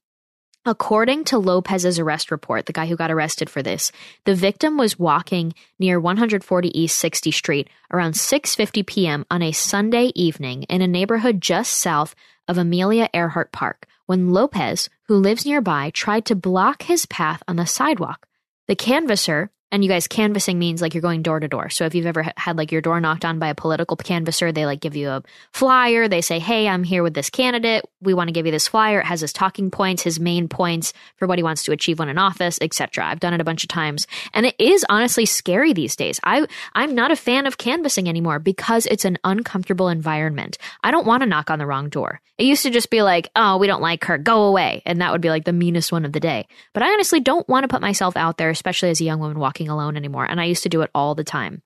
According 0.63 1.23
to 1.25 1.39
Lopez's 1.39 1.97
arrest 1.97 2.29
report, 2.29 2.67
the 2.67 2.73
guy 2.73 2.85
who 2.85 2.95
got 2.95 3.09
arrested 3.09 3.49
for 3.49 3.63
this, 3.63 3.91
the 4.25 4.35
victim 4.35 4.77
was 4.77 4.99
walking 4.99 5.55
near 5.79 5.99
140 5.99 6.79
East 6.79 7.03
60th 7.03 7.33
Street 7.33 7.67
around 7.91 8.13
6:50 8.13 8.85
p.m. 8.85 9.25
on 9.31 9.41
a 9.41 9.53
Sunday 9.53 10.11
evening 10.13 10.61
in 10.63 10.83
a 10.83 10.87
neighborhood 10.87 11.41
just 11.41 11.73
south 11.73 12.13
of 12.47 12.59
Amelia 12.59 13.09
Earhart 13.11 13.51
Park 13.51 13.87
when 14.05 14.29
Lopez, 14.29 14.87
who 15.07 15.15
lives 15.15 15.47
nearby, 15.47 15.89
tried 15.89 16.25
to 16.25 16.35
block 16.35 16.83
his 16.83 17.07
path 17.07 17.41
on 17.47 17.55
the 17.55 17.65
sidewalk. 17.65 18.27
The 18.67 18.75
canvasser 18.75 19.49
and 19.71 19.83
you 19.83 19.89
guys 19.89 20.07
canvassing 20.07 20.59
means 20.59 20.81
like 20.81 20.93
you're 20.93 21.01
going 21.01 21.21
door 21.21 21.39
to 21.39 21.47
door. 21.47 21.69
So 21.69 21.85
if 21.85 21.95
you've 21.95 22.05
ever 22.05 22.25
had 22.35 22.57
like 22.57 22.71
your 22.71 22.81
door 22.81 22.99
knocked 22.99 23.25
on 23.25 23.39
by 23.39 23.47
a 23.47 23.55
political 23.55 23.95
canvasser, 23.95 24.51
they 24.51 24.65
like 24.65 24.81
give 24.81 24.95
you 24.95 25.09
a 25.09 25.23
flyer. 25.53 26.07
They 26.07 26.21
say, 26.21 26.39
"Hey, 26.39 26.67
I'm 26.67 26.83
here 26.83 27.03
with 27.03 27.13
this 27.13 27.29
candidate. 27.29 27.85
We 28.01 28.13
want 28.13 28.27
to 28.27 28.33
give 28.33 28.45
you 28.45 28.51
this 28.51 28.67
flyer. 28.67 28.99
It 28.99 29.05
has 29.05 29.21
his 29.21 29.33
talking 29.33 29.71
points, 29.71 30.03
his 30.03 30.19
main 30.19 30.47
points 30.47 30.93
for 31.15 31.27
what 31.27 31.39
he 31.39 31.43
wants 31.43 31.63
to 31.63 31.71
achieve 31.71 31.99
when 31.99 32.09
in 32.09 32.17
office, 32.17 32.57
etc." 32.61 33.05
I've 33.05 33.19
done 33.19 33.33
it 33.33 33.41
a 33.41 33.45
bunch 33.45 33.63
of 33.63 33.69
times, 33.69 34.07
and 34.33 34.45
it 34.45 34.55
is 34.59 34.85
honestly 34.89 35.25
scary 35.25 35.73
these 35.73 35.95
days. 35.95 36.19
I 36.23 36.45
I'm 36.73 36.93
not 36.93 37.11
a 37.11 37.15
fan 37.15 37.45
of 37.45 37.57
canvassing 37.57 38.09
anymore 38.09 38.39
because 38.39 38.85
it's 38.87 39.05
an 39.05 39.17
uncomfortable 39.23 39.87
environment. 39.87 40.57
I 40.83 40.91
don't 40.91 41.07
want 41.07 41.21
to 41.23 41.27
knock 41.29 41.49
on 41.49 41.59
the 41.59 41.65
wrong 41.65 41.89
door. 41.89 42.21
It 42.37 42.45
used 42.45 42.63
to 42.63 42.71
just 42.71 42.89
be 42.89 43.03
like, 43.03 43.29
"Oh, 43.35 43.57
we 43.57 43.67
don't 43.67 43.81
like 43.81 44.03
her. 44.05 44.17
Go 44.17 44.43
away." 44.43 44.81
And 44.85 44.99
that 45.01 45.11
would 45.11 45.21
be 45.21 45.29
like 45.29 45.45
the 45.45 45.53
meanest 45.53 45.91
one 45.91 46.05
of 46.05 46.11
the 46.11 46.19
day. 46.19 46.47
But 46.73 46.83
I 46.83 46.91
honestly 46.91 47.19
don't 47.19 47.47
want 47.47 47.63
to 47.63 47.67
put 47.67 47.81
myself 47.81 48.17
out 48.17 48.37
there, 48.37 48.49
especially 48.49 48.89
as 48.89 48.99
a 48.99 49.05
young 49.05 49.19
woman 49.19 49.39
walking 49.39 49.60
walking 49.61 49.71
alone 49.71 49.97
anymore. 49.97 50.25
And 50.25 50.39
I 50.39 50.45
used 50.45 50.63
to 50.63 50.69
do 50.69 50.81
it 50.81 50.91
all 50.93 51.15
the 51.15 51.23
time. 51.23 51.61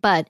But 0.00 0.28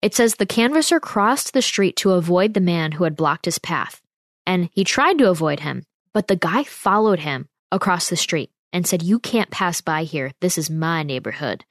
it 0.00 0.14
says 0.14 0.34
the 0.34 0.46
canvasser 0.46 1.00
crossed 1.00 1.52
the 1.52 1.62
street 1.62 1.96
to 1.96 2.12
avoid 2.12 2.54
the 2.54 2.60
man 2.60 2.92
who 2.92 3.04
had 3.04 3.16
blocked 3.16 3.44
his 3.44 3.58
path. 3.58 4.00
And 4.46 4.70
he 4.72 4.84
tried 4.84 5.18
to 5.18 5.30
avoid 5.30 5.60
him, 5.60 5.84
but 6.12 6.26
the 6.26 6.36
guy 6.36 6.64
followed 6.64 7.20
him 7.20 7.48
across 7.70 8.08
the 8.08 8.16
street 8.16 8.50
and 8.72 8.86
said, 8.86 9.02
You 9.02 9.18
can't 9.18 9.50
pass 9.50 9.80
by 9.80 10.04
here. 10.04 10.32
This 10.40 10.58
is 10.58 10.70
my 10.70 11.02
neighborhood. 11.02 11.64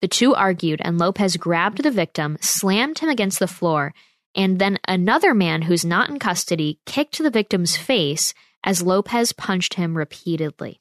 The 0.00 0.08
two 0.08 0.34
argued, 0.34 0.80
and 0.82 0.96
Lopez 0.96 1.36
grabbed 1.36 1.82
the 1.82 1.90
victim, 1.90 2.38
slammed 2.40 3.00
him 3.00 3.08
against 3.08 3.40
the 3.40 3.48
floor, 3.48 3.92
and 4.34 4.58
then 4.58 4.78
another 4.86 5.34
man 5.34 5.62
who's 5.62 5.84
not 5.84 6.08
in 6.08 6.18
custody 6.18 6.78
kicked 6.86 7.18
the 7.18 7.30
victim's 7.30 7.76
face 7.76 8.32
as 8.62 8.82
Lopez 8.82 9.32
punched 9.32 9.74
him 9.74 9.96
repeatedly. 9.96 10.80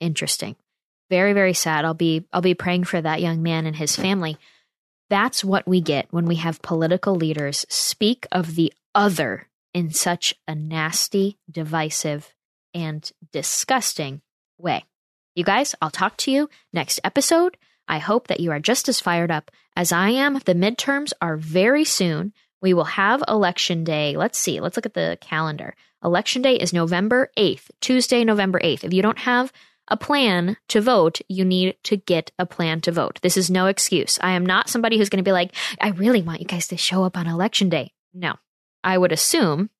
Interesting. 0.00 0.56
Very, 1.10 1.32
very 1.32 1.54
sad. 1.54 1.84
I'll 1.84 1.94
be 1.94 2.26
I'll 2.32 2.40
be 2.40 2.54
praying 2.54 2.84
for 2.84 3.00
that 3.00 3.20
young 3.20 3.42
man 3.42 3.66
and 3.66 3.76
his 3.76 3.96
family. 3.96 4.38
That's 5.08 5.44
what 5.44 5.66
we 5.66 5.80
get 5.80 6.08
when 6.10 6.26
we 6.26 6.36
have 6.36 6.62
political 6.62 7.14
leaders 7.14 7.64
speak 7.68 8.26
of 8.32 8.56
the 8.56 8.72
other 8.94 9.48
in 9.72 9.92
such 9.92 10.34
a 10.48 10.54
nasty, 10.54 11.38
divisive, 11.50 12.34
and 12.74 13.08
disgusting 13.32 14.20
way. 14.58 14.84
You 15.34 15.44
guys, 15.44 15.74
I'll 15.80 15.90
talk 15.90 16.16
to 16.18 16.30
you 16.30 16.48
next 16.72 16.98
episode. 17.04 17.56
I 17.86 17.98
hope 17.98 18.26
that 18.28 18.40
you 18.40 18.50
are 18.50 18.58
just 18.58 18.88
as 18.88 19.00
fired 19.00 19.30
up 19.30 19.50
as 19.76 19.92
I 19.92 20.10
am. 20.10 20.34
The 20.34 20.54
midterms 20.54 21.12
are 21.20 21.36
very 21.36 21.84
soon. 21.84 22.32
We 22.60 22.74
will 22.74 22.84
have 22.84 23.22
election 23.28 23.84
day. 23.84 24.16
Let's 24.16 24.38
see. 24.38 24.60
Let's 24.60 24.76
look 24.76 24.86
at 24.86 24.94
the 24.94 25.18
calendar. 25.20 25.74
Election 26.02 26.42
day 26.42 26.56
is 26.56 26.72
November 26.72 27.30
8th, 27.36 27.70
Tuesday, 27.80 28.24
November 28.24 28.58
8th. 28.58 28.82
If 28.82 28.92
you 28.92 29.02
don't 29.02 29.18
have 29.18 29.52
a 29.88 29.96
plan 29.96 30.56
to 30.68 30.80
vote, 30.80 31.20
you 31.28 31.44
need 31.44 31.76
to 31.84 31.96
get 31.96 32.32
a 32.38 32.46
plan 32.46 32.80
to 32.82 32.92
vote. 32.92 33.18
This 33.22 33.36
is 33.36 33.50
no 33.50 33.66
excuse. 33.66 34.18
I 34.20 34.32
am 34.32 34.44
not 34.44 34.68
somebody 34.68 34.98
who's 34.98 35.08
going 35.08 35.22
to 35.22 35.28
be 35.28 35.32
like, 35.32 35.54
I 35.80 35.88
really 35.90 36.22
want 36.22 36.40
you 36.40 36.46
guys 36.46 36.66
to 36.68 36.76
show 36.76 37.04
up 37.04 37.16
on 37.16 37.26
election 37.26 37.68
day. 37.68 37.92
No. 38.12 38.34
I 38.82 38.98
would 38.98 39.12
assume 39.12 39.70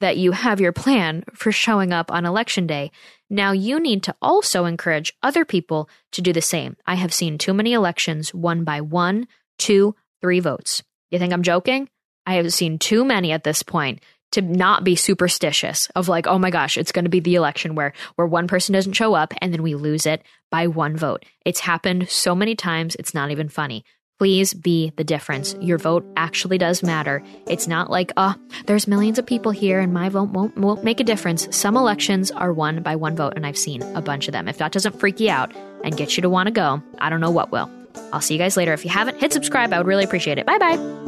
that 0.00 0.16
you 0.16 0.32
have 0.32 0.60
your 0.60 0.72
plan 0.72 1.24
for 1.34 1.50
showing 1.50 1.92
up 1.92 2.12
on 2.12 2.24
election 2.24 2.66
day. 2.66 2.90
Now 3.28 3.52
you 3.52 3.80
need 3.80 4.02
to 4.04 4.14
also 4.22 4.64
encourage 4.64 5.12
other 5.22 5.44
people 5.44 5.88
to 6.12 6.22
do 6.22 6.32
the 6.32 6.40
same. 6.40 6.76
I 6.86 6.94
have 6.94 7.12
seen 7.12 7.36
too 7.36 7.52
many 7.52 7.72
elections 7.72 8.32
won 8.32 8.64
by 8.64 8.80
one, 8.80 9.26
two, 9.58 9.96
three 10.20 10.40
votes. 10.40 10.82
You 11.10 11.18
think 11.18 11.32
I'm 11.32 11.42
joking? 11.42 11.88
I 12.26 12.34
have 12.34 12.52
seen 12.52 12.78
too 12.78 13.04
many 13.04 13.32
at 13.32 13.44
this 13.44 13.62
point 13.62 14.00
to 14.32 14.42
not 14.42 14.84
be 14.84 14.96
superstitious 14.96 15.88
of 15.94 16.08
like, 16.08 16.26
oh 16.26 16.38
my 16.38 16.50
gosh, 16.50 16.76
it's 16.76 16.92
going 16.92 17.04
to 17.04 17.10
be 17.10 17.20
the 17.20 17.34
election 17.34 17.74
where 17.74 17.92
where 18.16 18.26
one 18.26 18.48
person 18.48 18.72
doesn't 18.72 18.92
show 18.92 19.14
up 19.14 19.32
and 19.40 19.52
then 19.52 19.62
we 19.62 19.74
lose 19.74 20.06
it 20.06 20.22
by 20.50 20.66
one 20.66 20.96
vote. 20.96 21.24
It's 21.44 21.60
happened 21.60 22.08
so 22.08 22.34
many 22.34 22.54
times, 22.54 22.94
it's 22.96 23.14
not 23.14 23.30
even 23.30 23.48
funny. 23.48 23.84
Please 24.18 24.52
be 24.52 24.92
the 24.96 25.04
difference. 25.04 25.54
Your 25.60 25.78
vote 25.78 26.04
actually 26.16 26.58
does 26.58 26.82
matter. 26.82 27.22
It's 27.46 27.68
not 27.68 27.88
like, 27.88 28.10
oh, 28.16 28.34
there's 28.66 28.88
millions 28.88 29.18
of 29.18 29.26
people 29.26 29.52
here 29.52 29.78
and 29.78 29.92
my 29.92 30.08
vote 30.08 30.30
won't, 30.30 30.56
won't 30.58 30.82
make 30.82 30.98
a 30.98 31.04
difference. 31.04 31.46
Some 31.56 31.76
elections 31.76 32.32
are 32.32 32.52
won 32.52 32.82
by 32.82 32.96
one 32.96 33.14
vote, 33.14 33.34
and 33.36 33.46
I've 33.46 33.56
seen 33.56 33.80
a 33.94 34.02
bunch 34.02 34.26
of 34.26 34.32
them. 34.32 34.48
If 34.48 34.58
that 34.58 34.72
doesn't 34.72 34.98
freak 34.98 35.20
you 35.20 35.30
out 35.30 35.54
and 35.84 35.96
get 35.96 36.16
you 36.16 36.22
to 36.22 36.30
want 36.30 36.48
to 36.48 36.52
go, 36.52 36.82
I 36.98 37.10
don't 37.10 37.20
know 37.20 37.30
what 37.30 37.52
will. 37.52 37.70
I'll 38.12 38.20
see 38.20 38.34
you 38.34 38.38
guys 38.40 38.56
later. 38.56 38.72
If 38.72 38.84
you 38.84 38.90
haven't, 38.90 39.20
hit 39.20 39.32
subscribe. 39.32 39.72
I 39.72 39.78
would 39.78 39.86
really 39.86 40.04
appreciate 40.04 40.38
it. 40.38 40.46
Bye 40.46 40.58
bye. 40.58 41.07